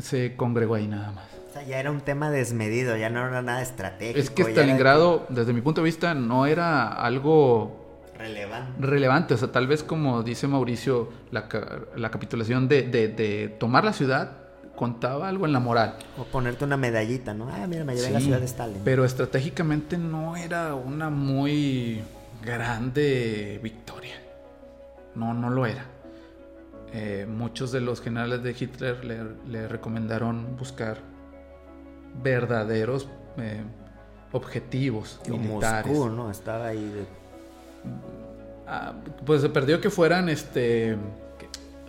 se 0.00 0.36
congregó 0.36 0.74
ahí 0.74 0.86
nada 0.86 1.12
más. 1.12 1.24
O 1.50 1.52
sea, 1.52 1.62
ya 1.62 1.78
era 1.78 1.90
un 1.90 2.00
tema 2.00 2.30
desmedido, 2.30 2.96
ya 2.96 3.10
no 3.10 3.26
era 3.26 3.42
nada 3.42 3.62
estratégico. 3.62 4.18
Es 4.18 4.30
que 4.30 4.42
Stalingrado, 4.42 5.26
desde 5.28 5.52
mi 5.52 5.60
punto 5.60 5.82
de 5.82 5.84
vista, 5.84 6.14
no 6.14 6.46
era 6.46 6.88
algo 6.88 8.02
relevante. 8.18 8.72
Relevante, 8.80 9.34
o 9.34 9.36
sea, 9.36 9.52
tal 9.52 9.66
vez 9.66 9.82
como 9.82 10.22
dice 10.22 10.48
Mauricio, 10.48 11.10
la, 11.30 11.48
capitulación 12.10 12.68
de, 12.68 13.56
tomar 13.58 13.84
la 13.84 13.92
ciudad 13.92 14.32
contaba 14.74 15.28
algo 15.28 15.46
en 15.46 15.52
la 15.52 15.60
moral. 15.60 15.96
O 16.18 16.24
ponerte 16.24 16.64
una 16.64 16.76
medallita, 16.76 17.34
¿no? 17.34 17.48
Ah, 17.48 17.66
mira, 17.68 17.84
me 17.84 17.94
llevé 17.94 18.10
la 18.10 18.20
ciudad 18.20 18.40
de 18.40 18.46
Stalin. 18.46 18.80
Pero 18.84 19.04
estratégicamente 19.04 19.96
no 19.96 20.36
era 20.36 20.74
una 20.74 21.10
muy 21.10 22.02
grande 22.42 23.60
victoria. 23.62 24.16
No, 25.14 25.32
no 25.32 25.50
lo 25.50 25.66
era. 25.66 25.93
Eh, 26.96 27.26
muchos 27.28 27.72
de 27.72 27.80
los 27.80 28.00
generales 28.00 28.42
de 28.42 28.56
Hitler 28.58 29.04
le, 29.04 29.68
recomendaron 29.68 30.56
buscar 30.56 30.98
verdaderos 32.22 33.08
eh, 33.36 33.62
objetivos 34.32 35.20
militares. 35.28 35.92
Moscú, 35.92 36.08
¿no? 36.08 36.30
Estaba 36.30 36.68
ahí 36.68 36.84
de 36.84 37.04
Ah, 38.66 38.94
pues 39.26 39.42
se 39.42 39.50
perdió 39.50 39.80
que 39.80 39.90
fueran 39.90 40.28
este 40.28 40.96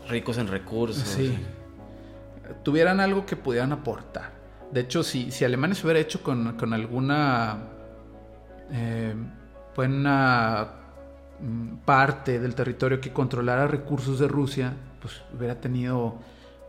ricos 0.10 0.38
en 0.38 0.47
recursos. 0.47 1.08
Sí. 1.08 1.38
Tuvieran 2.64 2.99
algo 2.99 3.26
que 3.26 3.36
pudieran 3.36 3.72
aportar. 3.72 4.32
De 4.72 4.82
hecho, 4.82 5.03
si, 5.03 5.32
si 5.32 5.45
Alemania 5.45 5.76
se 5.76 5.86
hubiera 5.86 5.99
hecho 5.99 6.22
con, 6.22 6.74
alguna 6.74 7.58
eh, 8.72 9.16
buena 9.76 10.74
mm, 11.39 11.78
parte 11.86 12.39
del 12.39 12.56
territorio 12.56 12.99
que 12.99 13.14
controlara 13.14 13.68
recursos 13.68 14.20
de 14.20 14.28
Rusia, 14.28 14.74
pues 15.06 15.22
hubiera 15.38 15.62
tenido 15.62 16.16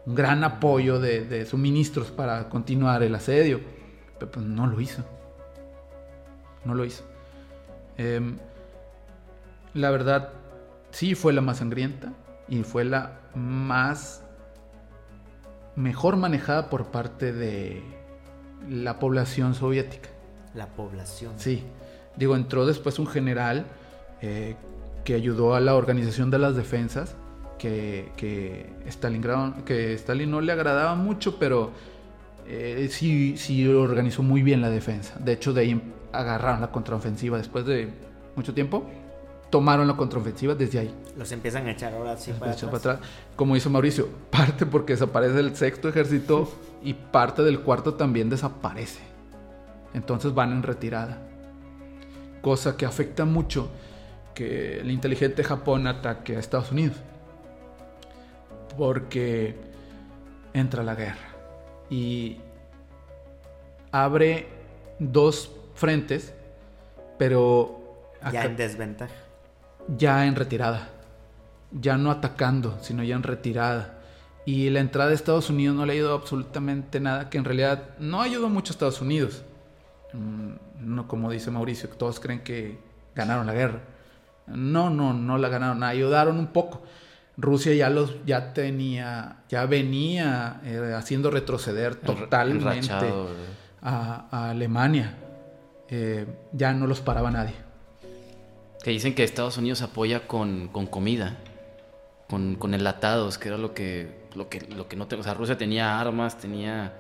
un 0.05 0.15
gran 0.15 0.45
apoyo 0.45 1.01
de, 1.01 1.47
suministros 1.47 2.11
para 2.11 2.51
continuar 2.51 3.03
el 3.03 3.15
asedio. 3.15 3.61
Pero 4.19 4.31
pues 4.31 4.45
no 4.45 4.67
lo 4.67 4.79
hizo. 4.79 5.03
No 6.63 6.75
lo 6.75 6.85
hizo. 6.85 7.03
Em, 7.97 8.37
la 9.73 9.91
verdad, 9.91 10.35
sí 10.91 11.15
fue 11.15 11.33
la 11.33 11.41
más 11.41 11.59
sangrienta 11.59 12.13
y 12.47 12.63
fue 12.63 12.85
la 12.85 13.21
más 13.35 14.23
mejor 15.75 16.17
manejada 16.17 16.69
por 16.69 16.91
parte 16.91 17.33
de 17.33 17.83
la 18.69 18.99
población 18.99 19.55
soviética. 19.55 20.11
La 20.55 20.67
población. 20.67 21.33
Sí. 21.37 21.65
Digo, 22.17 22.37
entró 22.37 22.67
después 22.67 22.99
un 22.99 23.07
general 23.07 23.67
eh, 24.21 24.57
que 25.05 25.15
ayudó 25.15 25.55
a 25.55 25.61
la 25.61 25.75
organización 25.75 26.31
de 26.31 26.39
las 26.39 26.55
defensas, 26.55 27.17
que, 27.59 28.13
que, 28.17 28.71
que 29.65 29.95
Stalin 29.95 30.31
no 30.31 30.41
le 30.41 30.53
agradaba 30.53 30.95
mucho, 30.95 31.39
pero 31.39 31.73
eh, 32.47 32.89
sí, 32.91 33.37
sí 33.37 33.67
organizó 33.69 34.23
muy 34.23 34.43
bien 34.43 34.61
la 34.61 34.71
defensa. 34.71 35.19
De 35.19 35.33
hecho, 35.33 35.53
de 35.53 35.63
ahí 35.63 35.93
agarraron 36.13 36.61
la 36.61 36.71
contraofensiva 36.71 37.39
después 37.39 37.67
de 37.67 37.89
mucho 38.35 38.55
tiempo 38.55 38.87
tomaron 39.51 39.87
la 39.87 39.97
contraofensiva 39.97 40.55
desde 40.55 40.81
ahí. 40.81 40.95
Los 41.17 41.33
empiezan 41.33 41.67
a 41.67 41.71
echar 41.71 41.95
ahora 41.95 42.17
sí 42.17 42.33
para 42.33 42.53
atrás. 42.53 42.99
Como 43.37 43.57
hizo 43.57 43.71
Mauricio, 43.71 44.09
parte 44.31 44.67
porque 44.67 44.95
desaparece 44.95 45.41
el 45.41 45.57
sexto 45.57 45.89
ejército 45.89 46.51
y 46.83 46.95
parte 46.95 47.43
del 47.43 47.61
cuarto 47.61 47.95
también 47.95 48.29
desaparece. 48.29 49.01
Entonces 49.95 50.35
van 50.35 50.53
en 50.53 50.63
retirada. 50.63 51.23
Cosa 52.43 52.77
que 52.77 52.87
afecta 52.87 53.25
mucho 53.25 53.71
que 54.35 54.81
el 54.81 54.91
inteligente 54.91 55.43
Japón 55.43 55.87
ataque 55.87 56.37
a 56.37 56.39
Estados 56.39 56.71
Unidos. 56.71 56.97
Porque 58.77 59.57
entra 60.53 60.83
la 60.83 60.95
guerra 60.95 61.29
y 61.91 62.39
abre 63.93 64.49
dos 64.99 65.51
frentes, 65.75 66.35
pero... 67.19 67.83
Ya 68.33 68.45
en 68.45 68.57
desventaja 68.57 69.27
ya 69.89 70.27
en 70.27 70.35
retirada. 70.35 70.89
Ya 71.73 71.97
no 71.97 72.11
atacando, 72.11 72.79
sino 72.81 73.03
ya 73.03 73.17
en 73.17 73.23
retirada. 73.23 73.99
Y 74.45 74.71
la 74.71 74.81
entrada 74.81 75.11
de 75.11 75.17
Estados 75.17 75.51
Unidos 75.51 75.77
no 75.77 75.87
le 75.87 75.95
ayudó 75.95 76.15
absolutamente 76.15 77.01
nada, 77.01 77.29
que 77.29 77.39
en 77.39 77.45
realidad 77.45 77.91
no 77.99 78.23
ayudó 78.23 78.49
mucho 78.49 78.73
a 78.73 78.75
Estados 78.75 79.01
Unidos. 79.01 79.43
Mm, 80.13 80.53
no 80.81 81.09
como 81.09 81.31
dice 81.31 81.51
Mauricio, 81.51 81.89
todos 81.91 82.21
creen 82.21 82.41
que 82.41 82.79
ganaron 83.15 83.47
la 83.47 83.55
guerra. 83.55 83.81
No, 84.47 84.91
no, 84.91 85.13
no 85.13 85.39
la 85.39 85.49
ganaron, 85.49 85.83
ayudaron 85.83 86.39
un 86.39 86.49
poco. 86.49 86.83
Rusia 87.37 87.75
ya 87.75 87.91
los 87.91 88.25
ya 88.25 88.55
tenía, 88.55 89.43
ya 89.49 89.67
venía 89.67 90.61
eh, 90.65 90.95
haciendo 90.97 91.31
retroceder 91.31 91.97
totalmente 91.97 92.91
a, 93.83 94.51
Alemania. 94.51 95.15
Eh, 95.89 96.27
ya 96.53 96.73
no 96.73 96.87
los 96.87 97.01
paraba 97.01 97.31
nadie. 97.31 97.55
Que 98.83 98.91
dicen 98.91 99.15
que 99.15 99.25
Estados 99.25 99.59
Unidos 99.59 99.83
apoya 99.83 100.27
con, 100.27 100.69
comida, 100.69 101.37
con, 102.29 102.57
con, 102.57 102.73
enlatados, 102.73 103.37
que 103.39 103.49
era 103.49 103.59
lo 103.59 103.75
que, 103.75 104.27
lo 104.35 104.49
que, 104.49 104.61
lo 104.61 104.89
que 104.89 104.97
no 104.97 105.07
tengo. 105.07 105.21
O 105.21 105.25
sea, 105.25 105.35
Rusia 105.35 105.59
tenía 105.59 106.01
armas, 106.01 106.39
tenía. 106.39 106.95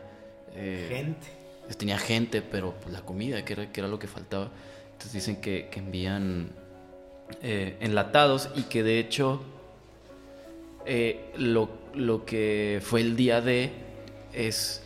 Eh, 0.54 0.86
gente. 0.88 1.76
Tenía 1.78 1.98
gente, 1.98 2.42
pero 2.42 2.74
pues, 2.80 2.92
la 2.92 3.00
comida, 3.00 3.44
que 3.44 3.54
era, 3.54 3.72
que 3.72 3.80
era 3.80 3.88
lo 3.88 3.98
que 3.98 4.06
faltaba. 4.06 4.50
Entonces 4.92 5.12
dicen 5.12 5.40
que, 5.40 5.68
envían 5.74 6.50
eh, 7.42 7.76
enlatados 7.80 8.50
y 8.54 8.62
que 8.62 8.82
de 8.82 8.98
hecho 8.98 9.42
eh, 10.86 11.32
lo, 11.36 11.68
lo 11.94 12.24
que 12.24 12.80
fue 12.82 13.00
el 13.00 13.16
día 13.16 13.40
de 13.40 13.72
es 14.32 14.82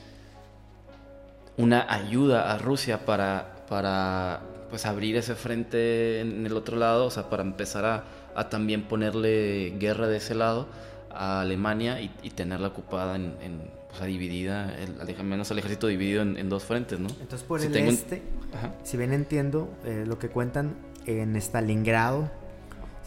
una 1.56 1.92
ayuda 1.92 2.52
a 2.52 2.58
Rusia 2.58 3.04
para, 3.04 3.64
para 3.68 4.40
pues 4.70 4.86
abrir 4.86 5.16
ese 5.16 5.34
frente 5.34 6.20
en 6.20 6.46
el 6.46 6.56
otro 6.56 6.76
lado, 6.76 7.06
o 7.06 7.10
sea, 7.10 7.28
para 7.28 7.42
empezar 7.42 7.84
a, 7.84 8.04
a 8.34 8.48
también 8.48 8.84
ponerle 8.84 9.74
guerra 9.78 10.08
de 10.08 10.16
ese 10.18 10.34
lado 10.34 10.68
a 11.10 11.40
Alemania 11.40 12.00
y, 12.00 12.10
y 12.22 12.30
tenerla 12.30 12.68
ocupada 12.68 13.16
en, 13.16 13.34
en 13.42 13.60
o 13.92 13.96
sea, 13.96 14.06
dividida, 14.06 14.74
el, 14.78 15.00
al 15.00 15.24
menos 15.24 15.50
el 15.50 15.58
ejército 15.58 15.88
dividido 15.88 16.22
en, 16.22 16.36
en, 16.36 16.48
dos 16.48 16.64
frentes, 16.64 17.00
¿no? 17.00 17.08
Entonces 17.20 17.42
por 17.42 17.60
si 17.60 17.66
el 17.66 17.76
este, 17.76 18.22
Ajá. 18.54 18.72
si 18.84 18.96
bien 18.96 19.12
entiendo 19.12 19.68
eh, 19.84 20.04
lo 20.06 20.18
que 20.18 20.28
cuentan, 20.28 20.76
en 21.06 21.34
Stalingrado 21.36 22.30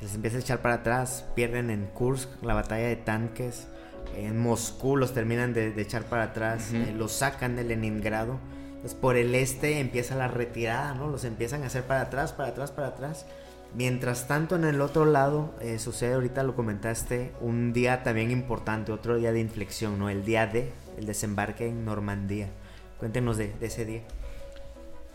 les 0.04 0.16
empieza 0.16 0.38
a 0.38 0.40
echar 0.42 0.62
para 0.62 0.76
atrás, 0.76 1.26
pierden 1.36 1.70
en 1.70 1.88
Kursk 1.88 2.30
la 2.44 2.54
batalla 2.54 2.88
de 2.88 2.96
tanques, 2.96 3.68
en 4.16 4.40
Moscú 4.40 4.98
los 4.98 5.14
terminan 5.14 5.54
de, 5.54 5.72
de 5.72 5.82
echar 5.82 6.04
para 6.04 6.24
atrás, 6.24 6.70
uh 6.72 6.76
-huh. 6.76 6.90
eh, 6.90 6.94
los 6.94 7.12
sacan 7.14 7.56
de 7.56 7.64
Leningrado, 7.64 8.40
entonces 8.76 8.94
por 8.94 9.16
el 9.16 9.34
este 9.34 9.80
empieza 9.80 10.16
la 10.16 10.28
retirada, 10.28 10.94
¿no? 10.94 11.08
Los 11.08 11.24
empiezan 11.24 11.64
a 11.64 11.68
hacer 11.68 11.84
para 11.84 12.02
atrás, 12.02 12.34
para 12.34 12.50
atrás, 12.50 12.72
para 12.72 12.88
atrás. 12.90 13.26
Mientras 13.76 14.28
tanto, 14.28 14.56
en 14.56 14.66
el 14.66 14.82
otro 14.82 15.06
lado, 15.06 15.56
eh, 15.60 15.80
sucede, 15.80 16.14
ahorita 16.14 16.44
lo 16.44 16.56
comentaste, 16.56 17.32
un 17.42 17.74
día 17.74 18.04
también 18.04 18.30
importante, 18.30 18.92
otro 18.92 19.16
día 19.16 19.32
de 19.32 19.40
inflexión, 19.40 19.98
¿no? 19.98 20.10
El 20.10 20.24
día 20.26 20.46
D, 20.46 20.72
el 20.98 21.08
desembarque 21.08 21.68
en 21.70 21.84
Normandía. 21.84 22.50
Cuéntenos 23.00 23.38
de, 23.38 23.52
de 23.60 23.66
ese 23.66 23.86
día. 23.86 24.02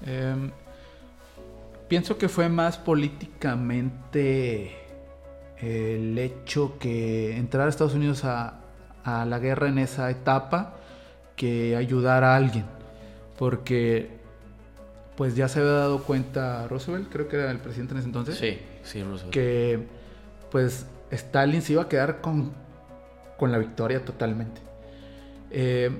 Eh, 0.05 0.51
pienso 1.89 2.19
que 2.19 2.29
fue 2.29 2.49
más 2.49 2.79
políticamente 2.79 4.77
el 5.59 6.17
hecho 6.19 6.79
que 6.79 7.37
entrar 7.37 7.67
a 7.67 7.71
Estados 7.71 7.95
Unidos 7.95 8.25
a, 8.25 8.61
a 9.05 9.25
la 9.25 9.39
guerra 9.39 9.69
en 9.69 9.79
esa 9.79 10.11
etapa 10.11 10.77
que 11.35 11.77
ayudar 11.77 12.23
a 12.25 12.37
alguien. 12.37 12.67
Porque 13.39 14.19
pues 15.17 15.35
ya 15.35 15.49
se 15.49 15.61
había 15.61 15.73
dado 15.73 16.05
cuenta 16.05 16.69
Roosevelt, 16.69 17.09
creo 17.11 17.27
que 17.29 17.37
era 17.37 17.51
el 17.51 17.59
presidente 17.59 17.95
en 17.95 17.99
ese 17.99 18.07
entonces. 18.07 18.37
Sí, 18.37 18.59
sí, 18.83 19.03
Roosevelt. 19.03 19.33
Que 19.33 19.87
pues 20.51 20.87
Stalin 21.11 21.63
se 21.63 21.73
iba 21.73 21.83
a 21.83 21.89
quedar 21.89 22.21
con, 22.21 22.53
con 23.37 23.51
la 23.51 23.59
victoria 23.59 24.05
totalmente. 24.05 24.61
Eh, 25.51 25.91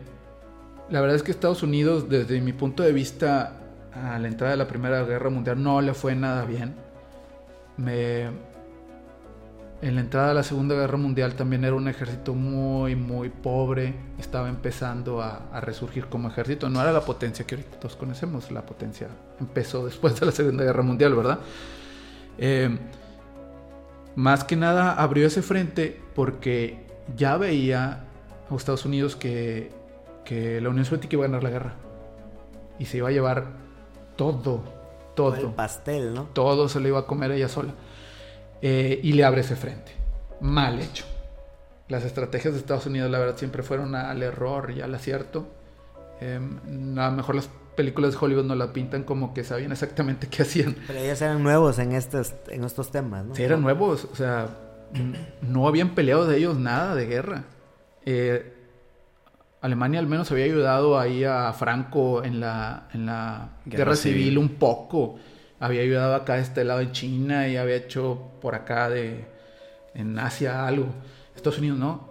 la 0.91 1.01
verdad 1.01 1.17
es 1.17 1.23
que 1.23 1.31
Estados 1.31 1.63
Unidos, 1.63 2.09
desde 2.09 2.41
mi 2.41 2.53
punto 2.53 2.83
de 2.83 2.93
vista, 2.93 3.55
a 3.93 4.19
la 4.19 4.29
entrada 4.29 4.53
de 4.53 4.59
la 4.59 4.69
Primera 4.69 5.03
Guerra 5.05 5.31
Mundial 5.31 5.63
no 5.63 5.81
le 5.81 5.95
fue 5.95 6.15
nada 6.15 6.45
bien. 6.45 6.75
En 9.81 9.95
la 9.95 10.01
entrada 10.01 10.29
de 10.29 10.35
la 10.35 10.43
Segunda 10.43 10.75
Guerra 10.75 10.97
Mundial 10.97 11.35
también 11.35 11.65
era 11.65 11.77
un 11.77 11.87
ejército 11.87 12.35
muy, 12.35 12.97
muy 12.97 13.29
pobre. 13.29 13.95
Estaba 14.19 14.49
empezando 14.49 15.23
a, 15.23 15.61
resurgir 15.61 16.07
como 16.07 16.29
ejército. 16.29 16.69
No 16.69 16.81
era 16.81 16.93
la 16.93 17.03
potencia 17.03 17.47
que 17.47 17.55
ahorita 17.55 17.79
todos 17.79 17.95
conocemos. 17.95 18.51
La 18.51 18.67
potencia 18.67 19.07
empezó 19.39 19.87
después 19.87 20.19
de 20.19 20.27
la 20.27 20.33
Segunda 20.33 20.65
Guerra 20.65 20.83
Mundial, 20.83 21.15
¿verdad? 21.15 21.39
Eh, 22.39 22.77
más 24.17 24.43
que 24.43 24.57
nada 24.57 24.95
abrió 24.95 25.29
ese 25.29 25.43
frente 25.43 26.01
porque 26.15 26.85
ya 27.17 27.37
veía 27.37 28.05
a 28.51 28.55
Estados 28.57 28.85
Unidos 28.85 29.15
que 29.15 29.71
la 30.61 30.69
Unión 30.69 30.85
Soviética 30.85 31.15
iba 31.15 31.25
a 31.25 31.29
ganar 31.29 31.45
la 31.45 31.51
guerra. 31.51 31.75
Y 32.81 32.87
se 32.87 32.97
iba 32.97 33.09
a 33.09 33.13
llevar 33.13 33.68
todo, 34.19 34.65
todo. 35.15 35.37
El 35.37 35.47
pastel, 35.47 36.13
¿no? 36.13 36.25
Todo 36.25 36.69
se 36.69 36.81
lo 36.81 36.89
iba 36.89 36.99
a 36.99 37.07
comer 37.07 37.31
ella 37.31 37.49
sola. 37.49 37.73
Eh, 38.61 39.01
y 39.03 39.13
le 39.13 39.25
abre 39.25 39.41
ese 39.41 39.57
frente. 39.57 39.93
Mal 40.41 40.81
hecho. 40.81 41.07
Las 41.89 42.05
estrategias 42.05 42.53
de 42.53 42.61
Estados 42.61 42.85
Unidos, 42.85 43.11
la 43.11 43.19
verdad, 43.19 43.37
siempre 43.39 43.63
fueron 43.63 43.95
al 43.95 44.23
error 44.23 44.73
y 44.77 44.83
al 44.83 44.95
acierto. 44.95 45.47
Eh, 46.21 46.39
a 46.39 47.11
lo 47.11 47.13
mejor 47.13 47.37
las 47.37 47.49
películas 47.77 48.13
de 48.13 48.19
Hollywood 48.21 48.45
no 48.45 48.57
la 48.57 48.73
pintan 48.73 49.05
como 49.05 49.33
que 49.33 49.45
sabían 49.45 49.71
exactamente 49.71 50.27
qué 50.27 50.43
hacían. 50.43 50.77
Pero 50.89 50.99
ellos 50.99 51.23
eran 51.23 51.43
nuevos 51.43 51.79
en 51.79 51.93
estos, 51.93 52.35
en 52.49 52.65
estos 52.65 52.91
temas, 52.91 53.25
¿no? 53.25 53.35
Sí, 53.37 53.45
eran 53.45 53.63
nuevos. 53.63 54.09
O 54.13 54.17
sea, 54.17 54.49
no 55.43 55.69
habían 55.69 55.95
peleado 55.95 56.27
de 56.27 56.37
ellos 56.37 56.59
nada 56.59 56.97
de 56.97 57.07
guerra. 57.07 57.45
Eh, 58.05 58.58
Alemania 59.61 59.99
al 60.01 60.07
menos 60.07 60.31
había 60.31 60.45
ayudado 60.45 60.99
ahí 60.99 61.25
a 61.25 61.53
Franco 61.53 62.23
en 62.23 62.41
la, 62.41 62.89
en 62.95 63.07
la 63.07 63.51
guerra, 63.65 63.85
guerra 63.85 63.97
civil. 63.97 64.23
civil 64.23 64.39
un 64.39 64.49
poco 64.51 65.19
había 65.61 65.83
ayudado 65.83 66.15
acá 66.15 66.35
de 66.35 66.43
este 66.43 66.65
lado 66.65 66.81
de 66.81 66.93
China 66.93 67.49
y 67.49 67.57
había 67.57 67.77
hecho 67.77 68.31
por 68.41 68.55
acá 68.55 68.89
de 68.89 69.27
en 69.95 70.19
Asia 70.19 70.67
algo. 70.67 70.87
Estados 71.35 71.59
Unidos 71.59 71.79
no, 71.79 72.09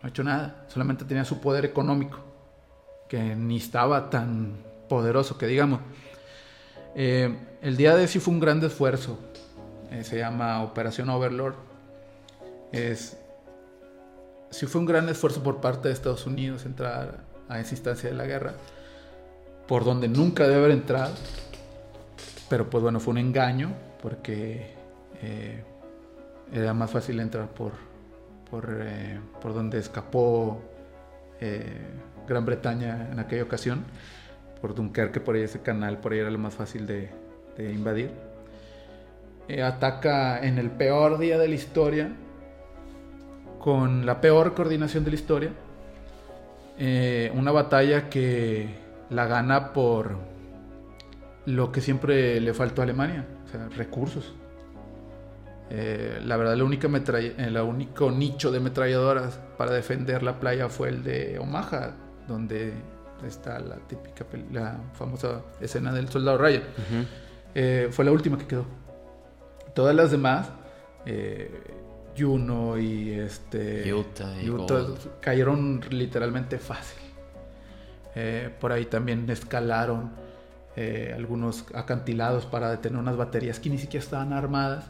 no 0.00 0.06
ha 0.06 0.08
hecho 0.08 0.24
nada, 0.24 0.64
solamente 0.68 1.04
tenía 1.04 1.24
su 1.24 1.40
poder 1.40 1.64
económico, 1.64 2.18
que 3.08 3.36
ni 3.36 3.56
estaba 3.56 4.10
tan 4.10 4.56
poderoso 4.88 5.38
que 5.38 5.46
digamos. 5.46 5.80
Eh, 6.96 7.36
el 7.62 7.76
día 7.76 7.94
de 7.94 8.08
sí 8.08 8.18
fue 8.18 8.34
un 8.34 8.40
gran 8.40 8.62
esfuerzo, 8.64 9.18
eh, 9.90 10.02
se 10.04 10.18
llama 10.18 10.62
Operación 10.62 11.08
Overlord. 11.10 11.54
Es, 12.72 13.16
sí 14.50 14.66
fue 14.66 14.80
un 14.80 14.86
gran 14.86 15.08
esfuerzo 15.08 15.42
por 15.42 15.60
parte 15.60 15.88
de 15.88 15.94
Estados 15.94 16.26
Unidos 16.26 16.66
entrar 16.66 17.24
a 17.48 17.60
esa 17.60 17.74
instancia 17.74 18.10
de 18.10 18.16
la 18.16 18.26
guerra, 18.26 18.54
por 19.66 19.84
donde 19.84 20.08
nunca 20.08 20.44
debe 20.44 20.56
haber 20.56 20.70
entrado 20.72 21.14
pero 22.50 22.68
pues 22.68 22.82
bueno, 22.82 22.98
fue 22.98 23.12
un 23.12 23.18
engaño 23.18 23.72
porque 24.02 24.74
eh, 25.22 25.62
era 26.52 26.74
más 26.74 26.90
fácil 26.90 27.20
entrar 27.20 27.48
por, 27.48 27.72
por, 28.50 28.76
eh, 28.82 29.20
por 29.40 29.54
donde 29.54 29.78
escapó 29.78 30.60
eh, 31.40 31.78
Gran 32.26 32.44
Bretaña 32.44 33.08
en 33.12 33.20
aquella 33.20 33.44
ocasión, 33.44 33.84
por 34.60 34.74
Dunkerque, 34.74 35.20
por 35.20 35.36
ahí 35.36 35.42
ese 35.42 35.60
canal, 35.60 35.98
por 35.98 36.12
ahí 36.12 36.18
era 36.18 36.30
lo 36.30 36.38
más 36.38 36.54
fácil 36.54 36.88
de, 36.88 37.08
de 37.56 37.72
invadir. 37.72 38.10
ataca 39.64 40.44
en 40.44 40.58
el 40.58 40.72
peor 40.72 41.18
día 41.18 41.38
de 41.38 41.46
la 41.46 41.54
historia, 41.54 42.12
con 43.60 44.04
la 44.06 44.20
peor 44.20 44.54
coordinación 44.54 45.04
de 45.04 45.10
la 45.10 45.16
historia, 45.16 45.50
una 47.34 47.52
batalla 47.52 48.08
que 48.08 48.68
la 49.10 49.26
gana 49.26 49.72
por 49.72 50.16
lo 51.46 51.72
que 51.72 51.80
siempre 51.80 52.40
le 52.40 52.54
faltó 52.54 52.82
a 52.82 52.84
Alemania, 52.84 53.26
o 53.44 53.48
sea, 53.48 53.68
recursos. 53.68 54.34
Eh, 55.70 56.20
la 56.24 56.36
verdad, 56.36 56.54
el 56.54 56.62
único, 56.62 56.88
el 56.88 57.56
único 57.58 58.10
nicho 58.10 58.50
de 58.50 58.60
metralladoras 58.60 59.38
para 59.56 59.72
defender 59.72 60.22
la 60.22 60.40
playa 60.40 60.68
fue 60.68 60.88
el 60.88 61.04
de 61.04 61.38
Omaha, 61.38 61.94
donde 62.26 62.72
está 63.24 63.58
la 63.60 63.76
típica, 63.76 64.26
la 64.52 64.80
famosa 64.94 65.42
escena 65.60 65.92
del 65.92 66.08
soldado 66.08 66.38
Ryan. 66.38 66.62
Uh 66.62 66.94
-huh. 66.94 67.06
eh, 67.54 67.88
fue 67.90 68.04
la 68.04 68.10
última 68.12 68.36
que 68.36 68.46
quedó. 68.46 68.64
Todas 69.74 69.94
las 69.94 70.10
demás, 70.10 70.50
eh, 71.06 71.62
Juno 72.20 72.78
y 72.78 73.12
este, 73.12 73.92
Utah, 73.92 74.42
y 74.42 74.50
Utah 74.50 74.86
cayeron 75.20 75.80
literalmente 75.90 76.58
fácil. 76.58 77.00
Eh, 78.14 78.50
por 78.60 78.72
ahí 78.72 78.86
también 78.86 79.28
escalaron 79.30 80.10
eh, 80.76 81.12
algunos 81.16 81.64
acantilados 81.74 82.46
para 82.46 82.70
detener 82.70 82.98
unas 82.98 83.16
baterías 83.16 83.60
que 83.60 83.70
ni 83.70 83.78
siquiera 83.78 84.04
estaban 84.04 84.32
armadas. 84.32 84.84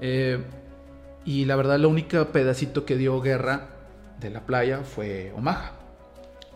Eh, 0.00 0.42
y 1.24 1.44
la 1.44 1.56
verdad, 1.56 1.76
el 1.76 1.86
único 1.86 2.24
pedacito 2.26 2.84
que 2.84 2.96
dio 2.96 3.20
guerra 3.20 3.68
de 4.20 4.30
la 4.30 4.40
playa 4.40 4.80
fue 4.84 5.32
Omaha. 5.36 5.72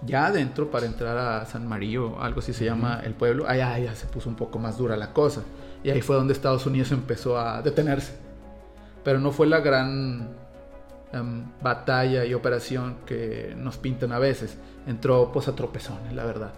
Ya 0.06 0.26
adentro, 0.26 0.70
para 0.70 0.86
entrar 0.86 1.16
a 1.16 1.46
San 1.46 1.66
Mario, 1.66 2.20
algo 2.20 2.40
así 2.40 2.52
se 2.52 2.64
llama 2.64 3.00
el 3.04 3.14
pueblo, 3.14 3.48
allá 3.48 3.78
ya 3.78 3.94
se 3.94 4.06
puso 4.06 4.28
un 4.28 4.36
poco 4.36 4.58
más 4.58 4.76
dura 4.76 4.96
la 4.96 5.12
cosa. 5.12 5.42
Y 5.82 5.90
ahí 5.90 6.02
fue 6.02 6.16
donde 6.16 6.32
Estados 6.32 6.66
Unidos 6.66 6.92
empezó 6.92 7.38
a 7.38 7.62
detenerse. 7.62 8.23
Pero 9.04 9.20
no 9.20 9.30
fue 9.30 9.46
la 9.46 9.60
gran 9.60 10.30
um, 11.12 11.44
batalla 11.62 12.24
y 12.24 12.34
operación 12.34 12.96
que 13.06 13.54
nos 13.56 13.76
pintan 13.76 14.12
a 14.12 14.18
veces. 14.18 14.56
Entró 14.86 15.30
pues 15.32 15.46
a 15.48 15.54
tropezones, 15.54 16.12
la 16.12 16.24
verdad. 16.24 16.52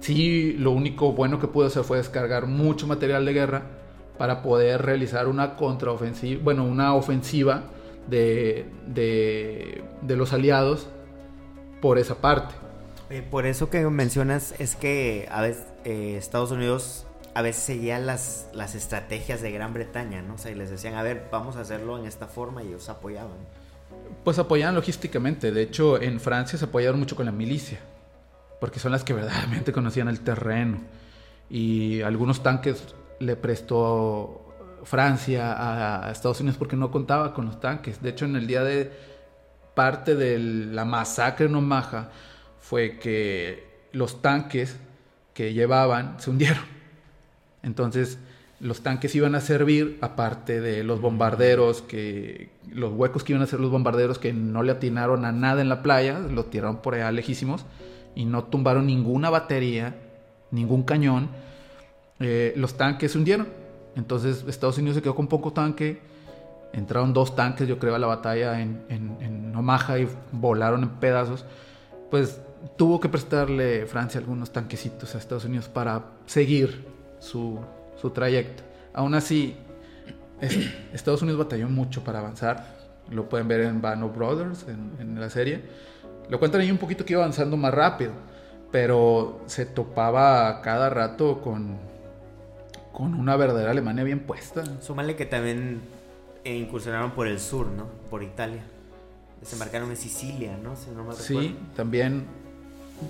Sí, 0.00 0.54
lo 0.54 0.72
único 0.72 1.12
bueno 1.12 1.38
que 1.38 1.46
pudo 1.46 1.66
hacer 1.66 1.84
fue 1.84 1.98
descargar 1.98 2.46
mucho 2.46 2.86
material 2.86 3.24
de 3.24 3.32
guerra 3.32 3.62
para 4.18 4.42
poder 4.42 4.82
realizar 4.82 5.28
una 5.28 5.56
contraofensiva, 5.56 6.42
bueno, 6.42 6.64
una 6.64 6.94
ofensiva 6.94 7.64
de, 8.08 8.66
de, 8.86 9.82
de 10.02 10.16
los 10.16 10.32
aliados 10.32 10.88
por 11.80 11.98
esa 11.98 12.16
parte. 12.16 12.54
Eh, 13.10 13.26
por 13.28 13.46
eso 13.46 13.70
que 13.70 13.80
mencionas 13.88 14.54
es 14.58 14.76
que 14.76 15.28
a 15.30 15.42
veces 15.42 15.66
eh, 15.84 16.16
Estados 16.16 16.50
Unidos 16.50 17.06
a 17.34 17.42
veces 17.42 17.62
seguía 17.62 17.98
las, 17.98 18.48
las 18.52 18.74
estrategias 18.74 19.40
de 19.40 19.52
Gran 19.52 19.72
Bretaña, 19.72 20.22
¿no? 20.22 20.34
O 20.34 20.38
sea, 20.38 20.50
y 20.50 20.54
les 20.54 20.70
decían, 20.70 20.94
a 20.94 21.02
ver, 21.02 21.28
vamos 21.30 21.56
a 21.56 21.60
hacerlo 21.60 21.98
en 21.98 22.06
esta 22.06 22.26
forma 22.26 22.62
y 22.62 22.68
ellos 22.68 22.88
apoyaban. 22.88 23.38
Pues 24.24 24.38
apoyaban 24.38 24.74
logísticamente. 24.74 25.52
De 25.52 25.62
hecho, 25.62 26.00
en 26.00 26.20
Francia 26.20 26.58
se 26.58 26.64
apoyaron 26.64 26.98
mucho 26.98 27.16
con 27.16 27.26
la 27.26 27.32
milicia 27.32 27.78
porque 28.60 28.78
son 28.78 28.92
las 28.92 29.02
que 29.02 29.12
verdaderamente 29.14 29.72
conocían 29.72 30.08
el 30.08 30.20
terreno. 30.20 30.78
Y 31.48 32.02
algunos 32.02 32.42
tanques 32.42 32.94
le 33.18 33.34
prestó 33.34 34.54
Francia 34.84 36.04
a 36.06 36.12
Estados 36.12 36.40
Unidos 36.40 36.58
porque 36.58 36.76
no 36.76 36.90
contaba 36.90 37.34
con 37.34 37.46
los 37.46 37.60
tanques. 37.60 38.00
De 38.00 38.10
hecho, 38.10 38.26
en 38.26 38.36
el 38.36 38.46
día 38.46 38.62
de 38.62 38.92
parte 39.74 40.14
de 40.14 40.38
la 40.38 40.84
masacre 40.84 41.46
en 41.46 41.54
Omaha 41.54 42.10
fue 42.60 42.98
que 42.98 43.88
los 43.92 44.22
tanques 44.22 44.76
que 45.34 45.52
llevaban 45.52 46.20
se 46.20 46.30
hundieron. 46.30 46.79
Entonces, 47.62 48.18
los 48.60 48.82
tanques 48.82 49.14
iban 49.14 49.34
a 49.34 49.40
servir, 49.40 49.98
aparte 50.02 50.60
de 50.60 50.84
los 50.84 51.00
bombarderos, 51.00 51.80
que 51.80 52.50
los 52.70 52.92
huecos 52.92 53.24
que 53.24 53.32
iban 53.32 53.40
a 53.40 53.44
hacer 53.44 53.58
los 53.58 53.70
bombarderos 53.70 54.18
que 54.18 54.34
no 54.34 54.62
le 54.62 54.72
atinaron 54.72 55.24
a 55.24 55.32
nada 55.32 55.62
en 55.62 55.70
la 55.70 55.82
playa, 55.82 56.18
los 56.18 56.50
tiraron 56.50 56.82
por 56.82 56.94
allá 56.94 57.10
lejísimos 57.10 57.64
y 58.14 58.26
no 58.26 58.44
tumbaron 58.44 58.86
ninguna 58.86 59.30
batería, 59.30 59.96
ningún 60.50 60.82
cañón, 60.82 61.28
eh, 62.20 62.52
los 62.56 62.76
tanques 62.76 63.12
se 63.12 63.18
hundieron. 63.18 63.48
Entonces 63.96 64.44
Estados 64.46 64.76
Unidos 64.76 64.96
se 64.96 65.02
quedó 65.02 65.14
con 65.14 65.26
poco 65.26 65.52
tanque, 65.52 66.00
entraron 66.74 67.14
dos 67.14 67.34
tanques, 67.34 67.66
yo 67.66 67.78
creo, 67.78 67.94
a 67.94 67.98
la 67.98 68.06
batalla 68.06 68.60
en, 68.60 68.84
en 68.88 69.56
Omaha 69.56 69.98
y 69.98 70.08
volaron 70.32 70.82
en 70.82 70.90
pedazos. 70.90 71.46
Pues 72.10 72.40
tuvo 72.76 73.00
que 73.00 73.08
prestarle 73.08 73.86
Francia 73.86 74.20
algunos 74.20 74.52
tanquecitos 74.52 75.14
a 75.14 75.18
Estados 75.18 75.46
Unidos 75.46 75.68
para 75.68 76.04
seguir 76.26 76.84
su, 77.20 77.60
su 78.00 78.10
trayecto. 78.10 78.64
Aún 78.92 79.14
así, 79.14 79.56
Estados 80.92 81.22
Unidos 81.22 81.38
batalló 81.38 81.68
mucho 81.68 82.02
para 82.02 82.18
avanzar. 82.18 82.80
Lo 83.10 83.28
pueden 83.28 83.48
ver 83.48 83.60
en 83.60 83.80
Bano 83.80 84.08
Brothers, 84.08 84.66
en, 84.68 85.20
la 85.20 85.30
serie. 85.30 85.62
Lo 86.28 86.38
cuentan 86.38 86.60
ahí 86.60 86.70
un 86.70 86.78
poquito 86.78 87.04
que 87.04 87.12
iba 87.12 87.22
avanzando 87.22 87.56
más 87.56 87.74
rápido, 87.74 88.12
pero 88.70 89.40
se 89.46 89.66
topaba 89.66 90.62
cada 90.62 90.90
rato 90.90 91.40
con, 91.40 91.76
con 92.92 93.14
una 93.14 93.36
verdadera 93.36 93.72
Alemania 93.72 94.04
bien 94.04 94.20
puesta. 94.20 94.62
Súmale 94.80 95.16
que 95.16 95.26
también 95.26 95.80
eh, 96.44 96.56
incursionaron 96.56 97.10
por 97.12 97.26
el 97.26 97.40
sur, 97.40 97.66
¿no? 97.66 97.86
Por 98.08 98.22
Italia. 98.22 98.62
Desembarcaron 99.40 99.90
en 99.90 99.96
Sicilia, 99.96 100.56
¿no? 100.62 100.74
sí, 101.14 101.56
también. 101.74 102.26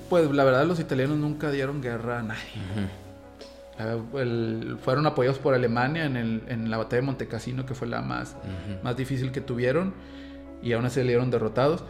Pues 0.09 0.31
la 0.31 0.45
verdad, 0.45 0.65
los 0.65 0.79
italianos 0.79 1.19
nunca 1.19 1.51
dieron 1.51 1.83
guerra 1.83 2.21
a 2.21 2.23
nadie. 2.23 2.41
Eh, 3.81 4.77
fueron 4.83 5.07
apoyados 5.07 5.39
por 5.39 5.55
Alemania 5.55 6.05
en, 6.05 6.17
el, 6.17 6.43
en, 6.49 6.71
la 6.71 6.77
batalla 6.77 7.01
de 7.01 7.07
Montecassino, 7.07 7.67
que 7.67 7.75
fue 7.75 7.89
la 7.89 8.03
más, 8.03 8.37
más 8.83 8.97
difícil 8.97 9.33
que 9.33 9.41
tuvieron, 9.41 9.95
y 10.63 10.73
aún 10.73 10.85
así 10.85 11.01
salieron 11.01 11.31
derrotados. 11.31 11.85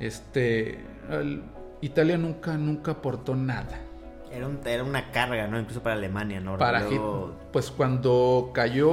Este, 0.00 0.78
Italia 1.80 2.18
nunca, 2.18 2.56
nunca 2.56 2.92
aportó 2.92 3.34
nada. 3.34 3.80
Era, 4.30 4.48
era, 4.64 4.84
una 4.84 5.10
carga, 5.12 5.46
¿no? 5.46 5.58
Incluso 5.58 5.82
para 5.82 5.94
Alemania, 5.94 6.40
¿no? 6.40 6.58
Para 6.58 6.86
pues 7.52 7.70
cuando 7.70 8.50
cayó 8.52 8.88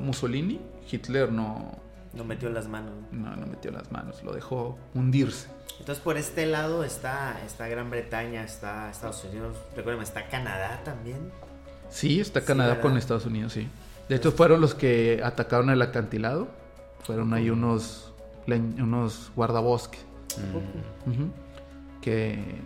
Mussolini, 0.00 0.60
Hitler 0.90 1.32
no... 1.32 1.76
No 2.14 2.24
metió 2.24 2.48
las 2.48 2.68
manos. 2.68 2.92
No, 3.12 3.36
no 3.36 3.46
metió 3.46 3.70
las 3.70 3.92
manos, 3.92 4.22
lo 4.22 4.32
dejó 4.32 4.78
hundirse. 4.94 5.48
Entonces 5.78 6.02
por 6.02 6.16
este 6.16 6.46
lado 6.46 6.84
está, 6.84 7.40
está 7.44 7.68
Gran 7.68 7.90
Bretaña, 7.90 8.42
está 8.42 8.90
Estados 8.90 9.24
Unidos, 9.24 9.56
recuerden, 9.76 10.02
está 10.02 10.26
Canadá 10.28 10.80
también. 10.84 11.30
Sí, 11.90 12.20
está 12.20 12.42
Canadá 12.42 12.80
con 12.80 12.96
Estados 12.96 13.26
Unidos, 13.26 13.52
sí. 13.52 13.68
De 14.08 14.16
hecho, 14.16 14.32
fueron 14.32 14.60
los 14.60 14.74
que 14.74 15.20
atacaron 15.22 15.70
el 15.70 15.82
acantilado. 15.82 16.48
Fueron 17.02 17.32
ahí 17.34 17.50
unos, 17.50 18.12
unos 18.46 19.30
guardabosques. 19.36 20.00
Que, 22.00 22.60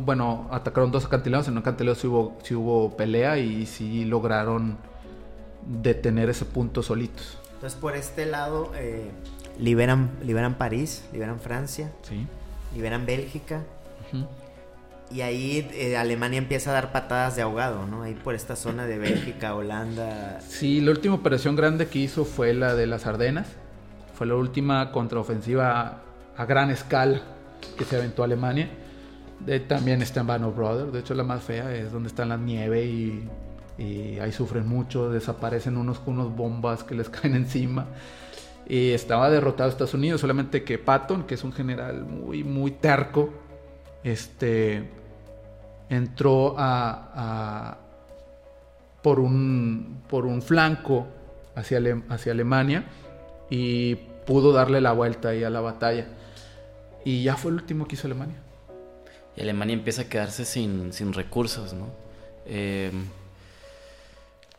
bueno, 0.00 0.48
atacaron 0.50 0.90
dos 0.90 1.04
acantilados. 1.04 1.48
En 1.48 1.54
un 1.54 1.58
acantilado 1.58 1.94
sí 1.94 2.06
hubo, 2.06 2.38
sí 2.42 2.54
hubo 2.54 2.96
pelea 2.96 3.38
y 3.38 3.66
sí 3.66 4.04
lograron 4.04 4.76
detener 5.66 6.30
ese 6.30 6.44
punto 6.44 6.82
solitos. 6.82 7.38
Entonces, 7.54 7.78
por 7.78 7.96
este 7.96 8.26
lado, 8.26 8.72
eh, 8.76 9.10
liberan, 9.58 10.10
liberan 10.22 10.54
París, 10.54 11.04
liberan 11.12 11.40
Francia, 11.40 11.92
sí. 12.02 12.26
liberan 12.74 13.06
Bélgica. 13.06 13.62
Y 15.14 15.22
ahí 15.22 15.70
eh, 15.74 15.96
Alemania 15.96 16.38
empieza 16.38 16.70
a 16.70 16.72
dar 16.72 16.90
patadas 16.90 17.36
de 17.36 17.42
ahogado, 17.42 17.86
¿no? 17.86 18.02
Ahí 18.02 18.14
por 18.14 18.34
esta 18.34 18.56
zona 18.56 18.84
de 18.84 18.98
Bélgica, 18.98 19.54
Holanda. 19.54 20.40
Sí, 20.40 20.80
la 20.80 20.90
última 20.90 21.14
operación 21.14 21.54
grande 21.54 21.86
que 21.86 22.00
hizo 22.00 22.24
fue 22.24 22.52
la 22.52 22.74
de 22.74 22.88
las 22.88 23.06
Ardenas. 23.06 23.46
Fue 24.14 24.26
la 24.26 24.34
última 24.34 24.90
contraofensiva 24.90 26.02
a 26.36 26.44
gran 26.46 26.70
escala 26.70 27.22
que 27.78 27.84
se 27.84 27.94
aventó 27.94 28.24
Alemania. 28.24 28.68
De, 29.38 29.60
también 29.60 30.02
está 30.02 30.22
en 30.22 30.26
Bano 30.26 30.50
Brothers. 30.50 30.92
De 30.92 30.98
hecho, 30.98 31.14
la 31.14 31.22
más 31.22 31.44
fea 31.44 31.72
es 31.72 31.92
donde 31.92 32.08
está 32.08 32.24
la 32.24 32.36
nieve 32.36 32.84
y, 32.84 33.28
ahí 34.20 34.32
sufren 34.32 34.66
mucho. 34.66 35.10
Desaparecen 35.10 35.76
unos 35.76 36.00
con 36.00 36.14
unos 36.14 36.34
bombas 36.34 36.82
que 36.82 36.96
les 36.96 37.08
caen 37.10 37.36
encima. 37.36 37.86
Y 38.66 38.90
estaba 38.90 39.30
derrotado 39.30 39.70
Estados 39.70 39.94
Unidos. 39.94 40.20
Solamente 40.20 40.64
que 40.64 40.76
Patton, 40.76 41.22
que 41.22 41.34
es 41.34 41.44
un 41.44 41.52
general 41.52 42.04
muy, 42.04 42.42
muy 42.42 42.72
terco, 42.72 43.30
este, 44.02 45.03
entró 45.88 46.54
a, 46.58 47.78
por, 49.02 49.20
un, 49.20 50.02
por 50.08 50.26
un 50.26 50.42
flanco 50.42 51.06
hacia, 51.54 51.80
hacia 52.08 52.32
Alemania 52.32 52.84
y 53.50 53.96
pudo 54.26 54.52
darle 54.52 54.80
la 54.80 54.92
vuelta 54.92 55.30
ahí 55.30 55.44
a 55.44 55.50
la 55.50 55.60
batalla. 55.60 56.06
Y 57.04 57.22
ya 57.22 57.36
fue 57.36 57.50
el 57.50 57.56
último 57.56 57.86
que 57.86 57.96
hizo 57.96 58.06
Alemania. 58.06 58.36
Y 59.36 59.42
Alemania 59.42 59.74
empieza 59.74 60.02
a 60.02 60.04
quedarse 60.06 60.44
sin, 60.44 61.12
recursos, 61.12 61.74
¿no? 61.74 61.88
Em, 62.46 63.06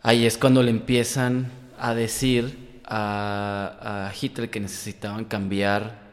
ahí 0.02 0.26
es 0.26 0.38
cuando 0.38 0.62
le 0.62 0.72
empiezan 0.72 1.52
a 1.80 1.94
decir 1.94 2.82
a 2.86 4.12
Hitler 4.20 4.50
que 4.50 4.60
necesitaban 4.60 5.26
cambiar 5.26 6.05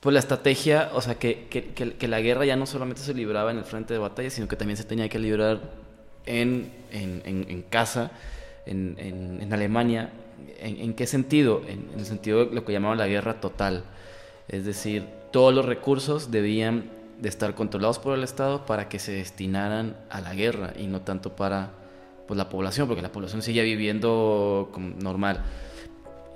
pues 0.00 0.14
la 0.14 0.20
estrategia, 0.20 0.90
o 0.94 1.00
sea, 1.00 1.16
que, 1.16 1.48
que, 1.48 1.72
que, 1.72 2.08
la 2.08 2.20
guerra 2.20 2.44
ya 2.44 2.54
no 2.54 2.66
solamente 2.66 3.02
se 3.02 3.14
libraba 3.14 3.50
en 3.50 3.58
el 3.58 3.64
frente 3.64 3.94
de 3.94 3.98
batalla, 3.98 4.30
sino 4.30 4.46
que 4.46 4.54
también 4.54 4.76
se 4.76 4.84
tenía 4.84 5.08
que 5.08 5.18
librar 5.18 5.60
en, 6.24 6.70
en, 6.92 7.22
en, 7.24 7.62
casa, 7.62 8.12
en, 8.64 9.48
Alemania. 9.52 10.10
¿En, 10.60 10.94
qué 10.94 11.06
sentido? 11.06 11.62
En, 11.66 11.98
el 11.98 12.06
sentido 12.06 12.46
de 12.46 12.54
lo 12.54 12.64
que 12.64 12.72
llamaban 12.72 12.98
la 12.98 13.08
guerra 13.08 13.40
total. 13.40 13.82
Es 14.46 14.64
decir, 14.64 15.04
todos 15.32 15.52
los 15.52 15.64
recursos 15.64 16.30
debían 16.30 16.90
de 17.18 17.28
estar 17.28 17.56
controlados 17.56 17.98
por 17.98 18.16
el 18.16 18.22
Estado 18.22 18.66
para 18.66 18.88
que 18.88 19.00
se 19.00 19.10
destinaran 19.10 19.96
a 20.10 20.20
la 20.20 20.32
guerra 20.34 20.74
y 20.78 20.86
no 20.86 21.00
tanto 21.00 21.34
para 21.34 21.70
pues, 22.28 22.38
la 22.38 22.48
población, 22.48 22.86
porque 22.86 23.02
la 23.02 23.10
población 23.10 23.42
seguía 23.42 23.64
viviendo 23.64 24.70
normal. 25.00 25.42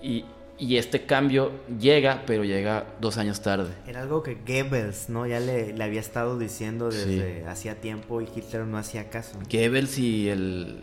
Y, 0.03 0.25
y 0.63 0.77
este 0.77 1.07
cambio 1.07 1.51
llega, 1.81 2.23
pero 2.25 2.45
llega 2.45 2.87
dos 3.01 3.19
años 3.19 3.43
tarde. 3.43 3.73
Era 3.85 4.03
algo 4.03 4.23
que 4.23 4.37
Goebbels, 4.47 5.09
¿no? 5.09 5.27
Ya 5.27 5.41
le, 5.41 5.75
había 5.83 5.99
estado 5.99 6.39
diciendo 6.39 6.89
desde 6.89 7.45
hacía 7.49 7.81
tiempo 7.81 8.21
y 8.21 8.29
Hitler 8.33 8.65
no 8.65 8.79
hacía 8.79 9.11
caso. 9.11 9.41
Goebbels 9.51 9.99
y 9.99 10.29
el, 10.29 10.79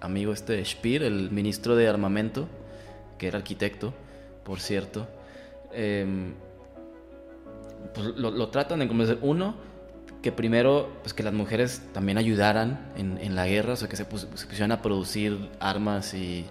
amigo 0.00 0.32
este 0.32 0.64
Speer, 0.64 1.02
el 1.02 1.32
ministro 1.32 1.74
de 1.74 1.88
armamento, 1.88 2.46
que 3.18 3.26
era 3.26 3.38
arquitecto, 3.38 3.94
por 4.44 4.60
cierto, 4.60 5.08
em, 5.72 6.34
pues 7.92 8.14
lo, 8.14 8.48
tratan 8.50 8.78
de 8.78 8.86
convencer. 8.86 9.18
Uno, 9.22 9.56
que 10.22 10.30
primero, 10.30 10.88
pues 11.02 11.14
que 11.14 11.24
las 11.24 11.34
mujeres 11.34 11.82
también 11.92 12.16
ayudaran 12.16 12.92
en, 12.96 13.34
la 13.34 13.44
guerra, 13.48 13.72
o 13.72 13.76
sea, 13.76 13.88
que 13.88 13.96
se, 13.96 14.04
se 14.04 14.46
pusieran 14.46 14.70
a 14.70 14.80
producir 14.82 15.50
armas 15.58 16.14
y 16.14 16.46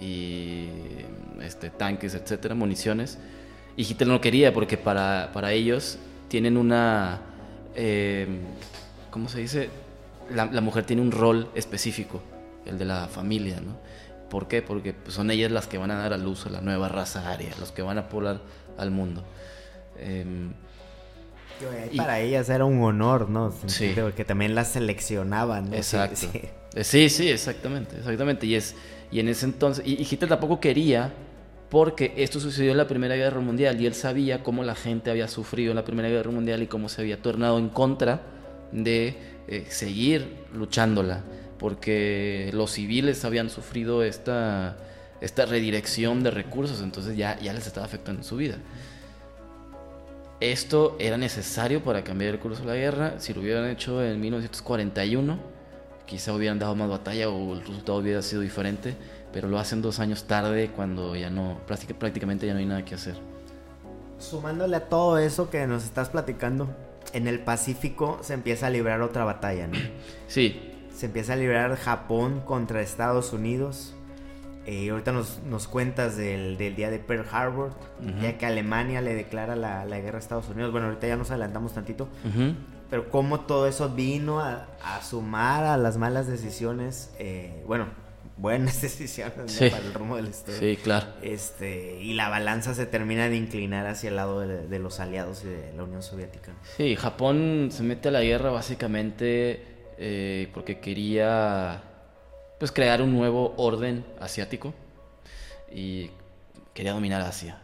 y 0.00 0.68
este, 1.42 1.70
tanques, 1.70 2.14
etcétera, 2.14 2.54
municiones. 2.54 3.18
Y 3.76 3.82
Hitler 3.82 4.08
no 4.08 4.20
quería 4.20 4.52
porque 4.52 4.76
para, 4.76 5.30
para 5.32 5.52
ellos 5.52 5.98
tienen 6.28 6.56
una. 6.56 7.20
Eh, 7.74 8.26
¿Cómo 9.10 9.28
se 9.28 9.40
dice? 9.40 9.70
La, 10.30 10.46
mujer 10.60 10.84
tiene 10.84 11.02
un 11.02 11.10
rol 11.10 11.48
específico, 11.54 12.22
el 12.64 12.78
de 12.78 12.84
la 12.84 13.08
familia, 13.08 13.60
¿no? 13.60 13.76
¿Por 14.28 14.46
qué? 14.46 14.62
Porque 14.62 14.92
pues, 14.92 15.14
son 15.14 15.30
ellas 15.30 15.50
las 15.50 15.66
que 15.66 15.76
van 15.76 15.90
a 15.90 15.96
dar 15.96 16.12
a 16.12 16.16
luz 16.16 16.46
a 16.46 16.50
la 16.50 16.60
nueva 16.60 16.88
raza 16.88 17.28
aria, 17.30 17.50
los 17.58 17.72
que 17.72 17.82
van 17.82 17.98
a 17.98 18.08
poblar 18.08 18.40
al 18.78 18.92
mundo. 18.92 19.24
Em, 19.98 20.52
para 21.96 22.20
ellas 22.20 22.48
era 22.48 22.64
un 22.64 22.80
honor, 22.82 23.28
¿no? 23.28 23.52
Sí. 23.66 23.94
Que 24.16 24.24
también 24.24 24.54
las 24.54 24.68
seleccionaban. 24.68 25.74
Exacto. 25.74 26.28
Eh, 26.74 26.84
sí, 26.84 27.10
sí, 27.10 27.28
exactamente, 27.28 27.96
exactamente. 27.98 28.46
Y 28.46 28.54
es 28.54 28.76
y 29.10 29.20
en 29.20 29.28
ese 29.28 29.46
entonces, 29.46 29.84
y, 29.86 29.94
Hitler 30.02 30.28
tampoco 30.28 30.60
quería, 30.60 31.12
porque 31.68 32.12
esto 32.16 32.40
sucedió 32.40 32.72
en 32.72 32.76
la 32.76 32.86
Primera 32.86 33.14
Guerra 33.16 33.40
Mundial 33.40 33.80
y 33.80 33.86
él 33.86 33.94
sabía 33.94 34.42
cómo 34.42 34.64
la 34.64 34.74
gente 34.74 35.10
había 35.10 35.28
sufrido 35.28 35.70
en 35.70 35.76
la 35.76 35.84
Primera 35.84 36.08
Guerra 36.08 36.30
Mundial 36.30 36.62
y 36.62 36.66
cómo 36.66 36.88
se 36.88 37.00
había 37.00 37.20
tornado 37.22 37.58
en 37.58 37.68
contra 37.68 38.22
de 38.72 39.16
eh, 39.48 39.66
seguir 39.68 40.44
luchándola, 40.52 41.22
porque 41.58 42.50
los 42.52 42.72
civiles 42.72 43.24
habían 43.24 43.50
sufrido 43.50 44.02
esta, 44.02 44.76
esta 45.20 45.46
redirección 45.46 46.22
de 46.22 46.30
recursos, 46.30 46.82
entonces 46.82 47.16
ya, 47.16 47.38
ya 47.38 47.52
les 47.52 47.66
estaba 47.66 47.86
afectando 47.86 48.22
su 48.22 48.36
vida. 48.36 48.56
Esto 50.40 50.96
era 50.98 51.18
necesario 51.18 51.84
para 51.84 52.02
cambiar 52.02 52.32
el 52.32 52.40
curso 52.40 52.62
de 52.62 52.68
la 52.68 52.74
guerra. 52.74 53.14
Si 53.18 53.34
lo 53.34 53.42
hubieran 53.42 53.68
hecho 53.68 54.02
en 54.02 54.18
1941, 54.20 55.38
quizá 56.10 56.34
hubieran 56.34 56.58
dado 56.58 56.74
más 56.74 56.88
batalla 56.88 57.28
o 57.28 57.54
el 57.54 57.60
resultado 57.60 57.98
hubiera 57.98 58.20
sido 58.20 58.42
diferente, 58.42 58.96
pero 59.32 59.46
lo 59.46 59.60
hacen 59.60 59.80
dos 59.80 60.00
años 60.00 60.24
tarde 60.24 60.72
cuando 60.74 61.14
ya 61.14 61.30
no, 61.30 61.60
prácticamente 61.66 62.48
ya 62.48 62.52
no 62.52 62.58
hay 62.58 62.66
nada 62.66 62.84
que 62.84 62.96
hacer. 62.96 63.14
Sumándole 64.18 64.76
a 64.76 64.88
todo 64.88 65.18
eso 65.18 65.50
que 65.50 65.64
nos 65.68 65.84
estás 65.84 66.08
platicando, 66.08 66.68
en 67.12 67.28
el 67.28 67.38
Pacífico 67.38 68.18
se 68.22 68.34
empieza 68.34 68.66
a 68.66 68.70
librar 68.70 69.02
otra 69.02 69.24
batalla, 69.24 69.68
¿no? 69.68 69.78
Sí, 70.26 70.60
se 70.92 71.06
empieza 71.06 71.34
a 71.34 71.36
librar 71.36 71.76
Japón 71.76 72.42
contra 72.44 72.82
Estados 72.82 73.32
Unidos. 73.32 73.94
Eh, 74.66 74.90
ahorita 74.90 75.12
nos, 75.12 75.38
nos 75.48 75.68
cuentas 75.68 76.16
del, 76.16 76.58
del, 76.58 76.74
día 76.76 76.90
de 76.90 76.98
Pearl 76.98 77.24
Harbor, 77.30 77.72
ya 78.20 78.36
que 78.36 78.46
Alemania 78.46 79.00
le 79.00 79.14
declara 79.14 79.56
la, 79.56 79.84
la, 79.84 79.98
guerra 80.00 80.18
a 80.18 80.20
Estados 80.20 80.48
Unidos. 80.48 80.70
Bueno, 80.70 80.88
ahorita 80.88 81.08
ya 81.08 81.16
nos 81.16 81.30
adelantamos 81.30 81.72
tantito. 81.72 82.08
Pero 82.90 83.08
cómo 83.08 83.40
todo 83.40 83.66
eso 83.66 83.88
vino 83.90 84.40
a, 84.40 84.66
a, 84.82 85.02
sumar 85.02 85.64
a 85.64 85.76
las 85.76 85.96
malas 85.96 86.26
decisiones. 86.26 87.10
Eh, 87.18 87.62
bueno, 87.66 87.86
buenas 88.36 88.82
decisiones 88.82 89.56
para 89.58 89.78
el 89.78 89.94
rumbo 89.94 90.16
del 90.16 90.28
historia. 90.28 90.58
Sí, 90.58 90.76
claro. 90.76 91.06
Este, 91.22 92.00
y 92.00 92.14
la 92.14 92.28
balanza 92.28 92.74
se 92.74 92.86
termina 92.86 93.28
de 93.28 93.36
inclinar 93.36 93.86
hacia 93.86 94.08
el 94.08 94.16
lado 94.16 94.40
de, 94.40 94.66
de, 94.66 94.78
los 94.80 94.98
aliados 94.98 95.44
y 95.44 95.48
de 95.48 95.72
la 95.76 95.84
Unión 95.84 96.02
Soviética. 96.02 96.52
Sí, 96.76 96.96
Japón 96.96 97.68
se 97.70 97.82
mete 97.84 98.08
a 98.08 98.10
la 98.10 98.22
guerra 98.22 98.50
básicamente 98.50 99.70
eh, 100.02 100.48
porque 100.54 100.80
quería 100.80 101.82
pues 102.58 102.72
crear 102.72 103.02
un 103.02 103.12
nuevo 103.12 103.52
orden 103.58 104.02
asiático 104.18 104.72
y 105.70 106.10
quería 106.72 106.92
dominar 106.92 107.20
Asia, 107.20 107.58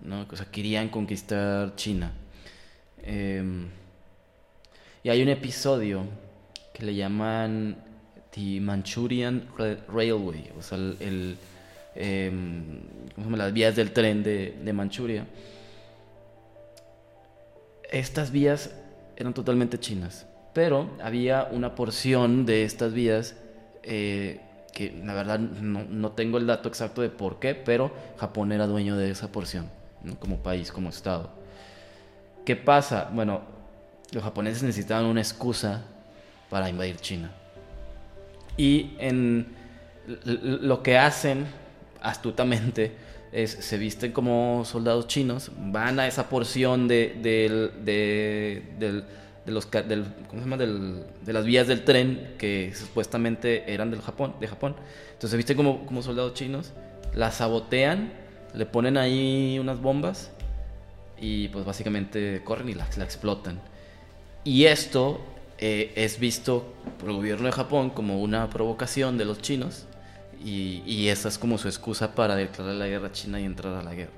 ¿no? 0.00 0.26
O 0.30 0.36
sea, 0.36 0.46
querían 0.46 0.88
conquistar 0.88 1.76
China. 1.76 2.12
Eh, 3.02 3.68
y 5.02 5.08
hay 5.08 5.22
un 5.22 5.28
episodio 5.28 6.04
que 6.72 6.84
le 6.84 6.94
llaman 6.94 7.76
The 8.30 8.60
Manchurian 8.60 9.48
Railway, 9.88 10.50
o 10.58 10.62
sea, 10.62 10.78
el, 10.78 10.96
el 11.00 11.36
eh, 11.94 12.30
¿cómo 13.14 13.16
se 13.16 13.30
llama? 13.30 13.36
las 13.36 13.52
vías 13.52 13.76
del 13.76 13.92
tren 13.92 14.22
de, 14.22 14.58
de 14.62 14.72
Manchuria. 14.72 15.26
Estas 17.90 18.30
vías 18.30 18.70
eran 19.16 19.34
totalmente 19.34 19.78
chinas, 19.78 20.26
pero 20.54 20.90
había 21.02 21.48
una 21.50 21.74
porción 21.74 22.46
de 22.46 22.64
estas 22.64 22.94
vías 22.94 23.36
eh, 23.82 24.40
que 24.72 24.90
la 25.04 25.12
verdad 25.12 25.38
no, 25.38 25.84
no, 25.84 26.12
tengo 26.12 26.38
el 26.38 26.46
dato 26.46 26.68
exacto 26.68 27.02
de 27.02 27.10
por 27.10 27.38
qué, 27.38 27.54
pero 27.54 27.92
Japón 28.16 28.52
era 28.52 28.66
dueño 28.66 28.96
de 28.96 29.10
esa 29.10 29.30
porción, 29.30 29.68
como 30.18 30.38
país, 30.38 30.72
como 30.72 30.88
estado. 30.88 31.30
¿Qué 32.46 32.56
pasa? 32.56 33.10
Bueno, 33.12 33.42
los 34.12 34.22
japoneses 34.22 34.62
necesitaban 34.62 35.06
una 35.06 35.20
excusa 35.20 35.82
para 36.50 36.68
invadir 36.68 36.96
China. 36.96 37.30
Y 38.56 38.92
en 38.98 39.46
lo 40.24 40.82
que 40.82 40.98
hacen 40.98 41.46
astutamente 42.00 42.92
es 43.32 43.50
se 43.50 43.78
visten 43.78 44.12
como 44.12 44.64
soldados 44.66 45.06
chinos, 45.06 45.50
van 45.56 45.98
a 45.98 46.06
esa 46.06 46.28
porción 46.28 46.86
de, 46.86 47.18
de, 47.22 48.62
del, 48.78 49.04
de 49.46 49.52
los 49.52 49.70
de 49.70 51.32
las 51.32 51.44
vías 51.44 51.66
del 51.66 51.84
tren 51.84 52.34
que 52.38 52.72
supuestamente 52.74 53.72
eran 53.72 53.90
del 53.90 54.02
Japón, 54.02 54.34
de 54.38 54.48
Japón. 54.48 54.76
Entonces 55.06 55.30
se 55.30 55.36
visten 55.38 55.56
como, 55.56 55.86
como 55.86 56.02
soldados 56.02 56.34
chinos, 56.34 56.72
la 57.14 57.30
sabotean, 57.30 58.12
le 58.54 58.66
ponen 58.66 58.98
ahí 58.98 59.58
unas 59.58 59.80
bombas 59.80 60.30
y 61.18 61.48
pues 61.48 61.64
básicamente 61.64 62.42
corren 62.44 62.68
y 62.68 62.74
la, 62.74 62.86
la 62.98 63.04
explotan. 63.04 63.71
Y 64.44 64.64
esto 64.64 65.20
eh, 65.58 65.92
es 65.94 66.18
visto 66.18 66.72
por 66.98 67.10
el 67.10 67.16
gobierno 67.16 67.46
de 67.46 67.52
Japón 67.52 67.90
como 67.90 68.20
una 68.20 68.50
provocación 68.50 69.16
de 69.18 69.24
los 69.24 69.40
chinos 69.40 69.86
y, 70.44 70.82
y, 70.84 71.08
esa 71.08 71.28
es 71.28 71.38
como 71.38 71.56
su 71.56 71.68
excusa 71.68 72.16
para 72.16 72.34
declarar 72.34 72.74
la 72.74 72.88
guerra 72.88 73.08
a 73.08 73.12
China 73.12 73.38
y 73.38 73.44
entrar 73.44 73.74
a 73.74 73.82
la 73.82 73.94
guerra, 73.94 74.10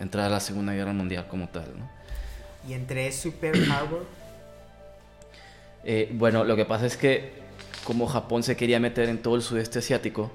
entrar 0.00 0.26
a 0.26 0.28
la 0.28 0.40
Segunda 0.40 0.72
Guerra 0.72 0.92
Mundial 0.92 1.28
como 1.28 1.48
tal. 1.48 1.66
¿no? 1.78 1.88
¿Y 2.68 2.72
entre 2.72 3.06
eso 3.06 3.28
y 3.28 3.30
Pearl 3.30 3.70
Harbor? 3.70 4.04
Eh, 5.84 6.10
bueno, 6.14 6.42
lo 6.42 6.56
que 6.56 6.64
pasa 6.64 6.84
es 6.86 6.96
que 6.96 7.30
como 7.84 8.08
Japón 8.08 8.42
se 8.42 8.56
quería 8.56 8.80
meter 8.80 9.08
en 9.08 9.22
todo 9.22 9.36
el 9.36 9.42
sudeste 9.42 9.78
asiático, 9.78 10.32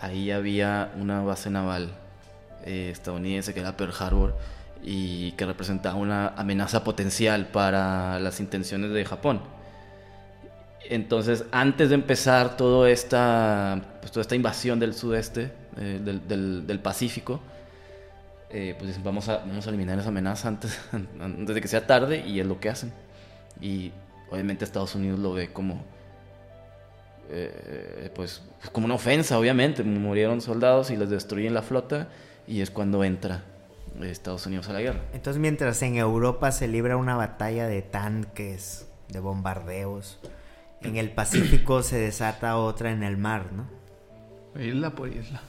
ahí 0.00 0.30
había 0.30 0.92
una 0.96 1.22
base 1.22 1.50
naval 1.50 1.90
eh, 2.64 2.88
estadounidense 2.90 3.52
que 3.52 3.60
era 3.60 3.76
Pearl 3.76 3.92
Harbor 3.98 4.34
y 4.82 5.32
que 5.32 5.46
representaba 5.46 5.96
una 5.96 6.28
amenaza 6.28 6.84
potencial 6.84 7.48
para 7.48 8.20
las 8.20 8.40
intenciones 8.40 8.92
de 8.92 9.04
Japón. 9.04 9.40
Entonces, 10.88 11.44
antes 11.50 11.88
de 11.88 11.96
empezar 11.96 12.56
toda 12.56 12.88
esta, 12.90 13.80
pues, 14.00 14.12
toda 14.12 14.22
esta 14.22 14.36
invasión 14.36 14.78
del 14.78 14.94
sudeste, 14.94 15.50
eh, 15.78 16.00
del, 16.02 16.26
del, 16.28 16.66
del, 16.66 16.78
Pacífico, 16.78 17.40
eh, 18.50 18.76
pues 18.78 19.02
vamos 19.02 19.28
a, 19.28 19.38
vamos 19.38 19.66
a 19.66 19.70
eliminar 19.70 19.98
esa 19.98 20.08
amenaza 20.08 20.48
antes, 20.48 20.78
antes 21.20 21.54
de 21.54 21.60
que 21.60 21.68
sea 21.68 21.86
tarde 21.86 22.24
y 22.24 22.38
es 22.38 22.46
lo 22.46 22.60
que 22.60 22.68
hacen. 22.68 22.92
Y 23.60 23.92
obviamente 24.30 24.64
Estados 24.64 24.94
Unidos 24.94 25.18
lo 25.18 25.32
ve 25.32 25.52
como, 25.52 25.82
eh, 27.30 28.10
pues, 28.14 28.42
como 28.70 28.86
una 28.86 28.94
ofensa, 28.94 29.38
obviamente. 29.38 29.82
Murieron 29.82 30.40
soldados 30.40 30.90
y 30.90 30.96
les 30.96 31.10
destruyen 31.10 31.54
la 31.54 31.62
flota 31.62 32.08
y 32.46 32.60
es 32.60 32.70
cuando 32.70 33.02
entra 33.02 33.42
Estados 34.04 34.46
Unidos 34.46 34.68
a 34.68 34.72
la 34.72 34.80
guerra. 34.80 35.00
Entonces, 35.12 35.40
mientras 35.40 35.80
en 35.82 35.96
Europa 35.96 36.52
se 36.52 36.68
libra 36.68 36.96
una 36.96 37.16
batalla 37.16 37.66
de 37.66 37.82
tanques, 37.82 38.88
de 39.08 39.20
bombardeos, 39.20 40.18
en 40.82 40.96
el 40.96 41.10
Pacífico 41.10 41.82
se 41.82 41.98
desata 41.98 42.56
otra 42.56 42.92
en 42.92 43.02
el 43.02 43.16
mar, 43.16 43.50
¿no? 43.52 43.66
Isla 44.60 44.90
por 44.90 45.08
isla. 45.08 45.42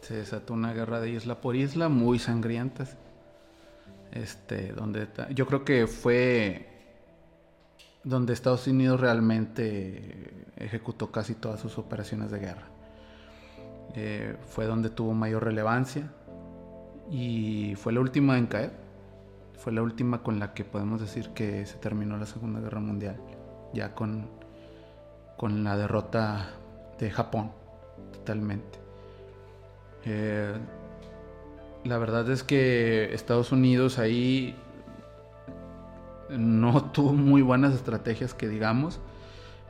Se 0.00 0.14
desató 0.14 0.54
una 0.54 0.72
guerra 0.72 1.00
de 1.00 1.10
isla 1.10 1.40
por 1.40 1.56
isla, 1.56 1.88
muy 1.88 2.18
sangrientas. 2.18 2.96
Este, 4.12 4.72
donde 4.72 5.08
yo 5.34 5.46
creo 5.46 5.64
que 5.64 5.86
fue 5.86 6.68
donde 8.04 8.34
Estados 8.34 8.66
Unidos 8.66 9.00
realmente 9.00 10.44
ejecutó 10.56 11.10
casi 11.10 11.34
todas 11.34 11.60
sus 11.60 11.78
operaciones 11.78 12.30
de 12.30 12.38
guerra. 12.38 12.66
Eh, 13.94 14.36
fue 14.48 14.66
donde 14.66 14.90
tuvo 14.90 15.12
mayor 15.12 15.44
relevancia 15.44 16.10
y 17.12 17.74
fue 17.76 17.92
la 17.92 18.00
última 18.00 18.38
en 18.38 18.46
caer. 18.46 18.72
Fue 19.58 19.70
la 19.70 19.82
última 19.82 20.22
con 20.22 20.40
la 20.40 20.54
que 20.54 20.64
podemos 20.64 21.00
decir 21.00 21.28
que 21.28 21.66
se 21.66 21.76
terminó 21.76 22.16
la 22.16 22.26
Segunda 22.26 22.58
Guerra 22.58 22.80
Mundial, 22.80 23.20
ya 23.74 23.94
con, 23.94 24.28
con 25.36 25.62
la 25.62 25.76
derrota 25.76 26.48
de 26.98 27.10
Japón, 27.10 27.52
totalmente. 28.12 28.80
Eh, 30.04 30.54
la 31.84 31.98
verdad 31.98 32.28
es 32.30 32.42
que 32.42 33.14
Estados 33.14 33.52
Unidos 33.52 33.98
ahí 33.98 34.56
no 36.30 36.84
tuvo 36.92 37.12
muy 37.12 37.42
buenas 37.42 37.74
estrategias 37.74 38.32
que 38.32 38.48
digamos, 38.48 39.00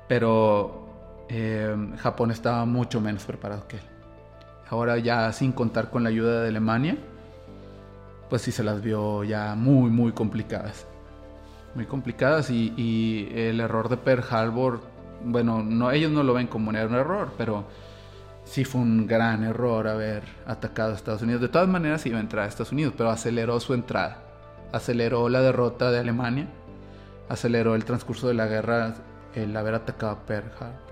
pero 0.08 0.86
eh, 1.28 1.76
Japón 1.98 2.30
estaba 2.30 2.64
mucho 2.66 3.00
menos 3.00 3.24
preparado 3.24 3.66
que 3.66 3.78
él. 3.78 3.82
Ahora 4.70 4.96
ya 4.98 5.30
sin 5.32 5.52
contar 5.52 5.90
con 5.90 6.04
la 6.04 6.08
ayuda 6.08 6.40
de 6.40 6.48
Alemania, 6.48 6.96
pues 8.32 8.40
sí 8.40 8.50
se 8.50 8.64
las 8.64 8.80
vio 8.80 9.24
ya 9.24 9.54
muy, 9.54 9.90
muy 9.90 10.12
complicadas. 10.12 10.86
Muy 11.74 11.84
complicadas 11.84 12.48
y, 12.48 13.28
el 13.30 13.60
error 13.60 13.90
de 13.90 13.98
Pearl 13.98 14.24
Harbor, 14.30 14.80
bueno, 15.22 15.62
no, 15.62 15.90
ellos 15.90 16.10
no 16.10 16.22
lo 16.22 16.32
ven 16.32 16.46
como 16.46 16.70
un 16.70 16.76
error, 16.76 17.34
pero 17.36 17.66
sí 18.44 18.64
fue 18.64 18.80
un 18.80 19.06
gran 19.06 19.44
error 19.44 19.86
haber 19.86 20.22
atacado 20.46 20.92
a 20.92 20.94
Estados 20.94 21.20
Unidos. 21.20 21.42
De 21.42 21.50
todas 21.50 21.68
maneras 21.68 22.06
iba 22.06 22.16
a 22.16 22.22
entrar 22.22 22.46
a 22.46 22.48
Estados 22.48 22.72
Unidos, 22.72 22.94
pero 22.96 23.10
aceleró 23.10 23.60
su 23.60 23.74
entrada. 23.74 24.22
Aceleró 24.72 25.28
la 25.28 25.42
derrota 25.42 25.90
de 25.90 25.98
Alemania, 25.98 26.48
aceleró 27.28 27.74
el 27.74 27.84
transcurso 27.84 28.28
de 28.28 28.34
la 28.34 28.46
guerra 28.46 28.94
el 29.34 29.54
haber 29.54 29.74
atacado 29.74 30.12
a 30.12 30.24
Pearl 30.24 30.50
Harbor. 30.58 30.91